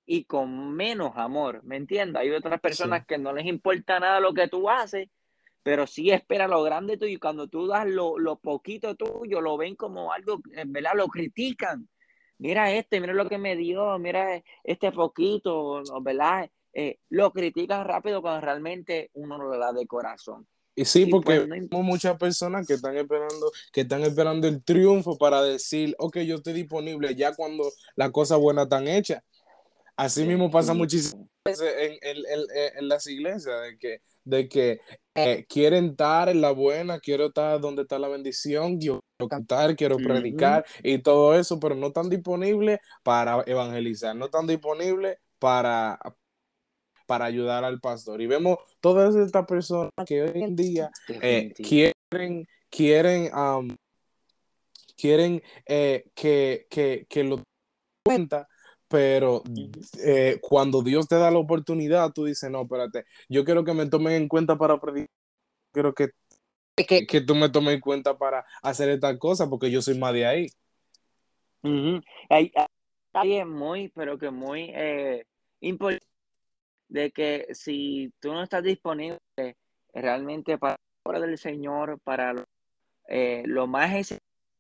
y 0.07 0.25
con 0.25 0.75
menos 0.75 1.13
amor, 1.17 1.63
¿me 1.65 1.77
entiendes? 1.77 2.21
Hay 2.21 2.31
otras 2.31 2.61
personas 2.61 3.05
que 3.07 3.19
no 3.19 3.33
les 3.33 3.47
importa 3.47 4.01
nada 4.01 4.21
lo 4.21 4.33
que 4.33 4.49
tú 4.49 4.71
haces, 4.71 5.09
pero 5.63 5.87
sí 5.87 6.11
espera 6.11 6.47
lo 6.47 6.63
grande 6.63 6.97
tuyo 6.97 7.13
y 7.13 7.19
cuando 7.19 7.49
tú 7.49 7.67
das 7.67 7.87
lo, 7.87 8.19
lo 8.19 8.37
poquito 8.37 8.95
tuyo, 8.95 9.41
lo 9.41 9.57
ven 9.57 9.75
como 9.75 10.13
algo, 10.13 10.41
¿verdad? 10.67 10.93
Lo 10.95 11.09
critican. 11.09 11.89
Mira 12.39 12.71
este, 12.71 13.01
mira 13.01 13.15
lo 13.15 13.29
que 13.29 13.39
me 13.39 13.57
dio, 13.57 13.99
mira 13.99 14.43
este 14.63 14.93
poquito, 14.93 15.83
¿verdad? 16.03 16.49
Eh, 16.73 17.01
lo 17.09 17.33
critican 17.33 17.85
rápido 17.85 18.23
cuando 18.23 18.43
realmente 18.43 19.11
uno 19.15 19.39
lo 19.39 19.59
da 19.59 19.73
de 19.73 19.87
corazón. 19.87 20.47
Y 20.79 20.85
sí, 20.85 21.07
porque 21.07 21.33
hay 21.33 21.63
pues, 21.63 21.83
muchas 21.83 22.19
personas 22.19 22.67
que 22.67 22.75
están 22.75 22.95
esperando, 22.99 23.51
que 23.73 23.81
están 23.81 24.03
esperando 24.03 24.47
el 24.47 24.63
triunfo 24.63 25.17
para 25.17 25.43
decir, 25.43 25.97
ok, 25.99 26.19
yo 26.19 26.37
estoy 26.37 26.53
disponible 26.53 27.15
ya 27.15 27.35
cuando 27.35 27.65
la 27.97 28.13
cosa 28.13 28.37
buena 28.37 28.65
están 28.65 28.87
hecha. 28.87 29.25
Así 29.97 30.25
mismo 30.25 30.51
pasa 30.51 30.75
muchísimas 30.75 31.27
veces 31.43 31.73
en, 32.03 32.89
las 32.89 33.07
iglesias, 33.07 33.63
de 33.63 33.79
que, 33.79 34.03
de 34.25 34.49
que 34.51 34.81
eh, 35.15 35.47
quieren 35.49 35.87
estar 35.87 36.29
en 36.29 36.43
la 36.43 36.51
buena, 36.51 37.01
quiero 37.01 37.29
estar 37.29 37.59
donde 37.59 37.83
está 37.83 37.99
la 37.99 38.09
bendición, 38.09 38.77
quiero 38.77 39.01
cantar, 39.31 39.75
quiero 39.77 39.97
predicar 39.97 40.67
y 40.83 40.99
todo 40.99 41.35
eso, 41.35 41.59
pero 41.59 41.75
no 41.75 41.87
están 41.87 42.11
disponibles 42.11 42.81
para 43.03 43.43
evangelizar, 43.47 44.15
no 44.15 44.27
están 44.27 44.47
disponibles 44.47 45.17
para, 45.39 45.99
para 47.07 47.25
ayudar 47.25 47.65
al 47.65 47.81
pastor. 47.81 48.21
Y 48.21 48.27
vemos 48.27 48.59
todas 48.81 49.15
estas 49.17 49.47
personas 49.47 49.91
que 50.07 50.23
hoy 50.23 50.43
en 50.43 50.57
día 50.57 50.91
eh, 51.23 51.53
quieren, 51.55 52.47
quieren, 52.69 53.31
quieren 54.97 55.43
eh, 55.67 56.05
que, 56.15 56.67
que, 56.69 57.07
que 57.09 57.25
lo 57.25 57.43
cuenta 58.05 58.49
pero 58.89 59.43
eh, 60.05 60.39
cuando 60.41 60.83
Dios 60.83 61.09
te 61.09 61.17
da 61.17 61.31
la 61.31 61.39
oportunidad, 61.39 62.13
tú 62.13 62.25
dices, 62.25 62.51
no, 62.51 62.63
espérate, 62.63 63.05
yo 63.29 63.45
quiero 63.45 63.65
que 63.65 63.75
me 63.75 63.87
tomen 63.87 64.15
en 64.15 64.29
cuenta 64.29 64.57
para 64.57 64.79
predicar, 64.79 65.11
quiero 65.73 65.93
que, 65.93 66.11
que, 66.77 67.07
que 67.07 67.21
tú 67.21 67.35
me 67.35 67.49
tomes 67.49 67.75
en 67.75 67.81
cuenta 67.81 68.17
para 68.17 68.45
hacer 68.63 68.89
esta 68.91 69.19
cosa, 69.19 69.49
porque 69.49 69.71
yo 69.71 69.83
soy 69.83 69.99
más 69.99 70.13
de 70.13 70.27
ahí. 70.27 70.47
hay, 72.29 72.53
hay, 73.13 73.45
muy, 73.45 73.89
pero 73.89 74.19
que 74.19 74.31
muy 74.31 74.71
eh, 74.73 75.25
importante 75.61 76.06
de 76.89 77.11
que 77.11 77.47
si 77.53 78.13
tú 78.21 78.33
no 78.33 78.43
estás 78.43 78.63
disponible 78.63 79.19
realmente 79.93 80.59
para 80.59 80.75
la 80.75 81.11
obra 81.11 81.21
del 81.21 81.39
Señor, 81.39 81.99
para 82.01 82.33
lo, 82.33 82.45
eh, 83.09 83.43
lo 83.47 83.67
más 83.67 84.11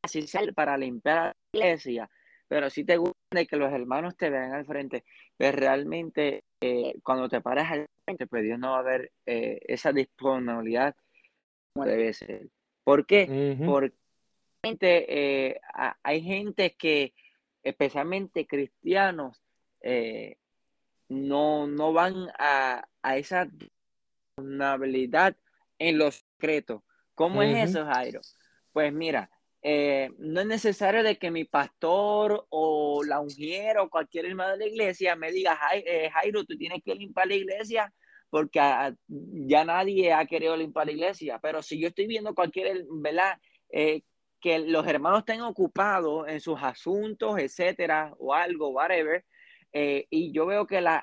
esencial 0.02 0.54
para 0.54 0.76
limpiar 0.76 1.36
la 1.52 1.58
iglesia, 1.58 2.10
pero 2.48 2.70
si 2.70 2.84
te 2.84 2.96
gusta 2.96 3.44
que 3.48 3.56
los 3.56 3.72
hermanos 3.72 4.16
te 4.16 4.30
vean 4.30 4.52
al 4.52 4.66
frente, 4.66 5.04
pues 5.36 5.54
realmente 5.54 6.44
eh, 6.60 6.94
cuando 7.02 7.28
te 7.28 7.40
paras 7.40 7.70
al 7.72 7.86
frente, 8.04 8.26
pues 8.26 8.44
Dios 8.44 8.58
no 8.58 8.72
va 8.72 8.78
a 8.78 8.82
ver 8.82 9.12
eh, 9.26 9.58
esa 9.66 9.92
disponibilidad 9.92 10.94
como 11.72 11.86
debe 11.86 12.12
ser. 12.12 12.48
¿Por 12.84 13.04
qué? 13.04 13.56
Porque 13.66 13.96
eh, 15.08 15.60
hay 16.02 16.22
gente 16.22 16.74
que, 16.76 17.14
especialmente 17.62 18.46
cristianos, 18.46 19.42
no, 21.08 21.66
no 21.66 21.92
van 21.92 22.28
a, 22.38 22.86
a 23.02 23.16
esa 23.16 23.46
disponibilidad 24.36 25.36
en 25.78 25.98
los 25.98 26.16
secretos. 26.16 26.82
¿Cómo 27.14 27.42
es 27.42 27.70
eso, 27.70 27.84
Jairo? 27.86 28.20
Pues 28.72 28.92
mira, 28.92 29.30
eh, 29.62 30.10
no 30.18 30.40
es 30.40 30.46
necesario 30.46 31.02
de 31.02 31.18
que 31.18 31.30
mi 31.30 31.44
pastor 31.44 32.46
o 32.50 33.02
la 33.04 33.20
ungiera 33.20 33.82
o 33.82 33.90
cualquier 33.90 34.26
hermano 34.26 34.52
de 34.52 34.58
la 34.58 34.66
iglesia 34.66 35.16
me 35.16 35.32
diga, 35.32 35.58
eh, 35.74 36.10
Jairo, 36.12 36.44
tú 36.44 36.56
tienes 36.56 36.82
que 36.84 36.94
limpiar 36.94 37.26
la 37.26 37.34
iglesia 37.34 37.92
porque 38.28 38.60
ah, 38.60 38.94
ya 39.08 39.64
nadie 39.64 40.12
ha 40.12 40.26
querido 40.26 40.56
limpiar 40.56 40.86
la 40.86 40.92
iglesia. 40.92 41.38
Pero 41.40 41.62
si 41.62 41.80
yo 41.80 41.88
estoy 41.88 42.06
viendo 42.06 42.34
cualquier, 42.34 42.84
¿verdad? 42.90 43.38
Eh, 43.70 44.02
que 44.40 44.58
los 44.58 44.86
hermanos 44.86 45.20
estén 45.20 45.40
ocupados 45.40 46.28
en 46.28 46.40
sus 46.40 46.62
asuntos, 46.62 47.38
etcétera, 47.38 48.12
o 48.18 48.34
algo, 48.34 48.68
whatever, 48.68 49.24
y 50.10 50.32
yo 50.32 50.46
veo 50.46 50.66
que 50.66 50.80
la, 50.80 51.02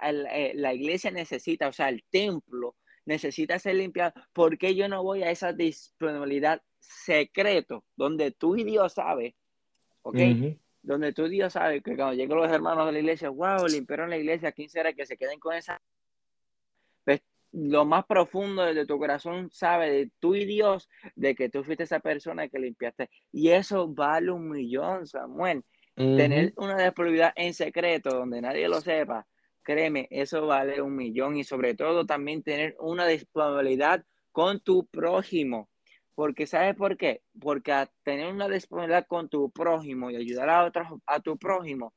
la 0.54 0.74
iglesia 0.74 1.12
necesita, 1.12 1.68
o 1.68 1.74
sea, 1.74 1.90
el 1.90 2.04
templo 2.10 2.76
necesita 3.06 3.60
ser 3.60 3.76
limpiado, 3.76 4.14
¿por 4.32 4.58
qué 4.58 4.76
yo 4.76 4.88
no 4.88 5.04
voy 5.04 5.24
a 5.24 5.32
esa 5.32 5.54
disponibilidad 5.54 6.62
secreto, 6.80 7.84
donde 7.96 8.32
tú 8.32 8.56
y 8.56 8.64
Dios 8.64 8.94
sabes, 8.94 9.34
¿ok? 10.02 10.18
Donde 10.82 11.14
tú 11.14 11.26
y 11.26 11.30
Dios 11.30 11.54
sabes 11.54 11.82
que 11.82 11.96
cuando 11.96 12.14
lleguen 12.14 12.38
los 12.38 12.52
hermanos 12.52 12.86
de 12.86 12.92
la 12.92 13.00
iglesia, 13.00 13.30
wow, 13.30 13.68
limpiaron 13.68 14.10
la 14.10 14.18
iglesia, 14.18 14.52
¿quién 14.52 14.70
será 14.70 14.94
que 14.94 15.06
se 15.06 15.18
queden 15.18 15.40
con 15.40 15.54
esa? 15.56 15.82
Pues, 17.06 17.22
lo 17.52 17.86
más 17.86 18.06
profundo 18.06 18.64
de 18.64 18.86
tu 18.86 18.98
corazón 18.98 19.50
sabe 19.52 19.92
de 19.92 20.12
tú 20.20 20.36
y 20.36 20.46
Dios, 20.46 20.90
de 21.16 21.36
que 21.36 21.50
tú 21.50 21.64
fuiste 21.64 21.84
esa 21.84 22.00
persona 22.00 22.50
que 22.50 22.60
limpiaste. 22.60 23.10
Y 23.32 23.50
eso 23.50 23.88
vale 23.88 24.32
un 24.32 24.50
millón, 24.50 25.08
Samuel. 25.08 25.64
Tener 25.96 26.54
una 26.58 26.84
disponibilidad 26.84 27.34
en 27.36 27.54
secreto 27.54 28.10
donde 28.10 28.42
nadie 28.42 28.68
lo 28.68 28.82
sepa, 28.82 29.28
créeme, 29.62 30.08
eso 30.10 30.48
vale 30.48 30.82
un 30.82 30.96
millón. 30.96 31.38
Y 31.38 31.44
sobre 31.44 31.76
todo 31.76 32.06
también 32.06 32.44
tener 32.44 32.76
una 32.80 33.06
disponibilidad 33.08 34.04
con 34.32 34.60
tu 34.60 34.86
prójimo. 34.88 35.70
Porque 36.16 36.46
¿sabes 36.46 36.76
por 36.76 36.98
qué? 36.98 37.22
Porque 37.40 37.72
a 37.72 37.90
tener 38.04 38.28
una 38.28 38.48
disponibilidad 38.48 39.08
con 39.08 39.30
tu 39.30 39.50
prójimo 39.52 40.12
y 40.12 40.16
ayudar 40.16 40.50
a 40.50 40.66
otros 40.66 40.88
a 41.08 41.20
tu 41.20 41.38
prójimo, 41.38 41.94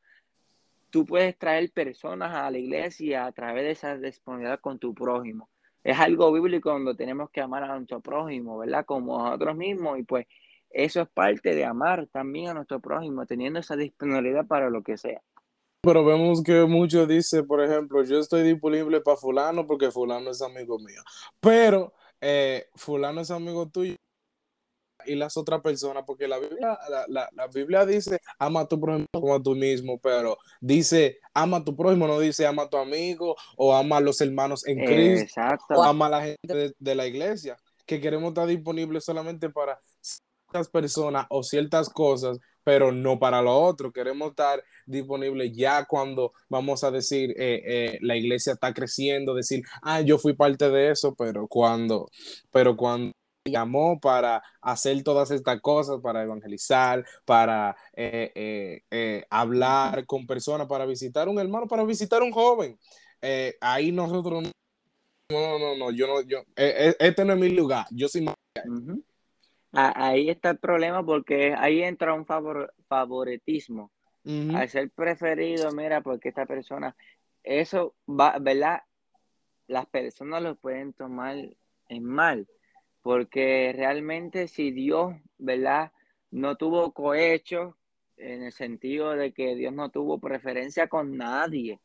tú 0.90 1.04
puedes 1.04 1.36
traer 1.36 1.70
personas 1.72 2.34
a 2.34 2.50
la 2.50 2.58
iglesia 2.58 3.26
a 3.26 3.32
través 3.32 3.64
de 3.64 3.70
esa 3.72 3.98
disponibilidad 3.98 4.60
con 4.60 4.78
tu 4.78 4.94
prójimo. 4.94 5.50
Es 5.84 5.98
algo 5.98 6.32
bíblico 6.32 6.70
donde 6.70 6.94
tenemos 6.94 7.30
que 7.30 7.40
amar 7.40 7.62
a 7.64 7.76
nuestro 7.76 8.00
prójimo, 8.00 8.58
¿verdad? 8.58 8.84
Como 8.86 9.20
a 9.20 9.30
nosotros 9.30 9.56
mismos 9.56 9.98
y 9.98 10.02
pues 10.02 10.26
eso 10.70 11.00
es 11.00 11.08
parte 11.08 11.54
de 11.54 11.64
amar 11.64 12.06
también 12.08 12.48
a 12.48 12.54
nuestro 12.54 12.80
prójimo, 12.80 13.26
teniendo 13.26 13.58
esa 13.58 13.76
disponibilidad 13.76 14.46
para 14.46 14.70
lo 14.70 14.82
que 14.82 14.96
sea. 14.96 15.22
Pero 15.80 16.04
vemos 16.04 16.42
que 16.42 16.64
muchos 16.64 17.06
dicen, 17.06 17.46
por 17.46 17.62
ejemplo, 17.62 18.02
yo 18.02 18.18
estoy 18.18 18.42
disponible 18.42 19.00
para 19.00 19.16
fulano 19.16 19.66
porque 19.66 19.90
fulano 19.90 20.30
es 20.30 20.42
amigo 20.42 20.78
mío. 20.78 21.00
Pero 21.40 21.92
eh, 22.20 22.66
fulano 22.74 23.20
es 23.20 23.30
amigo 23.30 23.68
tuyo 23.68 23.94
y 25.06 25.14
las 25.14 25.36
otras 25.36 25.60
personas, 25.60 26.04
porque 26.06 26.28
la 26.28 26.38
Biblia, 26.38 26.78
la, 27.08 27.28
la, 27.32 27.46
Biblia 27.48 27.86
dice 27.86 28.18
ama 28.38 28.60
a 28.60 28.68
tu 28.68 28.80
prójimo 28.80 29.06
como 29.12 29.34
a 29.34 29.42
tú 29.42 29.54
mismo, 29.54 29.98
pero 29.98 30.38
dice 30.60 31.18
ama 31.32 31.58
a 31.58 31.64
tu 31.64 31.76
prójimo, 31.76 32.06
no 32.06 32.18
dice 32.18 32.46
ama 32.46 32.64
a 32.64 32.70
tu 32.70 32.76
amigo 32.76 33.36
o 33.56 33.74
ama 33.74 33.98
a 33.98 34.00
los 34.00 34.20
hermanos 34.20 34.66
en 34.66 34.84
Cristo 34.84 35.40
o 35.70 35.82
ama 35.82 36.06
a 36.06 36.10
la 36.10 36.22
gente 36.22 36.74
de, 36.78 36.94
la 36.94 37.06
iglesia, 37.06 37.56
que 37.86 38.00
queremos 38.00 38.28
estar 38.28 38.46
disponibles 38.46 39.04
solamente 39.04 39.48
para 39.50 39.80
personas 40.68 41.26
o 41.30 41.42
ciertas 41.42 41.88
cosas, 41.88 42.38
pero 42.66 42.90
no 42.90 43.20
para 43.20 43.42
lo 43.42 43.56
otro. 43.56 43.92
Queremos 43.92 44.30
estar 44.30 44.60
disponibles 44.86 45.52
ya 45.54 45.84
cuando 45.84 46.32
vamos 46.48 46.82
a 46.82 46.90
decir 46.90 47.30
eh, 47.38 47.62
eh, 47.64 47.98
la 48.00 48.16
iglesia 48.16 48.54
está 48.54 48.74
creciendo, 48.74 49.34
decir, 49.34 49.62
ah, 49.82 50.00
yo 50.00 50.18
fui 50.18 50.34
parte 50.34 50.68
de 50.68 50.90
eso, 50.90 51.14
pero 51.14 51.46
cuando, 51.46 52.08
pero 52.50 52.76
cuando 52.76 53.12
llamó 53.44 54.00
para 54.00 54.42
hacer 54.60 55.00
todas 55.04 55.30
estas 55.30 55.60
cosas, 55.60 56.00
para 56.02 56.24
evangelizar, 56.24 57.04
para 57.24 57.76
eh, 57.94 58.82
eh, 58.90 59.24
hablar 59.30 60.04
con 60.04 60.26
personas, 60.26 60.66
para 60.66 60.86
visitar 60.86 61.28
un 61.28 61.38
hermano, 61.38 61.68
para 61.68 61.84
visitar 61.84 62.20
un 62.20 62.32
joven. 62.32 62.76
ahí 63.60 63.92
nosotros 63.92 64.50
no, 65.30 65.58
no, 65.60 65.76
no, 65.76 65.92
yo 65.92 66.08
no, 66.08 66.20
yo, 66.22 66.42
este 66.56 67.24
no 67.24 67.34
es 67.34 67.38
mi 67.38 67.50
lugar, 67.50 67.86
yo 67.92 68.08
soy. 68.08 68.26
Ahí 69.76 70.30
está 70.30 70.50
el 70.50 70.58
problema 70.58 71.04
porque 71.04 71.54
ahí 71.56 71.82
entra 71.82 72.14
un 72.14 72.26
favor, 72.26 72.72
favoritismo. 72.88 73.90
Al 74.54 74.68
ser 74.68 74.90
preferido, 74.90 75.70
mira, 75.72 76.00
porque 76.00 76.30
esta 76.30 76.46
persona, 76.46 76.96
eso 77.44 77.94
va, 78.08 78.38
¿verdad? 78.40 78.82
Las 79.68 79.86
personas 79.86 80.42
lo 80.42 80.56
pueden 80.56 80.92
tomar 80.92 81.36
en 81.88 82.04
mal 82.04 82.48
porque 83.06 83.72
realmente 83.72 84.48
si 84.48 84.72
Dios, 84.72 85.14
¿verdad? 85.38 85.92
No 86.32 86.56
tuvo 86.56 86.92
cohecho 86.92 87.76
en 88.16 88.42
el 88.42 88.50
sentido 88.50 89.10
de 89.10 89.32
que 89.32 89.54
Dios 89.54 89.72
no 89.72 89.90
tuvo 89.90 90.18
preferencia 90.18 90.88
con 90.88 91.16
nadie, 91.16 91.78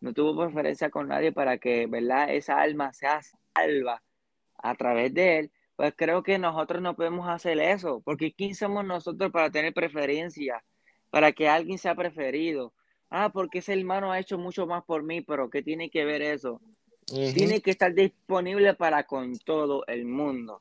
no 0.00 0.12
tuvo 0.12 0.42
preferencia 0.42 0.90
con 0.90 1.06
nadie 1.06 1.30
para 1.30 1.58
que, 1.58 1.86
¿verdad? 1.86 2.34
Esa 2.34 2.60
alma 2.60 2.92
sea 2.92 3.20
salva 3.54 4.02
a 4.56 4.74
través 4.74 5.14
de 5.14 5.38
él, 5.38 5.52
pues 5.80 5.94
creo 5.96 6.22
que 6.22 6.38
nosotros 6.38 6.82
no 6.82 6.94
podemos 6.94 7.26
hacer 7.26 7.58
eso, 7.58 8.02
porque 8.04 8.34
¿quién 8.34 8.54
somos 8.54 8.84
nosotros 8.84 9.32
para 9.32 9.50
tener 9.50 9.72
preferencia? 9.72 10.62
Para 11.08 11.32
que 11.32 11.48
alguien 11.48 11.78
sea 11.78 11.94
preferido. 11.94 12.74
Ah, 13.08 13.30
porque 13.32 13.60
ese 13.60 13.72
hermano 13.72 14.12
ha 14.12 14.18
hecho 14.18 14.36
mucho 14.36 14.66
más 14.66 14.84
por 14.84 15.02
mí, 15.02 15.22
pero 15.22 15.48
¿qué 15.48 15.62
tiene 15.62 15.88
que 15.88 16.04
ver 16.04 16.20
eso? 16.20 16.60
Tiene 17.06 17.62
que 17.62 17.70
estar 17.70 17.94
disponible 17.94 18.74
para 18.74 19.04
con 19.04 19.38
todo 19.38 19.82
el 19.86 20.04
mundo, 20.04 20.60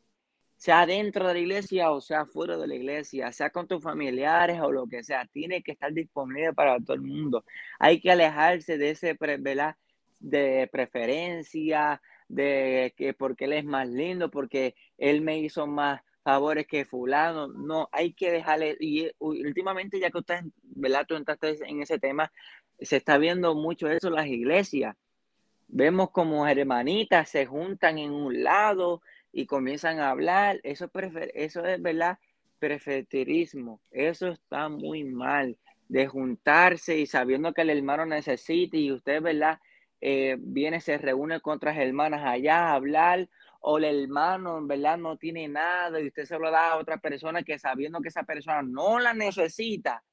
sea 0.55 0.85
dentro 0.85 1.27
de 1.27 1.33
la 1.33 1.39
iglesia 1.41 1.91
o 1.91 1.99
sea 1.99 2.25
fuera 2.25 2.55
de 2.55 2.67
la 2.67 2.75
iglesia, 2.75 3.29
sea 3.33 3.49
con 3.49 3.67
tus 3.67 3.83
familiares 3.83 4.61
o 4.61 4.71
lo 4.71 4.87
que 4.87 5.03
sea, 5.03 5.25
tiene 5.25 5.61
que 5.61 5.73
estar 5.73 5.91
disponible 5.91 6.53
para 6.53 6.79
todo 6.79 6.93
el 6.93 7.01
mundo. 7.01 7.43
Hay 7.77 7.99
que 7.99 8.09
alejarse 8.09 8.77
de 8.77 8.91
ese, 8.91 9.17
¿verdad? 9.19 9.75
de 10.19 10.69
preferencia, 10.71 12.01
de 12.29 12.93
que 12.95 13.13
porque 13.13 13.45
él 13.45 13.53
es 13.53 13.65
más 13.65 13.89
lindo, 13.89 14.31
porque 14.31 14.75
él 14.97 15.21
me 15.21 15.39
hizo 15.39 15.67
más 15.67 16.01
favores 16.23 16.67
que 16.67 16.85
fulano. 16.85 17.47
No, 17.47 17.89
hay 17.91 18.13
que 18.13 18.31
dejarle, 18.31 18.77
y 18.79 19.11
últimamente 19.19 19.99
ya 19.99 20.11
que 20.11 20.19
usted, 20.19 20.41
¿verdad? 20.61 21.05
Tú 21.07 21.15
entraste 21.15 21.57
en 21.65 21.81
ese 21.81 21.99
tema, 21.99 22.31
se 22.79 22.97
está 22.97 23.17
viendo 23.17 23.55
mucho 23.55 23.89
eso 23.89 24.07
en 24.07 24.13
las 24.13 24.27
iglesias. 24.27 24.95
Vemos 25.67 26.11
como 26.11 26.47
hermanitas 26.47 27.29
se 27.29 27.45
juntan 27.45 27.99
en 27.99 28.11
un 28.11 28.43
lado 28.43 29.01
y 29.31 29.45
comienzan 29.45 29.99
a 29.99 30.09
hablar. 30.09 30.59
Eso, 30.63 30.87
prefer 30.87 31.31
eso 31.35 31.63
es, 31.65 31.81
¿verdad? 31.81 32.17
Preferitirismo. 32.59 33.81
Eso 33.91 34.29
está 34.29 34.69
muy 34.69 35.03
mal. 35.03 35.57
De 35.87 36.07
juntarse 36.07 36.97
y 36.99 37.05
sabiendo 37.05 37.53
que 37.53 37.61
el 37.61 37.71
hermano 37.71 38.05
necesita 38.05 38.77
y 38.77 38.91
usted, 38.91 39.21
¿verdad? 39.21 39.59
Eh, 40.01 40.37
viene, 40.39 40.81
se 40.81 40.97
reúne 40.97 41.41
con 41.41 41.55
otras 41.55 41.77
hermanas 41.77 42.21
allá 42.23 42.69
a 42.69 42.73
hablar, 42.73 43.27
o 43.61 43.77
el 43.77 44.03
hermano 44.03 44.57
en 44.57 44.67
verdad 44.67 44.97
no 44.97 45.17
tiene 45.17 45.47
nada 45.47 45.99
y 45.99 46.07
usted 46.07 46.25
se 46.25 46.39
lo 46.39 46.49
da 46.49 46.71
a 46.71 46.77
otra 46.77 46.97
persona 46.97 47.43
que 47.43 47.59
sabiendo 47.59 47.99
que 48.01 48.09
esa 48.09 48.23
persona 48.23 48.61
no 48.61 48.99
la 48.99 49.13
necesita 49.13 50.03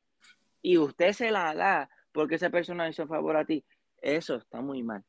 y 0.62 0.78
usted 0.78 1.12
se 1.12 1.30
la 1.30 1.54
da 1.54 1.88
porque 2.12 2.36
esa 2.36 2.50
persona 2.50 2.88
hizo 2.88 3.06
favor 3.06 3.36
a 3.36 3.44
ti, 3.44 3.64
eso 4.00 4.36
está 4.36 4.60
muy 4.60 4.82
mal. 4.82 5.04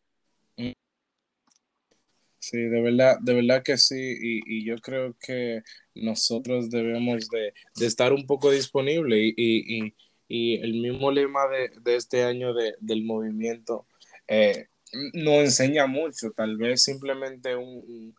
Sí, 2.39 2.59
de 2.59 2.81
verdad, 2.81 3.17
de 3.19 3.33
verdad 3.33 3.63
que 3.63 3.77
sí, 3.77 4.15
y, 4.21 4.63
yo 4.63 4.77
creo 4.77 5.17
que 5.19 5.63
nosotros 5.95 6.69
debemos 6.69 7.27
de, 7.29 7.53
estar 7.85 8.13
un 8.13 8.25
poco 8.25 8.51
disponibles 8.51 9.33
y, 9.35 9.93
el 10.29 10.73
mismo 10.73 11.11
lema 11.11 11.41
de, 11.47 11.95
este 11.95 12.23
año 12.23 12.53
del 12.53 13.03
movimiento 13.03 13.87
eh, 14.27 14.67
no 15.13 15.41
enseña 15.41 15.87
mucho, 15.87 16.31
tal 16.31 16.57
vez 16.57 16.83
simplemente 16.83 17.55
un, 17.55 18.15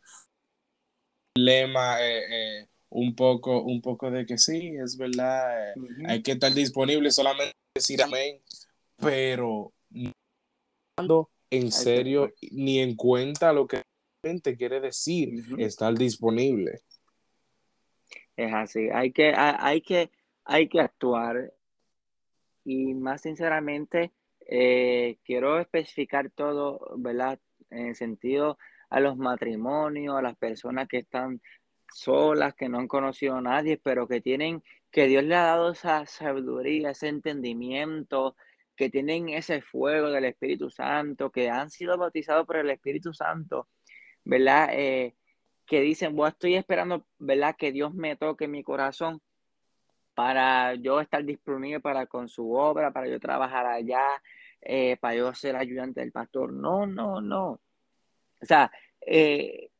lema 1.34 2.02
eh, 2.02 2.60
eh, 2.60 2.68
un 2.90 3.14
poco 3.14 3.62
un 3.62 3.80
poco 3.80 4.10
de 4.10 4.26
que 4.26 4.38
sí, 4.38 4.74
es 4.82 4.96
verdad, 4.96 5.74
hay 6.06 6.22
que 6.22 6.32
estar 6.32 6.52
disponible 6.52 7.10
solamente 7.10 7.54
decir 7.74 8.02
amén, 8.02 8.40
pero 8.96 9.72
no 10.98 11.30
en 11.50 11.72
serio 11.72 12.32
ni 12.50 12.80
en 12.80 12.96
cuenta 12.96 13.52
lo 13.52 13.66
que 13.66 13.82
realmente 14.22 14.56
quiere 14.56 14.80
decir 14.80 15.44
estar 15.58 15.94
disponible. 15.94 16.82
Es 18.36 18.52
así, 18.54 18.88
hay 18.92 19.12
que, 19.12 19.32
hay 19.36 19.80
que, 19.80 20.10
hay 20.44 20.68
que 20.68 20.80
actuar 20.80 21.52
y 22.64 22.94
más 22.94 23.22
sinceramente 23.22 24.12
eh, 24.48 25.18
quiero 25.24 25.60
especificar 25.60 26.30
todo, 26.30 26.80
¿verdad? 26.96 27.38
En 27.70 27.88
el 27.88 27.94
sentido 27.94 28.58
a 28.90 29.00
los 29.00 29.16
matrimonios, 29.16 30.16
a 30.16 30.22
las 30.22 30.36
personas 30.36 30.88
que 30.88 30.98
están 30.98 31.40
solas, 31.92 32.54
que 32.54 32.68
no 32.68 32.78
han 32.78 32.88
conocido 32.88 33.36
a 33.36 33.42
nadie, 33.42 33.78
pero 33.82 34.08
que 34.08 34.20
tienen, 34.20 34.62
que 34.90 35.06
Dios 35.06 35.24
le 35.24 35.34
ha 35.36 35.42
dado 35.42 35.72
esa 35.72 36.06
sabiduría, 36.06 36.90
ese 36.90 37.08
entendimiento, 37.08 38.36
que 38.76 38.90
tienen 38.90 39.28
ese 39.30 39.60
fuego 39.60 40.10
del 40.10 40.24
Espíritu 40.24 40.70
Santo, 40.70 41.30
que 41.30 41.50
han 41.50 41.70
sido 41.70 41.98
bautizados 41.98 42.46
por 42.46 42.56
el 42.56 42.70
Espíritu 42.70 43.12
Santo, 43.12 43.68
¿verdad? 44.24 44.70
Eh, 44.72 45.14
que 45.66 45.80
dicen, 45.82 46.16
bueno, 46.16 46.30
estoy 46.30 46.54
esperando, 46.54 47.06
¿verdad? 47.18 47.56
Que 47.56 47.72
Dios 47.72 47.94
me 47.94 48.16
toque 48.16 48.48
mi 48.48 48.62
corazón 48.62 49.20
para 50.14 50.74
yo 50.74 51.00
estar 51.00 51.24
disponible 51.24 51.80
para 51.80 52.06
con 52.06 52.28
su 52.28 52.52
obra, 52.52 52.92
para 52.92 53.08
yo 53.08 53.20
trabajar 53.20 53.66
allá, 53.66 54.02
eh, 54.60 54.96
para 54.98 55.14
yo 55.14 55.34
ser 55.34 55.56
ayudante 55.56 56.00
del 56.00 56.12
pastor. 56.12 56.52
No, 56.52 56.86
no, 56.86 57.20
no. 57.20 57.60
O 58.40 58.46
sea, 58.46 58.70
eh, 59.00 59.70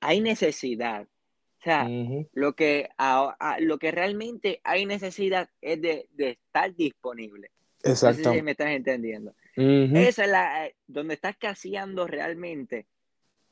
hay 0.00 0.20
necesidad. 0.20 1.06
O 1.60 1.62
sea, 1.62 1.86
lo, 2.32 2.54
que, 2.54 2.88
lo 3.58 3.78
que 3.78 3.90
realmente 3.90 4.62
hay 4.64 4.86
necesidad 4.86 5.50
es 5.60 5.82
de, 5.82 6.08
estar 6.16 6.74
disponible. 6.74 7.50
Exacto. 7.82 8.22
No 8.22 8.30
sé 8.30 8.36
si 8.38 8.42
me 8.42 8.52
estás 8.52 8.70
entendiendo. 8.70 9.34
Esa 9.54 10.24
es 10.24 10.30
la, 10.30 10.66
eh, 10.66 10.76
donde 10.86 11.14
estás 11.14 11.36
caseando 11.36 12.06
realmente, 12.06 12.86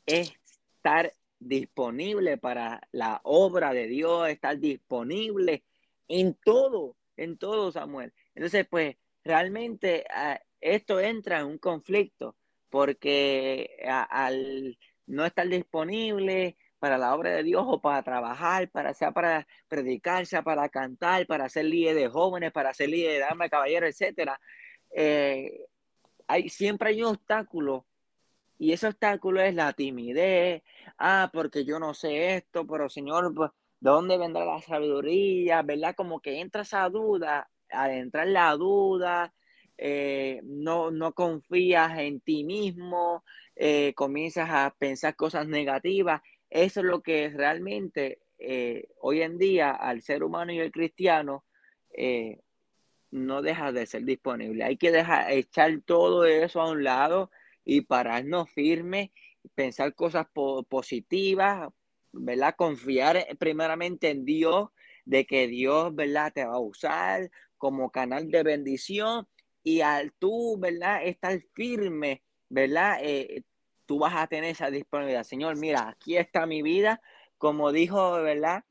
es 0.07 0.32
estar 0.76 1.12
disponible 1.38 2.38
para 2.38 2.80
la 2.92 3.20
obra 3.24 3.74
de 3.74 3.86
Dios, 3.86 4.28
estar 4.30 4.59
disponible 4.59 5.64
en 6.09 6.34
todo, 6.42 6.96
en 7.16 7.36
todo, 7.36 7.70
Samuel. 7.72 8.14
Entonces, 8.34 8.66
pues, 8.70 8.96
realmente 9.25 10.05
ah, 10.11 10.41
esto 10.61 11.01
entra 11.01 11.41
en 11.41 11.47
un 11.47 11.59
conflicto 11.59 12.37
porque 12.71 13.79
al 14.11 14.79
no 15.07 15.25
estar 15.25 15.49
disponible 15.49 16.57
para 16.79 16.99
la 16.99 17.14
obra 17.14 17.31
de 17.31 17.43
Dios 17.43 17.64
o 17.66 17.81
para 17.81 18.03
trabajar, 18.03 18.71
para 18.71 18.95
sea 18.95 19.12
para 19.12 19.47
predicar, 19.69 20.27
sea 20.27 20.43
para 20.43 20.69
cantar, 20.69 21.27
para 21.27 21.49
ser 21.49 21.64
líder 21.64 21.97
de 21.97 22.09
jóvenes, 22.09 22.53
para 22.53 22.73
ser 22.75 22.91
líder 22.91 23.12
de 23.14 23.19
damas, 23.21 23.51
caballeros, 23.51 23.91
etcétera, 23.91 24.41
eh, 24.91 25.66
hay, 26.29 26.49
siempre 26.49 26.91
hay 26.91 27.03
un 27.03 27.11
obstáculo 27.11 27.87
y 28.59 28.73
ese 28.73 28.89
obstáculo 28.89 29.41
es 29.41 29.55
la 29.55 29.73
timidez. 29.73 30.62
Ah, 30.99 31.31
porque 31.33 31.64
yo 31.64 31.79
no 31.79 31.95
sé 31.95 32.37
esto, 32.37 32.66
pero 32.66 32.89
Señor, 32.89 33.33
pues, 33.35 33.51
¿de 33.81 33.91
dónde 33.91 34.19
vendrá 34.19 34.45
la 34.45 34.61
sabiduría? 34.61 35.62
¿Verdad? 35.62 35.95
Como 35.97 36.21
que 36.21 36.41
entra 36.41 36.62
esa 36.62 36.89
duda 36.89 37.49
al 37.71 37.91
entrar 37.93 38.27
la 38.29 38.53
duda, 38.57 39.33
eh, 39.81 40.41
no, 40.43 40.91
no 40.91 41.12
confías 41.14 41.99
en 42.01 42.21
ti 42.21 42.43
mismo, 42.43 43.25
eh, 43.55 43.95
comienzas 43.95 44.49
a 44.51 44.75
pensar 44.77 45.14
cosas 45.14 45.47
negativas. 45.47 46.21
Eso 46.51 46.81
es 46.81 46.87
lo 46.87 47.01
que 47.01 47.29
realmente 47.31 48.19
eh, 48.39 48.89
hoy 49.01 49.23
en 49.23 49.39
día 49.39 49.71
al 49.71 50.03
ser 50.03 50.25
humano 50.25 50.53
y 50.53 50.59
el 50.59 50.73
cristiano 50.73 51.45
no 53.11 53.43
deja 53.43 53.73
de 53.73 53.87
ser 53.87 54.05
disponible. 54.05 54.64
Hay 54.64 54.77
que 54.77 54.93
dejar, 54.93 55.33
echar 55.33 55.81
todo 55.85 56.25
eso 56.25 56.61
a 56.61 56.71
un 56.71 56.85
lado 56.85 57.31
y 57.64 57.81
pararnos 57.81 58.51
firmes, 58.51 59.11
pensar 59.55 59.95
cosas 59.95 60.27
positivas, 60.69 61.71
¿verdad? 62.12 62.55
Confiar 62.57 63.27
primeramente 63.39 64.11
en 64.11 64.25
Dios, 64.25 64.71
de 65.05 65.27
que 65.27 65.49
Dios, 65.49 65.95
¿verdad? 65.95 66.33
Te 66.33 66.45
va 66.45 66.57
a 66.57 66.61
usar, 66.61 67.31
como 67.59 67.90
canal 67.90 68.30
de 68.30 68.42
bendición 68.42 69.28
y 69.62 69.82
al 69.82 70.12
tú, 70.12 70.59
¿verdad? 70.59 71.04
Estar 71.04 71.38
firme, 71.54 72.22
¿verdad? 72.48 72.98
Eh, 73.02 73.42
tú 73.86 73.98
vas 73.98 74.14
a 74.16 74.26
tener 74.26 74.50
esa 74.50 74.70
disponibilidad. 74.70 75.24
Señor, 75.24 75.56
mira, 75.56 75.90
aquí 75.90 76.16
está 76.16 76.46
mi 76.46 76.62
vida, 76.62 77.02
como 77.36 77.72
dijo, 77.72 78.12
¿verdad? 78.12 78.64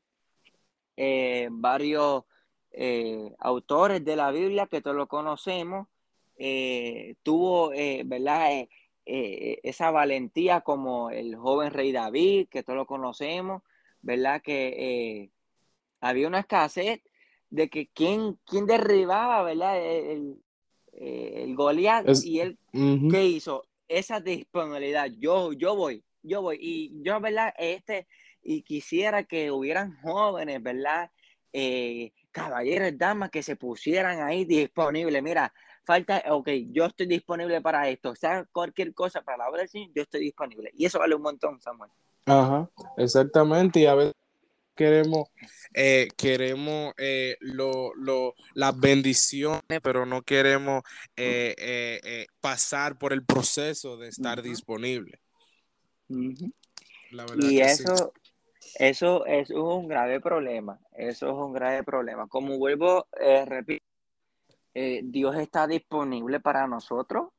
Eh, 0.96 1.48
varios 1.52 2.24
eh, 2.72 3.32
autores 3.38 4.04
de 4.04 4.16
la 4.16 4.32
Biblia 4.32 4.66
que 4.66 4.80
todos 4.80 4.96
lo 4.96 5.06
conocemos, 5.06 5.88
tuvo, 7.22 7.70
¿verdad? 8.04 8.68
esa 9.04 9.90
valentía 9.90 10.60
como 10.60 11.10
el 11.10 11.34
joven 11.36 11.72
rey 11.72 11.92
David, 11.92 12.48
que 12.48 12.62
todos 12.62 12.76
lo 12.76 12.86
conocemos, 12.86 13.62
¿verdad? 14.02 14.40
Que 14.42 15.30
había 16.00 16.28
una 16.28 16.40
escasez 16.40 17.00
de 17.50 17.68
que 17.68 17.88
quién, 17.88 18.38
quién 18.44 18.66
derribaba, 18.66 19.42
¿verdad? 19.42 19.78
El, 19.78 20.36
el, 20.92 21.54
Goliat 21.54 22.06
y 22.24 22.40
él, 22.40 22.58
¿qué 22.72 23.24
hizo? 23.24 23.64
Esa 23.86 24.20
disponibilidad, 24.20 25.08
yo, 25.18 25.52
yo 25.52 25.74
voy, 25.74 26.04
yo 26.22 26.42
voy. 26.42 26.58
Y 26.60 27.02
yo, 27.02 27.20
¿verdad? 27.20 27.54
Este, 27.56 28.06
y 28.42 28.62
quisiera 28.62 29.24
que 29.24 29.50
hubieran 29.50 29.96
jóvenes, 30.02 30.62
¿verdad? 30.62 31.10
Eh, 31.52 32.12
caballeros, 32.30 32.92
damas 32.96 33.30
que 33.30 33.42
se 33.42 33.56
pusieran 33.56 34.20
ahí 34.20 34.44
disponibles. 34.44 35.22
Mira, 35.22 35.52
falta, 35.84 36.22
ok, 36.30 36.48
yo 36.70 36.86
estoy 36.86 37.06
disponible 37.06 37.60
para 37.60 37.88
esto. 37.88 38.10
O 38.10 38.14
sea, 38.14 38.44
cualquier 38.52 38.92
cosa 38.94 39.22
para 39.22 39.38
la 39.38 39.48
obra 39.48 39.64
del 39.64 39.90
yo 39.94 40.02
estoy 40.02 40.20
disponible. 40.20 40.70
Y 40.74 40.84
eso 40.84 40.98
vale 40.98 41.14
un 41.14 41.22
montón, 41.22 41.60
Samuel. 41.60 41.90
Ajá, 42.26 42.68
exactamente. 42.98 43.80
Y 43.80 43.86
a 43.86 43.94
veces 43.94 44.14
queremos, 44.78 45.28
eh, 45.74 46.06
queremos 46.16 46.94
eh, 46.98 47.36
lo, 47.40 47.92
lo, 47.96 48.34
las 48.54 48.78
bendiciones, 48.78 49.80
pero 49.82 50.06
no 50.06 50.22
queremos 50.22 50.84
eh, 51.16 52.26
pasar 52.40 52.96
por 52.96 53.12
el 53.12 53.24
proceso 53.24 53.96
de 53.96 54.08
estar 54.08 54.40
disponible. 54.40 55.20
y 56.08 57.60
eso, 57.60 58.12
Eso 58.76 59.26
es 59.26 59.50
un 59.50 59.88
grave 59.88 60.20
problema, 60.20 60.78
eso 60.92 61.26
es 61.26 61.34
un 61.34 61.52
grave 61.52 61.82
problema. 61.82 62.28
Como 62.28 62.56
vuelvo, 62.56 63.08
repito, 63.46 63.84
Dios 64.74 65.34
está 65.36 65.66
disponible 65.66 66.38
para 66.38 66.68
nosotros, 66.68 67.30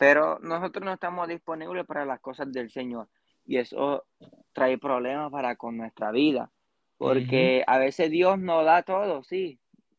pero 0.00 0.40
nosotros 0.40 0.84
no 0.84 0.92
estamos 0.92 1.28
disponibles 1.28 1.86
para 1.86 2.04
las 2.04 2.18
cosas 2.18 2.50
del 2.50 2.70
Señor. 2.72 3.08
Y 3.46 3.56
eso 3.56 4.04
trae 4.52 4.76
problemas 4.78 5.30
para 5.30 5.54
con 5.54 5.76
nuestra 5.76 6.10
vida, 6.10 6.50
porque 6.98 7.64
a 7.66 7.78
veces 7.78 8.10
Dios 8.10 8.38
nos 8.38 8.64
da 8.64 8.82
todo, 8.82 9.22
sí, 9.22 9.58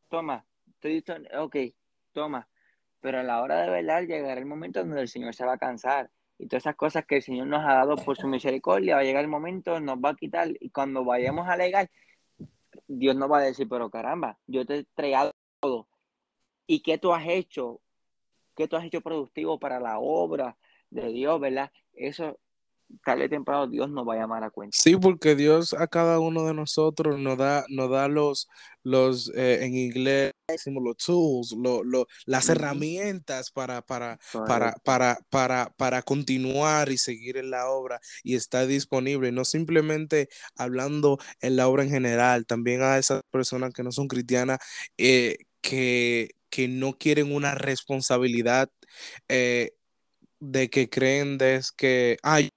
toma, 0.09 0.45
estoy 0.67 1.03
ok, 1.37 1.55
toma, 2.11 2.47
pero 2.99 3.19
a 3.19 3.23
la 3.23 3.41
hora 3.41 3.61
de 3.61 3.69
verdad 3.69 4.03
llegará 4.03 4.39
el 4.39 4.45
momento 4.45 4.81
donde 4.81 5.01
el 5.01 5.07
Señor 5.07 5.33
se 5.33 5.45
va 5.45 5.53
a 5.53 5.57
cansar 5.57 6.11
y 6.37 6.47
todas 6.47 6.63
esas 6.63 6.75
cosas 6.75 7.05
que 7.05 7.17
el 7.17 7.21
Señor 7.21 7.47
nos 7.47 7.65
ha 7.65 7.73
dado 7.73 7.95
por 7.95 8.17
su 8.17 8.27
misericordia, 8.27 8.95
va 8.95 9.01
a 9.01 9.05
llegar 9.05 9.23
el 9.23 9.29
momento, 9.29 9.79
nos 9.79 9.97
va 9.97 10.09
a 10.09 10.15
quitar 10.15 10.49
y 10.59 10.69
cuando 10.69 11.03
vayamos 11.03 11.47
a 11.47 11.53
alegar, 11.53 11.89
Dios 12.87 13.15
nos 13.15 13.31
va 13.31 13.39
a 13.39 13.43
decir, 13.43 13.67
pero 13.69 13.89
caramba, 13.89 14.37
yo 14.47 14.65
te 14.65 14.75
he 14.75 14.77
entregado 14.79 15.31
todo. 15.59 15.87
¿Y 16.65 16.81
qué 16.81 16.97
tú 16.97 17.13
has 17.13 17.27
hecho? 17.27 17.81
¿Qué 18.55 18.67
tú 18.67 18.75
has 18.75 18.85
hecho 18.85 19.01
productivo 19.01 19.59
para 19.59 19.79
la 19.79 19.99
obra 19.99 20.57
de 20.89 21.07
Dios, 21.09 21.39
verdad? 21.39 21.71
Eso 21.93 22.39
tarde 23.03 23.25
o 23.25 23.29
temprano 23.29 23.67
Dios 23.67 23.89
nos 23.89 24.07
va 24.07 24.15
a 24.15 24.17
llamar 24.17 24.43
a 24.43 24.49
cuenta. 24.49 24.77
Sí, 24.77 24.95
porque 24.95 25.35
Dios 25.35 25.73
a 25.73 25.87
cada 25.87 26.19
uno 26.19 26.45
de 26.45 26.53
nosotros 26.53 27.19
nos 27.19 27.37
da, 27.37 27.65
nos 27.69 27.89
da 27.89 28.07
los, 28.07 28.47
los 28.83 29.31
eh, 29.35 29.65
en 29.65 29.75
inglés 29.75 30.33
decimos 30.47 30.83
los 30.83 30.97
tools, 30.97 31.55
las 32.25 32.49
herramientas 32.49 33.51
para, 33.51 33.81
para, 33.81 34.19
para, 34.47 34.73
para, 34.83 35.19
para, 35.29 35.73
para 35.77 36.01
continuar 36.01 36.89
y 36.89 36.97
seguir 36.97 37.37
en 37.37 37.51
la 37.51 37.69
obra 37.69 37.99
y 38.23 38.35
está 38.35 38.65
disponible, 38.65 39.31
no 39.31 39.45
simplemente 39.45 40.29
hablando 40.55 41.19
en 41.41 41.55
la 41.55 41.67
obra 41.67 41.83
en 41.83 41.89
general, 41.89 42.45
también 42.45 42.81
a 42.81 42.97
esas 42.97 43.21
personas 43.31 43.73
que 43.73 43.83
no 43.83 43.91
son 43.91 44.07
cristianas, 44.07 44.59
eh, 44.97 45.37
que, 45.61 46.31
que 46.49 46.67
no 46.67 46.93
quieren 46.97 47.33
una 47.33 47.55
responsabilidad. 47.55 48.71
Eh, 49.27 49.73
de 50.41 50.69
que 50.69 50.89
creen 50.89 51.37
de 51.37 51.61
que, 51.75 52.17
ay, 52.23 52.49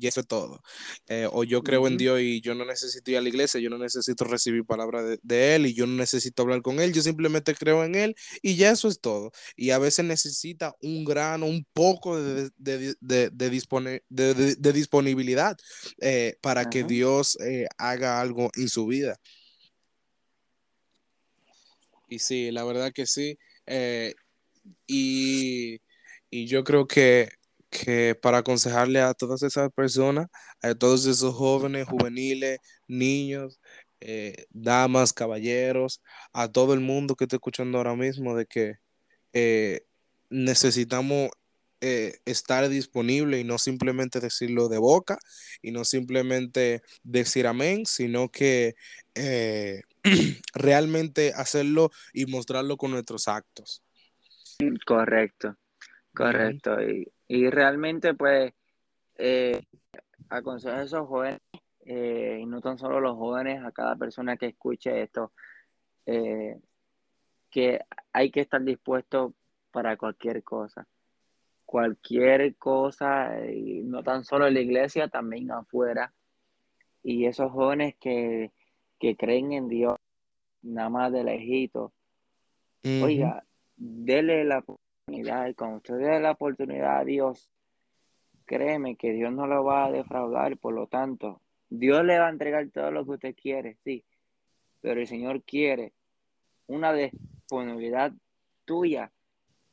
y 0.00 0.06
eso 0.06 0.20
es 0.20 0.26
todo. 0.26 0.62
Eh, 1.08 1.28
o 1.30 1.44
yo 1.44 1.62
creo 1.62 1.86
en 1.86 1.96
Dios 1.96 2.20
y 2.20 2.40
yo 2.40 2.54
no 2.54 2.64
necesito 2.64 3.10
ir 3.10 3.18
a 3.18 3.20
la 3.20 3.28
iglesia, 3.28 3.60
yo 3.60 3.70
no 3.70 3.78
necesito 3.78 4.24
recibir 4.24 4.64
palabra 4.64 5.02
de, 5.02 5.54
Él 5.54 5.66
y 5.66 5.74
yo 5.74 5.86
no 5.86 5.94
necesito 5.94 6.42
hablar 6.42 6.62
con 6.62 6.80
Él, 6.80 6.92
yo 6.92 7.02
simplemente 7.02 7.54
creo 7.54 7.84
en 7.84 7.94
Él 7.94 8.14
y 8.42 8.56
ya 8.56 8.70
eso 8.70 8.88
es 8.88 9.00
todo. 9.00 9.32
Y 9.56 9.70
a 9.70 9.78
veces 9.78 10.04
necesita 10.04 10.74
un 10.80 11.04
grano, 11.04 11.46
un 11.46 11.66
poco 11.72 12.20
de, 12.20 12.50
de, 12.58 13.30
de 13.30 14.72
disponibilidad 14.72 15.56
eh, 16.00 16.36
para 16.40 16.70
que 16.70 16.84
Dios 16.84 17.38
eh, 17.40 17.66
haga 17.78 18.20
algo 18.20 18.50
en 18.54 18.68
su 18.68 18.86
vida. 18.86 19.16
Y 22.08 22.20
sí, 22.20 22.50
la 22.50 22.64
verdad 22.64 22.92
que 22.92 23.06
sí. 23.06 23.38
y, 24.86 25.80
y 26.30 26.46
yo 26.46 26.64
creo 26.64 26.86
que 26.86 27.28
que 27.70 28.14
para 28.14 28.38
aconsejarle 28.38 29.00
a 29.00 29.14
todas 29.14 29.42
esas 29.42 29.70
personas, 29.72 30.28
a 30.62 30.74
todos 30.74 31.06
esos 31.06 31.34
jóvenes, 31.34 31.86
juveniles, 31.86 32.58
niños, 32.86 33.60
eh, 34.00 34.46
damas, 34.50 35.12
caballeros, 35.12 36.00
a 36.32 36.50
todo 36.50 36.74
el 36.74 36.80
mundo 36.80 37.14
que 37.14 37.24
está 37.24 37.36
escuchando 37.36 37.78
ahora 37.78 37.94
mismo, 37.94 38.36
de 38.36 38.46
que 38.46 38.74
eh, 39.32 39.82
necesitamos 40.30 41.30
eh, 41.80 42.18
estar 42.24 42.68
disponible 42.68 43.38
y 43.38 43.44
no 43.44 43.58
simplemente 43.58 44.20
decirlo 44.20 44.68
de 44.68 44.78
boca 44.78 45.18
y 45.62 45.70
no 45.70 45.84
simplemente 45.84 46.82
decir 47.02 47.46
amén, 47.46 47.86
sino 47.86 48.30
que 48.30 48.74
realmente 50.54 51.32
hacerlo 51.34 51.90
y 52.12 52.26
mostrarlo 52.26 52.76
con 52.76 52.92
nuestros 52.92 53.28
actos. 53.28 53.82
Correcto, 54.86 55.56
correcto. 56.14 56.80
Y 56.82 57.08
y 57.28 57.50
realmente, 57.50 58.14
pues, 58.14 58.54
eh, 59.16 59.62
aconsejo 60.30 60.74
a 60.76 60.82
esos 60.82 61.06
jóvenes, 61.06 61.40
eh, 61.84 62.38
y 62.40 62.46
no 62.46 62.60
tan 62.62 62.78
solo 62.78 63.00
los 63.00 63.16
jóvenes, 63.16 63.62
a 63.62 63.70
cada 63.70 63.96
persona 63.96 64.36
que 64.38 64.46
escuche 64.46 65.02
esto, 65.02 65.32
eh, 66.06 66.58
que 67.50 67.80
hay 68.12 68.30
que 68.30 68.40
estar 68.40 68.62
dispuesto 68.62 69.34
para 69.70 69.96
cualquier 69.98 70.42
cosa. 70.42 70.86
Cualquier 71.66 72.56
cosa, 72.56 73.46
y 73.46 73.82
no 73.82 74.02
tan 74.02 74.24
solo 74.24 74.46
en 74.46 74.54
la 74.54 74.60
iglesia, 74.60 75.08
también 75.08 75.50
afuera. 75.50 76.14
Y 77.02 77.26
esos 77.26 77.52
jóvenes 77.52 77.94
que, 78.00 78.52
creen 79.18 79.52
en 79.52 79.68
Dios, 79.68 79.96
nada 80.62 80.88
más 80.88 81.12
de 81.12 81.24
lejito, 81.24 81.92
oiga, 82.84 83.44
dele 83.76 84.44
la 84.44 84.64
y 85.08 85.54
cuando 85.54 85.76
usted 85.78 85.96
dé 85.96 86.20
la 86.20 86.32
oportunidad 86.32 86.98
a 86.98 87.04
Dios, 87.04 87.50
créeme 88.44 88.96
que 88.96 89.12
Dios 89.12 89.32
no 89.32 89.46
lo 89.46 89.64
va 89.64 89.86
a 89.86 89.92
defraudar, 89.92 90.56
por 90.58 90.74
lo 90.74 90.86
tanto, 90.86 91.40
Dios 91.68 92.04
le 92.04 92.18
va 92.18 92.26
a 92.26 92.30
entregar 92.30 92.68
todo 92.70 92.90
lo 92.90 93.04
que 93.04 93.10
usted 93.12 93.34
quiere, 93.34 93.76
sí, 93.84 94.04
pero 94.80 95.00
el 95.00 95.06
Señor 95.06 95.42
quiere 95.42 95.92
una 96.66 96.92
disponibilidad 96.92 98.12
tuya, 98.64 99.12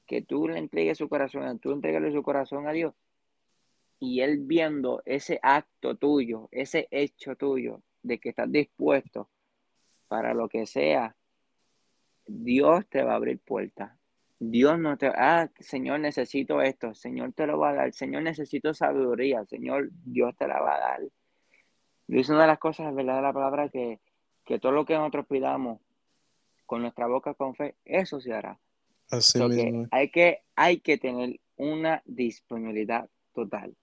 que 0.05 0.21
tú 0.21 0.47
le 0.47 0.59
entregues 0.59 0.97
su 0.97 1.09
corazón, 1.09 1.59
tú 1.59 1.71
entregues 1.71 2.13
su 2.13 2.23
corazón 2.23 2.67
a 2.67 2.71
Dios, 2.71 2.93
y 3.99 4.21
Él 4.21 4.39
viendo 4.39 5.01
ese 5.05 5.39
acto 5.41 5.95
tuyo, 5.95 6.47
ese 6.51 6.88
hecho 6.91 7.36
tuyo, 7.36 7.81
de 8.03 8.19
que 8.19 8.29
estás 8.29 8.51
dispuesto 8.51 9.29
para 10.07 10.33
lo 10.33 10.47
que 10.47 10.65
sea, 10.67 11.15
Dios 12.27 12.88
te 12.88 13.03
va 13.03 13.13
a 13.13 13.15
abrir 13.15 13.39
puertas. 13.39 13.97
Dios 14.39 14.77
no 14.79 14.97
te, 14.97 15.07
ah, 15.07 15.49
Señor, 15.59 15.99
necesito 16.01 16.61
esto, 16.61 16.93
Señor 16.93 17.33
te 17.33 17.47
lo 17.47 17.57
va 17.57 17.69
a 17.69 17.73
dar, 17.75 17.93
Señor, 17.93 18.23
necesito 18.23 18.73
sabiduría, 18.73 19.45
Señor, 19.45 19.89
Dios 20.03 20.36
te 20.38 20.47
la 20.47 20.59
va 20.61 20.75
a 20.75 20.79
dar. 20.79 21.01
Y 22.07 22.19
es 22.19 22.29
una 22.29 22.41
de 22.41 22.47
las 22.47 22.59
cosas, 22.59 22.93
¿verdad? 22.93 23.15
De 23.15 23.21
la 23.21 23.33
palabra 23.33 23.69
que, 23.69 23.99
que 24.43 24.59
todo 24.59 24.71
lo 24.71 24.86
que 24.86 24.95
nosotros 24.95 25.25
pidamos 25.27 25.79
con 26.65 26.81
nuestra 26.81 27.07
boca 27.07 27.33
con 27.33 27.55
fe, 27.55 27.75
eso 27.86 28.19
se 28.19 28.33
hará. 28.33 28.59
Así 29.09 29.39
mismo. 29.39 29.88
hay, 29.91 30.09
que, 30.09 30.41
hay 30.55 30.79
que 30.79 30.97
tener 30.97 31.39
una 31.55 32.01
disponibilidad 32.05 33.09
total. 33.33 33.75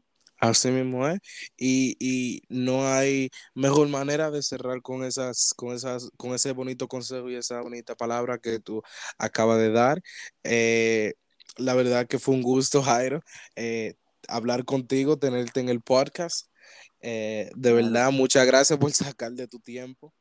Así 0.43 0.72
mismo 0.72 1.07
es. 1.07 1.20
Y, 1.57 2.43
no 2.49 2.88
hay 2.88 3.30
mejor 3.55 3.88
manera 3.88 4.28
de 4.32 4.43
cerrar 4.43 4.82
con 4.82 5.05
esas, 5.05 5.55
con 5.55 5.72
esas, 5.72 6.11
con 6.16 6.34
ese 6.34 6.51
bonito 6.51 6.88
consejo 6.88 7.30
y 7.30 7.36
esa 7.36 7.61
bonita 7.61 7.95
palabra 7.95 8.38
que 8.38 8.59
tú 8.59 8.82
acabas 9.18 9.59
de 9.59 9.70
dar. 9.70 10.03
Eh, 10.43 11.14
la 11.59 11.74
verdad 11.74 12.09
que 12.09 12.18
fue 12.18 12.34
un 12.34 12.43
gusto, 12.43 12.82
Jairo, 12.82 13.20
eh, 13.55 13.95
hablar 14.26 14.64
contigo, 14.64 15.16
tenerte 15.16 15.61
en 15.61 15.68
el 15.68 15.80
podcast. 15.80 16.49
Eh, 17.01 17.51
de 17.55 17.72
verdad, 17.72 18.11
muchas 18.11 18.45
gracias 18.45 18.76
por 18.80 18.90
sacar 19.14 19.30
de 19.32 19.47
tu 19.47 19.61
tiempo. 19.61 20.12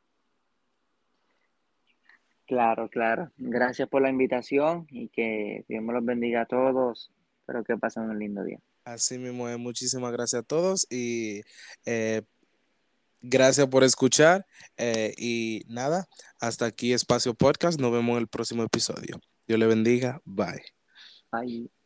Claro, 2.45 2.89
claro. 2.89 3.31
Gracias 3.37 3.89
por 3.89 4.03
la 4.03 4.09
invitación 4.11 4.85
y 4.91 5.09
que 5.09 5.65
Dios 5.67 5.83
me 5.83 5.93
los 5.93 6.05
bendiga 6.05 6.41
a 6.41 6.45
todos. 6.45 7.11
Espero 7.39 7.63
que 7.63 7.75
pasen 7.75 8.03
un 8.03 8.19
lindo 8.19 8.43
día. 8.43 8.59
Así 8.83 9.17
mismo, 9.17 9.45
muchísimas 9.59 10.11
gracias 10.11 10.41
a 10.41 10.43
todos 10.43 10.87
y 10.89 11.41
eh, 11.85 12.23
gracias 13.21 13.67
por 13.67 13.83
escuchar. 13.83 14.45
Eh, 14.77 15.13
y 15.17 15.63
nada, 15.67 16.07
hasta 16.39 16.65
aquí 16.65 16.93
Espacio 16.93 17.33
Podcast. 17.33 17.79
Nos 17.79 17.91
vemos 17.91 18.13
en 18.13 18.21
el 18.23 18.27
próximo 18.27 18.63
episodio. 18.63 19.19
Dios 19.47 19.59
le 19.59 19.67
bendiga. 19.67 20.21
Bye. 20.25 20.63
Bye. 21.31 21.80